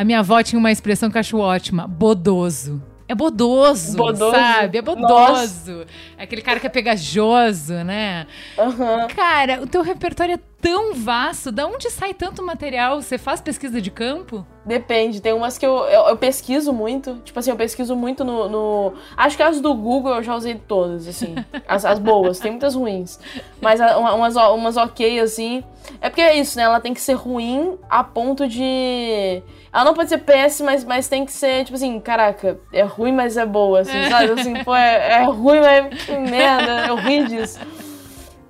a 0.00 0.04
minha 0.04 0.20
avó 0.20 0.42
tinha 0.42 0.58
uma 0.58 0.72
expressão 0.72 1.10
que 1.10 1.16
eu 1.18 1.20
acho 1.20 1.36
ótima: 1.36 1.86
bodoso. 1.86 2.82
é 3.06 3.14
bodoso, 3.14 3.98
Bodoso. 3.98 4.30
sabe? 4.34 4.78
É 4.78 4.82
bodoso. 4.82 5.84
É 6.16 6.22
aquele 6.22 6.40
cara 6.40 6.58
que 6.58 6.66
é 6.66 6.70
pegajoso, 6.70 7.74
né? 7.84 8.26
Aham. 8.58 9.08
Cara, 9.14 9.60
o 9.62 9.66
teu 9.66 9.82
repertório 9.82 10.36
é 10.36 10.38
tão 10.60 10.94
vasto. 10.94 11.50
Da 11.50 11.66
onde 11.66 11.90
sai 11.90 12.12
tanto 12.14 12.42
material? 12.42 13.00
Você 13.00 13.16
faz 13.18 13.40
pesquisa 13.40 13.80
de 13.80 13.90
campo? 13.90 14.46
Depende, 14.64 15.20
tem 15.20 15.32
umas 15.32 15.56
que 15.56 15.64
eu, 15.66 15.78
eu, 15.86 16.08
eu 16.08 16.16
pesquiso 16.16 16.72
muito. 16.72 17.14
Tipo 17.24 17.38
assim, 17.38 17.50
eu 17.50 17.56
pesquiso 17.56 17.96
muito 17.96 18.22
no, 18.24 18.48
no- 18.48 18.92
Acho 19.16 19.36
que 19.36 19.42
as 19.42 19.60
do 19.60 19.74
Google 19.74 20.16
eu 20.16 20.22
já 20.22 20.34
usei 20.34 20.54
todas, 20.54 21.08
assim. 21.08 21.34
As, 21.66 21.84
as 21.84 21.98
boas, 21.98 22.38
tem 22.38 22.50
muitas 22.52 22.74
ruins. 22.74 23.18
Mas 23.60 23.80
a- 23.80 23.96
uma- 23.98 24.14
umas, 24.14 24.36
umas 24.36 24.76
ok, 24.76 25.20
assim. 25.20 25.64
É 26.00 26.08
porque 26.10 26.20
é 26.20 26.36
isso, 26.36 26.56
né? 26.58 26.64
Ela 26.64 26.78
tem 26.80 26.92
que 26.94 27.00
ser 27.00 27.14
ruim 27.14 27.78
a 27.88 28.04
ponto 28.04 28.46
de. 28.46 29.42
Ela 29.72 29.84
não 29.84 29.94
pode 29.94 30.08
ser 30.08 30.18
péssima, 30.18 30.72
mas, 30.72 30.84
mas 30.84 31.08
tem 31.08 31.24
que 31.24 31.32
ser, 31.32 31.64
tipo 31.64 31.76
assim, 31.76 31.98
caraca, 32.00 32.58
é 32.72 32.82
ruim, 32.82 33.12
mas 33.12 33.36
é 33.36 33.46
boa, 33.46 33.80
assim, 33.80 34.08
sabe? 34.08 34.32
Assim, 34.32 34.62
pô, 34.64 34.74
é, 34.74 35.22
é 35.22 35.24
ruim, 35.24 35.60
mas 35.60 36.04
que 36.04 36.16
merda, 36.18 36.86
eu 36.88 36.96
ri 36.96 37.24
disso. 37.26 37.58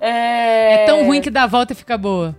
É, 0.01 0.83
É 0.83 0.85
tão 0.85 1.05
ruim 1.05 1.21
que 1.21 1.29
dá 1.29 1.43
a 1.43 1.47
volta 1.47 1.73
e 1.73 1.75
fica 1.75 1.95
boa. 1.97 2.35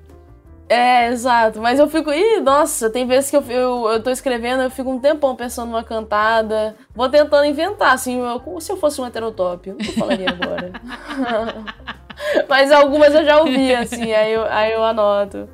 é, 0.68 1.08
exato. 1.08 1.60
Mas 1.60 1.78
eu 1.78 1.88
fico. 1.88 2.10
Ih, 2.12 2.40
nossa, 2.40 2.90
tem 2.90 3.06
vezes 3.06 3.30
que 3.30 3.36
eu, 3.36 3.42
eu, 3.48 3.88
eu 3.90 4.02
tô 4.02 4.10
escrevendo, 4.10 4.62
eu 4.62 4.70
fico 4.70 4.90
um 4.90 4.98
tempão 4.98 5.36
pensando 5.36 5.68
numa 5.70 5.84
cantada. 5.84 6.74
Vou 6.94 7.08
tentando 7.08 7.44
inventar, 7.44 7.92
assim, 7.94 8.18
eu- 8.20 8.40
como 8.40 8.60
se 8.60 8.72
eu 8.72 8.76
fosse 8.76 9.00
um 9.00 9.06
heterotop. 9.06 9.70
O 9.70 9.76
que 9.76 9.88
eu 9.90 9.92
falaria 9.94 10.30
agora? 10.30 10.72
Mas 12.48 12.70
algumas 12.70 13.14
eu 13.14 13.24
já 13.24 13.38
ouvi, 13.40 13.74
assim, 13.74 14.12
aí 14.12 14.32
eu, 14.32 14.44
aí 14.44 14.72
eu 14.72 14.84
anoto. 14.84 15.48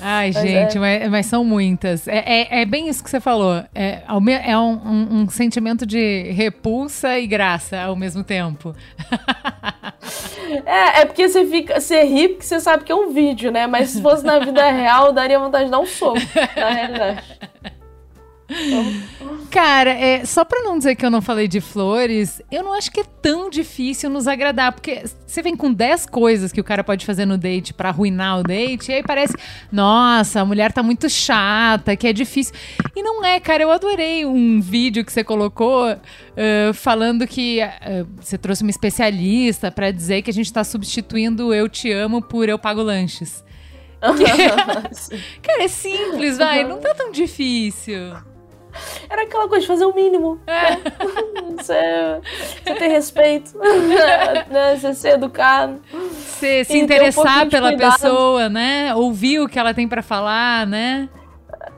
Ai, 0.00 0.30
Mas 0.32 0.42
gente, 0.42 0.78
mas, 0.78 1.10
mas 1.10 1.26
são 1.26 1.44
muitas. 1.44 2.06
É, 2.08 2.18
é, 2.26 2.60
é 2.62 2.64
bem 2.64 2.88
isso 2.88 3.02
que 3.02 3.10
você 3.10 3.20
falou. 3.20 3.62
É, 3.74 4.02
é 4.06 4.58
um, 4.58 4.72
um- 4.72 5.08
um 5.22 5.28
sentimento 5.28 5.84
de 5.86 6.30
repulsa 6.32 7.18
e 7.18 7.26
graça 7.26 7.80
ao 7.80 7.96
mesmo 7.96 8.22
tempo. 8.24 8.74
É, 10.64 11.00
é 11.00 11.04
porque 11.04 11.28
você 11.28 11.46
fica. 11.46 11.80
Você 11.80 12.02
ri 12.02 12.28
porque 12.28 12.44
você 12.44 12.60
sabe 12.60 12.84
que 12.84 12.92
é 12.92 12.94
um 12.94 13.12
vídeo, 13.12 13.50
né? 13.50 13.66
Mas 13.66 13.90
se 13.90 14.02
fosse 14.02 14.24
na 14.24 14.38
vida 14.38 14.68
real, 14.70 15.12
daria 15.12 15.38
vontade 15.38 15.66
de 15.66 15.70
dar 15.70 15.80
um 15.80 15.86
soco, 15.86 16.18
na 16.56 16.70
realidade. 16.70 17.24
Cara, 19.50 19.90
é, 19.90 20.24
só 20.24 20.44
pra 20.44 20.62
não 20.62 20.78
dizer 20.78 20.96
que 20.96 21.06
eu 21.06 21.10
não 21.10 21.22
falei 21.22 21.46
de 21.46 21.60
flores, 21.60 22.42
eu 22.50 22.64
não 22.64 22.72
acho 22.72 22.90
que 22.90 23.00
é 23.00 23.04
tão 23.04 23.48
difícil 23.48 24.10
nos 24.10 24.26
agradar, 24.26 24.72
porque 24.72 25.04
você 25.24 25.42
vem 25.42 25.56
com 25.56 25.72
10 25.72 26.06
coisas 26.06 26.52
que 26.52 26.60
o 26.60 26.64
cara 26.64 26.82
pode 26.82 27.06
fazer 27.06 27.24
no 27.24 27.38
date 27.38 27.72
pra 27.72 27.90
arruinar 27.90 28.40
o 28.40 28.42
date, 28.42 28.90
e 28.90 28.94
aí 28.94 29.02
parece, 29.02 29.34
nossa, 29.70 30.40
a 30.40 30.44
mulher 30.44 30.72
tá 30.72 30.82
muito 30.82 31.08
chata, 31.08 31.94
que 31.94 32.08
é 32.08 32.12
difícil. 32.12 32.52
E 32.96 33.02
não 33.02 33.24
é, 33.24 33.38
cara, 33.38 33.62
eu 33.62 33.70
adorei 33.70 34.26
um 34.26 34.60
vídeo 34.60 35.04
que 35.04 35.12
você 35.12 35.22
colocou 35.22 35.96
eh, 36.36 36.72
falando 36.74 37.24
que 37.24 37.60
eh, 37.60 38.04
você 38.20 38.36
trouxe 38.36 38.62
uma 38.62 38.70
especialista 38.70 39.70
pra 39.70 39.92
dizer 39.92 40.22
que 40.22 40.30
a 40.30 40.34
gente 40.34 40.52
tá 40.52 40.64
substituindo 40.64 41.54
eu 41.54 41.68
te 41.68 41.92
amo 41.92 42.20
por 42.20 42.48
eu 42.48 42.58
pago 42.58 42.82
lanches. 42.82 43.44
Cara, 45.42 45.62
é 45.62 45.68
simples, 45.68 46.38
vai, 46.38 46.64
não 46.64 46.78
tá 46.78 46.92
tão 46.92 47.12
difícil. 47.12 48.33
Era 49.08 49.22
aquela 49.22 49.48
coisa 49.48 49.62
de 49.62 49.66
fazer 49.66 49.84
o 49.84 49.94
mínimo. 49.94 50.40
né? 50.46 50.80
Você, 51.56 52.20
você 52.62 52.74
ter 52.74 52.88
respeito, 52.88 53.56
né? 54.50 54.76
Você 54.76 54.92
ser 54.92 55.10
educado. 55.10 55.80
Você 55.90 56.64
se 56.64 56.74
um 56.74 56.76
interessar 56.84 57.44
de 57.44 57.50
pela 57.50 57.68
cuidado. 57.68 57.92
pessoa, 57.92 58.48
né? 58.48 58.94
Ouvir 58.94 59.40
o 59.40 59.48
que 59.48 59.58
ela 59.58 59.72
tem 59.72 59.86
pra 59.88 60.02
falar, 60.02 60.66
né? 60.66 61.08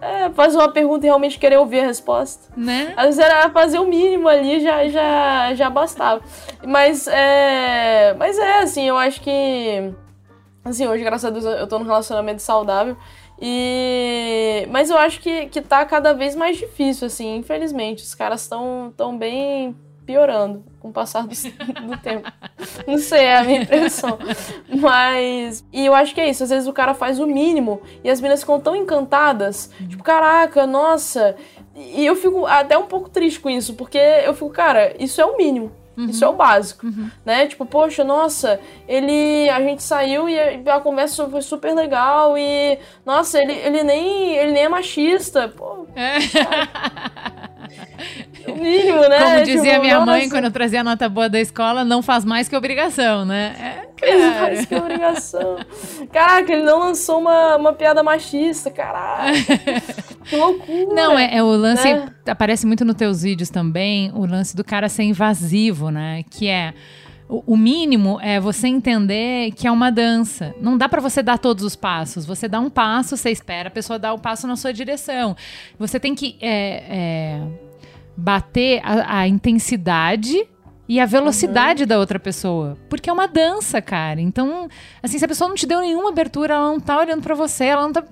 É, 0.01 0.31
fazer 0.31 0.57
uma 0.57 0.73
pergunta 0.73 1.07
e 1.07 1.09
realmente 1.09 1.39
querer 1.39 1.59
ouvir 1.59 1.81
a 1.81 1.87
resposta. 1.87 2.53
Né? 2.57 2.93
Às 2.97 3.07
vezes 3.07 3.21
era 3.21 3.51
fazer 3.51 3.79
o 3.79 3.87
mínimo 3.87 4.29
ali, 4.29 4.61
já, 4.61 4.89
já, 4.89 5.55
já 5.55 5.71
bastava. 5.71 6.21
Mas 6.67 7.07
é. 7.07 8.15
Mas 8.19 8.39
é, 8.39 8.59
assim, 8.61 8.89
eu 8.89 8.97
acho 8.97 9.21
que. 9.21 9.93
Assim, 10.65 10.87
hoje, 10.89 11.05
graças 11.05 11.25
a 11.25 11.31
Deus, 11.31 11.45
eu 11.45 11.67
tô 11.69 11.79
num 11.79 11.85
relacionamento 11.85 12.43
saudável. 12.43 12.97
E. 13.41 14.67
Mas 14.71 14.91
eu 14.91 14.97
acho 14.97 15.21
que, 15.21 15.47
que 15.47 15.61
tá 15.61 15.85
cada 15.85 16.13
vez 16.13 16.35
mais 16.35 16.57
difícil, 16.57 17.07
assim, 17.07 17.37
infelizmente. 17.37 18.03
Os 18.03 18.15
caras 18.15 18.43
estão 18.43 18.93
tão 18.97 19.17
bem 19.17 19.75
piorando 20.07 20.65
com 20.79 20.89
o 20.89 20.93
passar 20.93 21.27
do, 21.27 21.35
do 21.35 21.99
tempo. 21.99 22.31
Não 22.87 22.97
sei, 22.97 23.25
é 23.25 23.37
a 23.37 23.45
minha 23.45 23.63
impressão. 23.63 24.19
Mas. 24.69 25.65
E 25.73 25.85
eu 25.85 25.95
acho 25.95 26.15
que 26.15 26.21
é 26.21 26.31
isso. 26.31 26.45
Às 26.45 26.51
vezes 26.51 26.69
o 26.69 26.73
cara 26.73 26.95
faz 26.95 27.19
o 27.19 27.27
mínimo 27.27 27.83
e 28.03 28.09
as 28.09 28.21
meninas 28.21 28.41
ficam 28.41 28.61
tão 28.61 28.75
encantadas. 28.75 29.71
Tipo, 29.89 30.03
caraca, 30.03 30.67
nossa. 30.67 31.37
E 31.75 32.07
eu 32.07 32.17
fico 32.17 32.47
até 32.47 32.79
um 32.79 32.87
pouco 32.87 33.11
triste 33.11 33.39
com 33.39 33.51
isso, 33.51 33.75
porque 33.75 33.99
eu 33.99 34.33
fico, 34.33 34.49
cara, 34.49 34.95
isso 34.99 35.21
é 35.21 35.25
o 35.27 35.37
mínimo. 35.37 35.71
Isso 35.97 36.25
é 36.25 36.29
o 36.29 36.33
básico, 36.35 36.87
né? 37.25 37.47
Tipo, 37.47 37.65
poxa, 37.65 38.05
nossa, 38.05 38.61
ele. 38.87 39.49
A 39.49 39.61
gente 39.61 39.83
saiu 39.83 40.29
e 40.29 40.39
a 40.69 40.81
conversa 40.81 41.29
foi 41.29 41.43
super 41.43 41.75
legal 41.75 42.37
e. 42.37 42.79
Nossa, 43.05 43.41
ele, 43.41 43.53
ele, 43.53 43.83
nem, 43.83 44.37
ele 44.37 44.53
nem 44.53 44.65
é 44.65 44.69
machista. 44.69 45.49
Pô, 45.49 45.87
É. 45.97 46.19
o 48.51 48.55
mínimo, 48.57 49.01
né? 49.09 49.19
Como 49.19 49.45
dizia 49.45 49.73
Tipo, 49.73 49.83
minha 49.83 50.01
mãe 50.01 50.21
nossa, 50.21 50.35
quando 50.35 50.45
eu 50.45 50.51
trazia 50.51 50.81
a 50.81 50.85
nota 50.85 51.09
boa 51.09 51.29
da 51.29 51.41
escola, 51.41 51.85
não 51.85 52.03
faz 52.03 52.25
mais 52.25 52.49
que 52.49 52.57
obrigação, 52.57 53.25
né? 53.25 53.55
É, 53.59 53.87
cara. 54.39 54.67
que 54.67 54.75
obrigação. 54.75 55.57
Caraca, 56.13 56.53
ele 56.53 56.63
não 56.63 56.79
lançou 56.79 57.19
uma, 57.21 57.57
uma 57.57 57.73
piada 57.73 58.03
machista, 58.03 58.71
caraca. 58.71 59.33
que 60.29 60.37
loucura. 60.37 60.95
Não, 60.95 61.19
é, 61.19 61.37
é 61.37 61.43
o 61.43 61.49
lance. 61.49 61.85
Né? 61.85 62.09
Aparece 62.27 62.67
muito 62.67 62.85
nos 62.85 62.97
teus 62.97 63.23
vídeos 63.23 63.51
também, 63.51 64.11
o 64.15 64.27
lance 64.27 64.57
do 64.57 64.65
cara 64.65 64.89
ser 64.89 65.05
invasivo, 65.05 65.91
né? 65.91 66.23
Que 66.31 66.49
é. 66.49 66.75
O 67.29 67.57
mínimo 67.57 68.21
é 68.23 68.39
você 68.39 68.69
entender 68.69 69.51
que 69.57 69.67
é 69.67 69.71
uma 69.71 69.91
dança. 69.91 70.55
Não 70.61 70.79
dá 70.79 70.89
pra 70.89 71.01
você 71.01 71.25
dar 71.25 71.39
todos 71.39 71.65
os 71.65 71.75
passos. 71.75 72.25
Você 72.25 72.47
dá 72.47 72.61
um 72.61 72.71
passo, 72.71 73.17
você 73.17 73.33
espera 73.33 73.67
a 73.67 73.71
pessoa 73.71 73.99
dar 73.99 74.13
o 74.13 74.19
passo 74.19 74.47
na 74.47 74.55
sua 74.55 74.73
direção. 74.73 75.37
Você 75.77 75.99
tem 75.99 76.15
que 76.15 76.37
é, 76.41 76.85
é, 76.89 77.43
bater 78.17 78.81
a, 78.85 79.19
a 79.19 79.29
intensidade 79.29 80.47
e 80.89 81.01
a 81.01 81.07
velocidade 81.07 81.85
da 81.85 81.99
outra 81.99 82.19
pessoa. 82.19 82.79
Porque 82.89 83.11
é 83.11 83.13
uma 83.13 83.27
dança, 83.27 83.83
cara. 83.83 84.21
Então, 84.21 84.69
assim, 85.03 85.19
se 85.19 85.25
a 85.25 85.29
pessoa 85.29 85.49
não 85.49 85.57
te 85.57 85.67
deu 85.67 85.81
nenhuma 85.81 86.11
abertura, 86.11 86.55
ela 86.55 86.71
não 86.71 86.81
tá 86.81 86.99
olhando 86.99 87.23
pra 87.23 87.35
você, 87.35 87.65
ela 87.65 87.83
não 87.83 87.93
tá. 87.93 88.05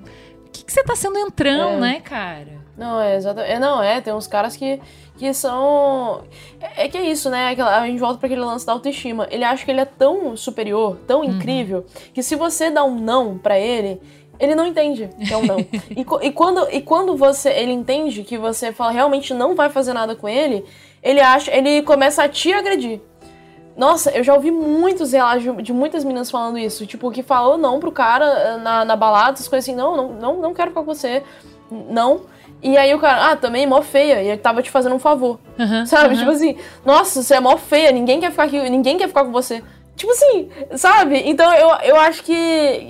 O 0.54 0.56
que, 0.56 0.64
que 0.64 0.72
você 0.72 0.84
tá 0.84 0.94
sendo 0.94 1.18
entrão, 1.18 1.72
É. 1.72 1.76
né, 1.80 2.00
cara? 2.00 2.62
Não, 2.76 3.00
é 3.00 3.16
exatamente. 3.16 3.52
É, 3.52 3.58
não, 3.58 3.82
é, 3.82 4.00
tem 4.00 4.12
uns 4.14 4.26
caras 4.28 4.56
que, 4.56 4.80
que 5.16 5.32
são. 5.34 6.22
É, 6.60 6.84
é 6.84 6.88
que 6.88 6.96
é 6.96 7.02
isso, 7.02 7.28
né? 7.28 7.50
Aquela- 7.50 7.80
a 7.80 7.86
gente 7.86 7.98
volta 7.98 8.18
pra 8.18 8.26
aquele 8.26 8.40
lance 8.40 8.64
da 8.64 8.72
autoestima. 8.72 9.26
Ele 9.30 9.42
acha 9.44 9.64
que 9.64 9.70
ele 9.70 9.80
é 9.80 9.84
tão 9.84 10.36
superior, 10.36 10.96
tão 11.06 11.24
incrível, 11.24 11.84
que 12.12 12.22
se 12.22 12.36
você 12.36 12.70
dá 12.70 12.84
um 12.84 12.94
não 12.98 13.36
pra 13.36 13.58
ele. 13.58 14.00
Ele 14.40 14.56
não 14.56 14.66
entende 14.66 15.08
que 15.26 15.32
é 15.32 15.36
um 15.36 15.44
não. 15.46 15.58
e, 15.90 16.04
e 16.26 16.32
quando, 16.32 16.68
e 16.72 16.80
quando 16.80 17.16
você 17.16 17.50
ele 17.50 17.70
entende 17.72 18.24
que 18.24 18.36
você 18.36 18.72
fala 18.72 18.90
realmente 18.90 19.32
não 19.32 19.54
vai 19.54 19.70
fazer 19.70 19.92
nada 19.92 20.16
com 20.16 20.28
ele, 20.28 20.64
ele 21.00 21.20
acha, 21.20 21.52
ele 21.52 21.82
começa 21.82 22.24
a 22.24 22.28
te 22.28 22.52
agredir. 22.52 23.00
Nossa, 23.76 24.10
eu 24.10 24.22
já 24.22 24.32
ouvi 24.34 24.50
muitos 24.50 25.12
relatos 25.12 25.42
de- 25.64 25.72
muitas 25.72 26.04
meninas 26.04 26.30
falando 26.30 26.58
isso. 26.58 26.86
Tipo, 26.86 27.10
que 27.10 27.22
falou 27.22 27.58
não 27.58 27.80
pro 27.80 27.90
cara 27.90 28.24
eh, 28.24 28.56
na, 28.58 28.84
na 28.84 28.94
balada, 28.96 29.32
essas 29.32 29.48
coisas 29.48 29.68
assim, 29.68 29.76
não, 29.76 29.96
não, 29.96 30.08
não, 30.12 30.36
não 30.40 30.54
quero 30.54 30.70
ficar 30.70 30.82
com 30.82 30.94
você. 30.94 31.22
Não. 31.70 32.20
E 32.62 32.76
aí 32.78 32.94
o 32.94 32.98
cara, 33.00 33.32
ah, 33.32 33.36
também 33.36 33.66
mó 33.66 33.82
feia, 33.82 34.22
e 34.22 34.28
ele 34.28 34.38
tava 34.38 34.62
te 34.62 34.70
fazendo 34.70 34.94
um 34.94 34.98
favor. 34.98 35.38
Aham, 35.58 35.84
Sabe? 35.86 36.06
aham. 36.14 36.18
Tipo 36.18 36.30
assim, 36.30 36.56
nossa, 36.84 37.22
você 37.22 37.34
é 37.34 37.40
mó 37.40 37.56
feia, 37.56 37.90
ninguém 37.90 38.20
quer 38.20 38.30
ficar 38.30 38.44
aqui, 38.44 38.58
ninguém 38.70 38.96
quer 38.96 39.08
ficar 39.08 39.24
com 39.24 39.32
você. 39.32 39.62
Tipo 39.96 40.10
assim, 40.10 40.48
sabe? 40.76 41.22
Então 41.24 41.52
eu, 41.54 41.68
eu 41.84 41.96
acho 41.96 42.24
que 42.24 42.32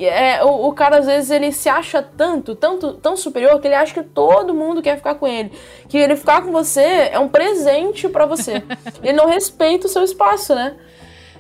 é, 0.07 0.43
o, 0.43 0.69
o 0.69 0.73
cara, 0.73 0.99
às 0.99 1.07
vezes, 1.07 1.31
ele 1.31 1.53
se 1.53 1.69
acha 1.69 2.03
tanto, 2.03 2.55
tanto, 2.55 2.95
tão 2.95 3.17
superior, 3.17 3.61
que 3.61 3.69
ele 3.69 3.75
acha 3.75 3.93
que 3.93 4.03
todo 4.03 4.55
mundo 4.55 4.81
quer 4.81 4.97
ficar 4.97 5.15
com 5.17 5.27
ele. 5.27 5.53
Que 5.89 5.99
ele 5.99 6.17
ficar 6.17 6.43
com 6.43 6.51
você 6.51 7.11
é 7.13 7.19
um 7.19 7.29
presente 7.29 8.09
pra 8.09 8.25
você. 8.25 8.63
ele 9.03 9.13
não 9.13 9.29
respeita 9.29 9.87
o 9.87 9.91
seu 9.91 10.03
espaço, 10.03 10.55
né? 10.55 10.75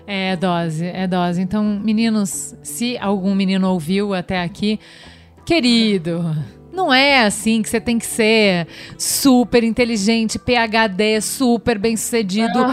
É 0.06 0.36
dose, 0.36 0.86
é 0.86 1.06
dose. 1.06 1.40
Então, 1.40 1.64
meninos, 1.64 2.54
se 2.62 2.98
algum 2.98 3.34
menino 3.34 3.70
ouviu 3.70 4.12
até 4.12 4.42
aqui, 4.42 4.78
querido, 5.46 6.22
não 6.74 6.92
é 6.92 7.24
assim 7.24 7.62
que 7.62 7.68
você 7.68 7.80
tem 7.80 7.98
que 7.98 8.06
ser 8.06 8.66
super 8.98 9.62
inteligente, 9.62 10.38
PhD, 10.38 11.20
super 11.20 11.78
bem 11.78 11.96
sucedido, 11.96 12.66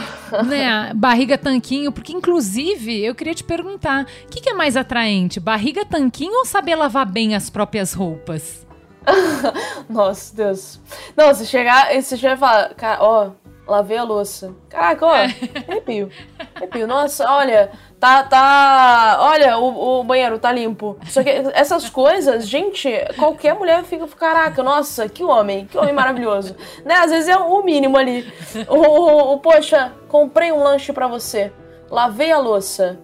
né? 0.46 0.92
Barriga 0.94 1.38
tanquinho, 1.38 1.92
porque 1.92 2.12
inclusive 2.12 3.06
eu 3.06 3.16
queria 3.16 3.36
te 3.36 3.44
perguntar, 3.44 4.06
o 4.26 4.28
que, 4.30 4.42
que 4.42 4.50
é 4.50 4.54
mais 4.54 4.76
atraente, 4.76 5.40
barriga 5.40 5.86
tanquinho 5.86 6.40
ou 6.40 6.46
saber 6.46 6.76
lavar 6.76 7.06
bem 7.06 7.36
as 7.36 7.50
próprias 7.50 7.94
roupas? 7.94 8.66
Nossa, 9.90 10.36
Deus. 10.36 10.80
Não, 11.16 11.34
se 11.34 11.46
chegar, 11.46 11.92
se 12.02 12.18
chegar 12.18 12.36
e 12.36 12.40
falar, 12.40 12.74
cara, 12.76 13.04
ó, 13.04 13.32
lavei 13.72 13.98
a 13.98 14.04
louça. 14.04 14.54
Caraca, 14.70 15.06
ó, 15.06 15.14
arrepio. 15.14 16.10
Arrepio. 16.54 16.86
Nossa, 16.86 17.30
olha, 17.32 17.72
tá, 18.00 18.24
tá. 18.24 19.18
Olha, 19.22 19.58
o, 19.58 20.00
o 20.00 20.04
banheiro 20.04 20.38
tá 20.38 20.52
limpo. 20.52 20.98
Só 21.08 21.24
que 21.24 21.30
essas 21.30 21.90
coisas, 21.90 22.48
gente, 22.48 22.90
qualquer 23.18 23.56
mulher 23.56 23.84
fica, 23.84 24.06
caraca, 24.08 24.62
nossa, 24.62 25.08
que 25.10 25.24
homem, 25.24 25.66
que 25.66 25.78
homem 25.78 25.94
maravilhoso. 25.94 26.56
né? 26.86 26.96
Às 26.96 27.12
vezes 27.12 27.30
é 27.30 27.38
o 27.38 27.64
mínimo 27.64 27.98
ali. 27.98 28.32
O, 28.68 28.76
o, 28.76 29.34
o 29.34 29.40
poxa, 29.40 29.94
comprei 30.08 30.52
um 30.52 30.62
lanche 30.62 30.94
para 30.94 31.08
você. 31.08 31.52
Lavei 31.90 32.32
a 32.32 32.38
louça. 32.38 33.00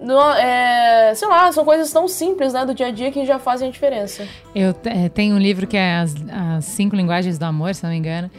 No, 0.00 0.20
é, 0.34 1.12
sei 1.16 1.26
lá, 1.26 1.50
são 1.50 1.64
coisas 1.64 1.92
tão 1.92 2.06
simples 2.06 2.52
né, 2.52 2.64
do 2.64 2.72
dia 2.72 2.86
a 2.86 2.90
dia 2.92 3.10
que 3.10 3.26
já 3.26 3.38
fazem 3.38 3.68
a 3.68 3.70
diferença. 3.72 4.28
Eu 4.54 4.72
é, 4.84 5.08
tenho 5.08 5.34
um 5.34 5.38
livro 5.38 5.66
que 5.66 5.76
é 5.76 5.96
as, 5.96 6.14
as 6.30 6.64
Cinco 6.66 6.94
Linguagens 6.94 7.36
do 7.36 7.44
Amor, 7.44 7.74
se 7.74 7.82
não 7.82 7.90
me 7.90 7.96
engano. 7.96 8.30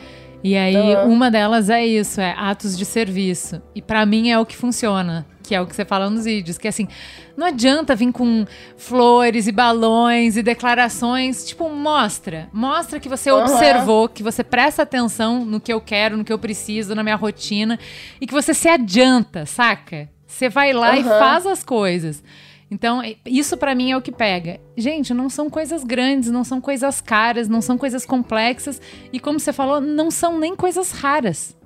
E 0.43 0.55
aí, 0.55 0.95
uhum. 0.95 1.11
uma 1.11 1.29
delas 1.29 1.69
é 1.69 1.85
isso, 1.85 2.21
é 2.21 2.33
atos 2.37 2.77
de 2.77 2.85
serviço. 2.85 3.61
E 3.75 3.81
para 3.81 4.05
mim 4.05 4.29
é 4.29 4.39
o 4.39 4.45
que 4.45 4.55
funciona, 4.55 5.25
que 5.43 5.53
é 5.53 5.61
o 5.61 5.67
que 5.67 5.75
você 5.75 5.83
fala 5.83 6.09
nos 6.09 6.25
vídeos, 6.25 6.57
que 6.57 6.67
assim, 6.67 6.87
não 7.35 7.47
adianta 7.47 7.95
vir 7.95 8.11
com 8.11 8.45
flores 8.77 9.47
e 9.47 9.51
balões 9.51 10.37
e 10.37 10.43
declarações, 10.43 11.45
tipo, 11.45 11.69
mostra, 11.69 12.49
mostra 12.53 12.99
que 12.99 13.09
você 13.09 13.31
uhum. 13.31 13.41
observou, 13.41 14.07
que 14.07 14.23
você 14.23 14.43
presta 14.43 14.83
atenção 14.83 15.43
no 15.43 15.59
que 15.59 15.73
eu 15.73 15.81
quero, 15.81 16.15
no 16.15 16.23
que 16.23 16.31
eu 16.31 16.39
preciso, 16.39 16.95
na 16.95 17.03
minha 17.03 17.15
rotina 17.15 17.77
e 18.21 18.25
que 18.25 18.33
você 18.33 18.53
se 18.53 18.69
adianta, 18.69 19.45
saca? 19.45 20.09
Você 20.25 20.47
vai 20.47 20.71
lá 20.71 20.91
uhum. 20.91 20.99
e 20.99 21.03
faz 21.03 21.45
as 21.45 21.63
coisas. 21.63 22.23
Então, 22.71 23.01
isso 23.25 23.57
para 23.57 23.73
mim 23.73 23.91
é 23.91 23.97
o 23.97 24.01
que 24.01 24.11
pega. 24.11 24.59
Gente, 24.77 25.13
não 25.13 25.29
são 25.29 25.49
coisas 25.49 25.83
grandes, 25.83 26.29
não 26.29 26.43
são 26.43 26.61
coisas 26.61 27.01
caras, 27.01 27.47
não 27.47 27.61
são 27.61 27.77
coisas 27.77 28.05
complexas. 28.05 28.79
E 29.11 29.19
como 29.19 29.39
você 29.39 29.51
falou, 29.51 29.81
não 29.81 30.11
são 30.11 30.37
nem 30.37 30.55
coisas 30.55 30.91
raras. 30.91 31.57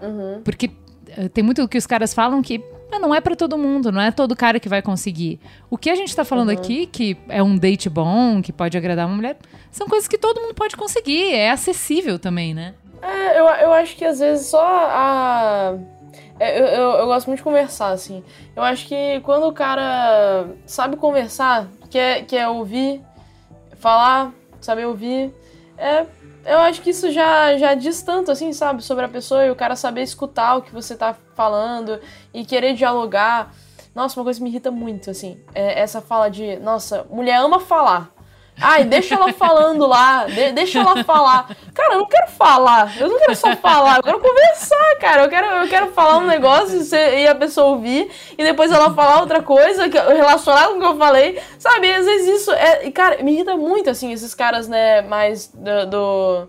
Uhum. 0.00 0.40
Porque 0.44 0.70
uh, 1.18 1.28
tem 1.28 1.42
muito 1.42 1.66
que 1.66 1.76
os 1.76 1.86
caras 1.86 2.14
falam 2.14 2.40
que 2.40 2.62
ah, 2.90 2.98
não 2.98 3.14
é 3.14 3.20
para 3.20 3.34
todo 3.34 3.58
mundo, 3.58 3.90
não 3.90 4.00
é 4.00 4.10
todo 4.10 4.36
cara 4.36 4.60
que 4.60 4.68
vai 4.68 4.80
conseguir. 4.80 5.40
O 5.68 5.76
que 5.76 5.90
a 5.90 5.94
gente 5.94 6.14
tá 6.14 6.24
falando 6.24 6.50
uhum. 6.50 6.54
aqui, 6.54 6.86
que 6.86 7.16
é 7.28 7.42
um 7.42 7.56
date 7.56 7.90
bom, 7.90 8.40
que 8.40 8.52
pode 8.52 8.78
agradar 8.78 9.06
uma 9.06 9.16
mulher, 9.16 9.36
são 9.70 9.88
coisas 9.88 10.08
que 10.08 10.16
todo 10.16 10.40
mundo 10.40 10.54
pode 10.54 10.76
conseguir. 10.76 11.34
É 11.34 11.50
acessível 11.50 12.18
também, 12.18 12.54
né? 12.54 12.74
É, 13.02 13.38
eu, 13.38 13.44
eu 13.44 13.72
acho 13.72 13.96
que 13.96 14.04
às 14.04 14.20
vezes 14.20 14.46
só 14.46 14.64
a 14.64 15.74
eu, 16.40 16.66
eu, 16.66 16.90
eu, 16.92 17.06
gosto 17.06 17.26
muito 17.26 17.38
de 17.38 17.44
conversar, 17.44 17.90
assim. 17.90 18.22
Eu 18.54 18.62
acho 18.62 18.86
que 18.86 19.20
quando 19.20 19.46
o 19.46 19.52
cara 19.52 20.46
sabe 20.66 20.96
conversar, 20.96 21.68
quer, 21.90 22.24
quer 22.26 22.48
ouvir, 22.48 23.02
falar, 23.76 24.32
saber 24.60 24.86
ouvir, 24.86 25.34
é, 25.76 26.06
eu 26.44 26.58
acho 26.58 26.80
que 26.80 26.90
isso 26.90 27.10
já, 27.10 27.56
já 27.56 27.74
diz 27.74 28.02
tanto, 28.02 28.30
assim, 28.30 28.52
sabe, 28.52 28.82
sobre 28.82 29.04
a 29.04 29.08
pessoa 29.08 29.44
e 29.44 29.50
o 29.50 29.56
cara 29.56 29.76
saber 29.76 30.02
escutar 30.02 30.56
o 30.56 30.62
que 30.62 30.72
você 30.72 30.96
tá 30.96 31.14
falando 31.34 32.00
e 32.32 32.44
querer 32.44 32.74
dialogar. 32.74 33.52
Nossa, 33.94 34.18
uma 34.18 34.24
coisa 34.24 34.38
que 34.38 34.44
me 34.44 34.50
irrita 34.50 34.70
muito, 34.70 35.10
assim, 35.10 35.40
é 35.54 35.80
essa 35.80 36.00
fala 36.00 36.28
de, 36.28 36.56
nossa, 36.56 37.04
mulher 37.10 37.36
ama 37.36 37.60
falar. 37.60 38.17
Ai, 38.60 38.84
deixa 38.84 39.14
ela 39.14 39.32
falando 39.32 39.86
lá, 39.86 40.26
de, 40.26 40.52
deixa 40.52 40.80
ela 40.80 41.04
falar. 41.04 41.56
Cara, 41.72 41.94
eu 41.94 42.00
não 42.00 42.06
quero 42.06 42.28
falar, 42.32 42.92
eu 42.98 43.08
não 43.08 43.18
quero 43.18 43.36
só 43.36 43.54
falar, 43.56 43.98
eu 43.98 44.02
quero 44.02 44.20
conversar, 44.20 44.96
cara. 45.00 45.24
Eu 45.24 45.28
quero, 45.28 45.46
eu 45.46 45.68
quero 45.68 45.92
falar 45.92 46.18
um 46.18 46.26
negócio 46.26 46.80
e 46.94 47.26
a 47.26 47.34
pessoa 47.34 47.68
ouvir, 47.68 48.10
e 48.36 48.42
depois 48.42 48.72
ela 48.72 48.92
falar 48.94 49.20
outra 49.20 49.42
coisa 49.42 49.84
relacionada 49.86 50.68
com 50.68 50.76
o 50.76 50.80
que 50.80 50.86
eu 50.86 50.96
falei. 50.96 51.40
Sabe, 51.58 51.92
às 51.92 52.04
vezes 52.04 52.40
isso 52.40 52.52
é. 52.52 52.90
Cara, 52.90 53.22
me 53.22 53.32
irrita 53.32 53.56
muito, 53.56 53.90
assim, 53.90 54.12
esses 54.12 54.34
caras, 54.34 54.68
né, 54.68 55.02
mais 55.02 55.48
do. 55.48 55.86
do 55.86 56.48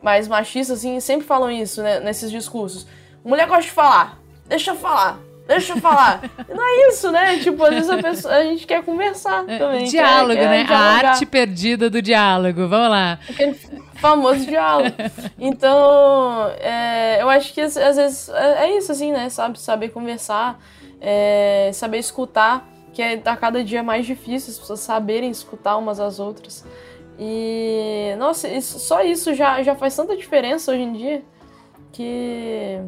mais 0.00 0.28
machistas, 0.28 0.80
assim, 0.80 1.00
sempre 1.00 1.26
falam 1.26 1.50
isso, 1.50 1.82
né, 1.82 1.98
nesses 1.98 2.30
discursos. 2.30 2.86
Mulher 3.24 3.46
gosta 3.46 3.62
de 3.62 3.70
falar, 3.70 4.18
deixa 4.46 4.74
falar. 4.74 5.18
Deixa 5.46 5.74
eu 5.74 5.76
falar. 5.76 6.22
Não 6.48 6.64
é 6.64 6.88
isso, 6.88 7.10
né? 7.10 7.38
Tipo, 7.38 7.64
às 7.64 7.74
vezes 7.74 7.90
a, 7.90 7.98
pessoa, 7.98 8.34
a 8.34 8.42
gente 8.44 8.66
quer 8.66 8.82
conversar 8.82 9.44
é, 9.46 9.58
também. 9.58 9.84
Diálogo, 9.84 10.32
quer, 10.32 10.40
quer 10.40 10.48
né? 10.48 10.64
Dialogar. 10.64 11.04
A 11.04 11.08
arte 11.10 11.26
perdida 11.26 11.90
do 11.90 12.00
diálogo. 12.00 12.66
Vamos 12.66 12.88
lá. 12.88 13.18
Aquele 13.28 13.54
famoso 13.96 14.46
diálogo. 14.46 14.94
Então, 15.38 16.48
é, 16.60 17.20
eu 17.20 17.28
acho 17.28 17.52
que 17.52 17.60
às, 17.60 17.74
vezes 17.74 18.28
é, 18.30 18.64
é, 18.64 18.78
isso, 18.78 18.90
assim, 18.90 19.12
né? 19.12 19.28
Sabe, 19.28 19.60
saber 19.60 19.90
conversar, 19.90 20.58
é, 21.00 21.70
saber 21.74 21.98
escutar, 21.98 22.66
que 22.94 23.02
é, 23.02 23.16
tá 23.16 23.36
cada 23.36 23.62
dia 23.62 23.82
mais 23.82 24.06
difícil 24.06 24.50
as 24.50 24.58
pessoas 24.58 24.80
saberem 24.80 25.30
escutar 25.30 25.76
umas 25.76 26.00
às 26.00 26.18
outras. 26.18 26.64
E, 27.18 28.14
nossa, 28.18 28.48
isso, 28.48 28.78
só 28.78 29.02
isso 29.02 29.34
já, 29.34 29.62
já 29.62 29.74
faz 29.74 29.94
tanta 29.94 30.16
diferença 30.16 30.72
hoje 30.72 30.82
em 30.82 30.92
dia 30.92 31.22
que 31.92 32.80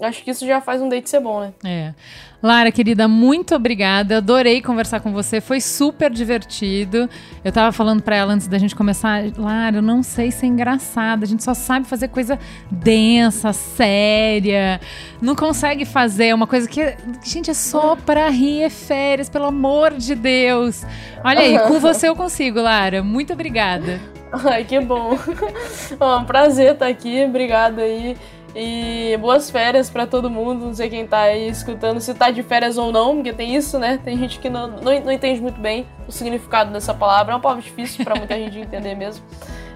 Acho 0.00 0.22
que 0.22 0.30
isso 0.30 0.46
já 0.46 0.60
faz 0.60 0.82
um 0.82 0.88
date 0.88 1.08
ser 1.08 1.20
bom, 1.20 1.40
né? 1.40 1.52
É. 1.64 1.94
Lara, 2.42 2.70
querida, 2.70 3.08
muito 3.08 3.54
obrigada. 3.54 4.18
Adorei 4.18 4.60
conversar 4.60 5.00
com 5.00 5.10
você. 5.10 5.40
Foi 5.40 5.60
super 5.60 6.10
divertido. 6.10 7.08
Eu 7.42 7.50
tava 7.50 7.72
falando 7.72 8.02
pra 8.02 8.14
ela 8.14 8.34
antes 8.34 8.46
da 8.46 8.58
gente 8.58 8.76
começar, 8.76 9.22
Lara, 9.36 9.76
eu 9.76 9.82
não 9.82 10.02
sei 10.02 10.30
ser 10.30 10.46
engraçada. 10.46 11.24
A 11.24 11.26
gente 11.26 11.42
só 11.42 11.54
sabe 11.54 11.86
fazer 11.86 12.08
coisa 12.08 12.38
densa, 12.70 13.52
séria. 13.52 14.80
Não 15.20 15.34
consegue 15.34 15.86
fazer 15.86 16.34
uma 16.34 16.46
coisa 16.46 16.68
que, 16.68 16.94
gente, 17.24 17.50
é 17.50 17.54
só 17.54 17.96
pra 17.96 18.28
rir, 18.28 18.62
é 18.62 18.70
férias, 18.70 19.30
pelo 19.30 19.46
amor 19.46 19.94
de 19.94 20.14
Deus. 20.14 20.84
Olha 21.24 21.40
aí, 21.40 21.58
com 21.60 21.80
você 21.80 22.08
eu 22.08 22.14
consigo, 22.14 22.60
Lara. 22.60 23.02
Muito 23.02 23.32
obrigada. 23.32 23.98
Ai, 24.44 24.64
que 24.64 24.78
bom. 24.80 25.18
Ó, 25.98 26.18
um 26.18 26.24
prazer 26.24 26.74
estar 26.74 26.86
aqui. 26.86 27.24
Obrigada 27.24 27.82
aí. 27.82 28.16
E 28.58 29.14
boas 29.18 29.50
férias 29.50 29.90
para 29.90 30.06
todo 30.06 30.30
mundo. 30.30 30.64
Não 30.64 30.74
sei 30.74 30.88
quem 30.88 31.06
tá 31.06 31.20
aí 31.20 31.46
escutando 31.46 32.00
se 32.00 32.14
tá 32.14 32.30
de 32.30 32.42
férias 32.42 32.78
ou 32.78 32.90
não, 32.90 33.16
porque 33.16 33.34
tem 33.34 33.54
isso, 33.54 33.78
né? 33.78 34.00
Tem 34.02 34.16
gente 34.16 34.38
que 34.38 34.48
não, 34.48 34.66
não, 34.66 34.98
não 34.98 35.12
entende 35.12 35.42
muito 35.42 35.60
bem 35.60 35.86
o 36.08 36.12
significado 36.12 36.72
dessa 36.72 36.94
palavra. 36.94 37.32
É 37.32 37.36
uma 37.36 37.42
palavra 37.42 37.62
difícil 37.62 38.02
para 38.02 38.14
muita 38.16 38.34
gente 38.34 38.58
entender 38.58 38.94
mesmo. 38.94 39.22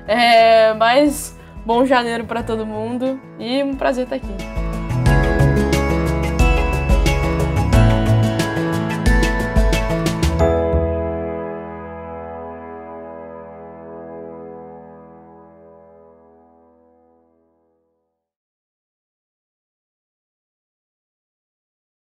É, 0.08 0.72
mas 0.72 1.38
bom 1.66 1.84
janeiro 1.84 2.24
para 2.24 2.42
todo 2.42 2.64
mundo 2.64 3.20
e 3.38 3.62
um 3.62 3.74
prazer 3.74 4.04
estar 4.04 4.16
aqui. 4.16 4.79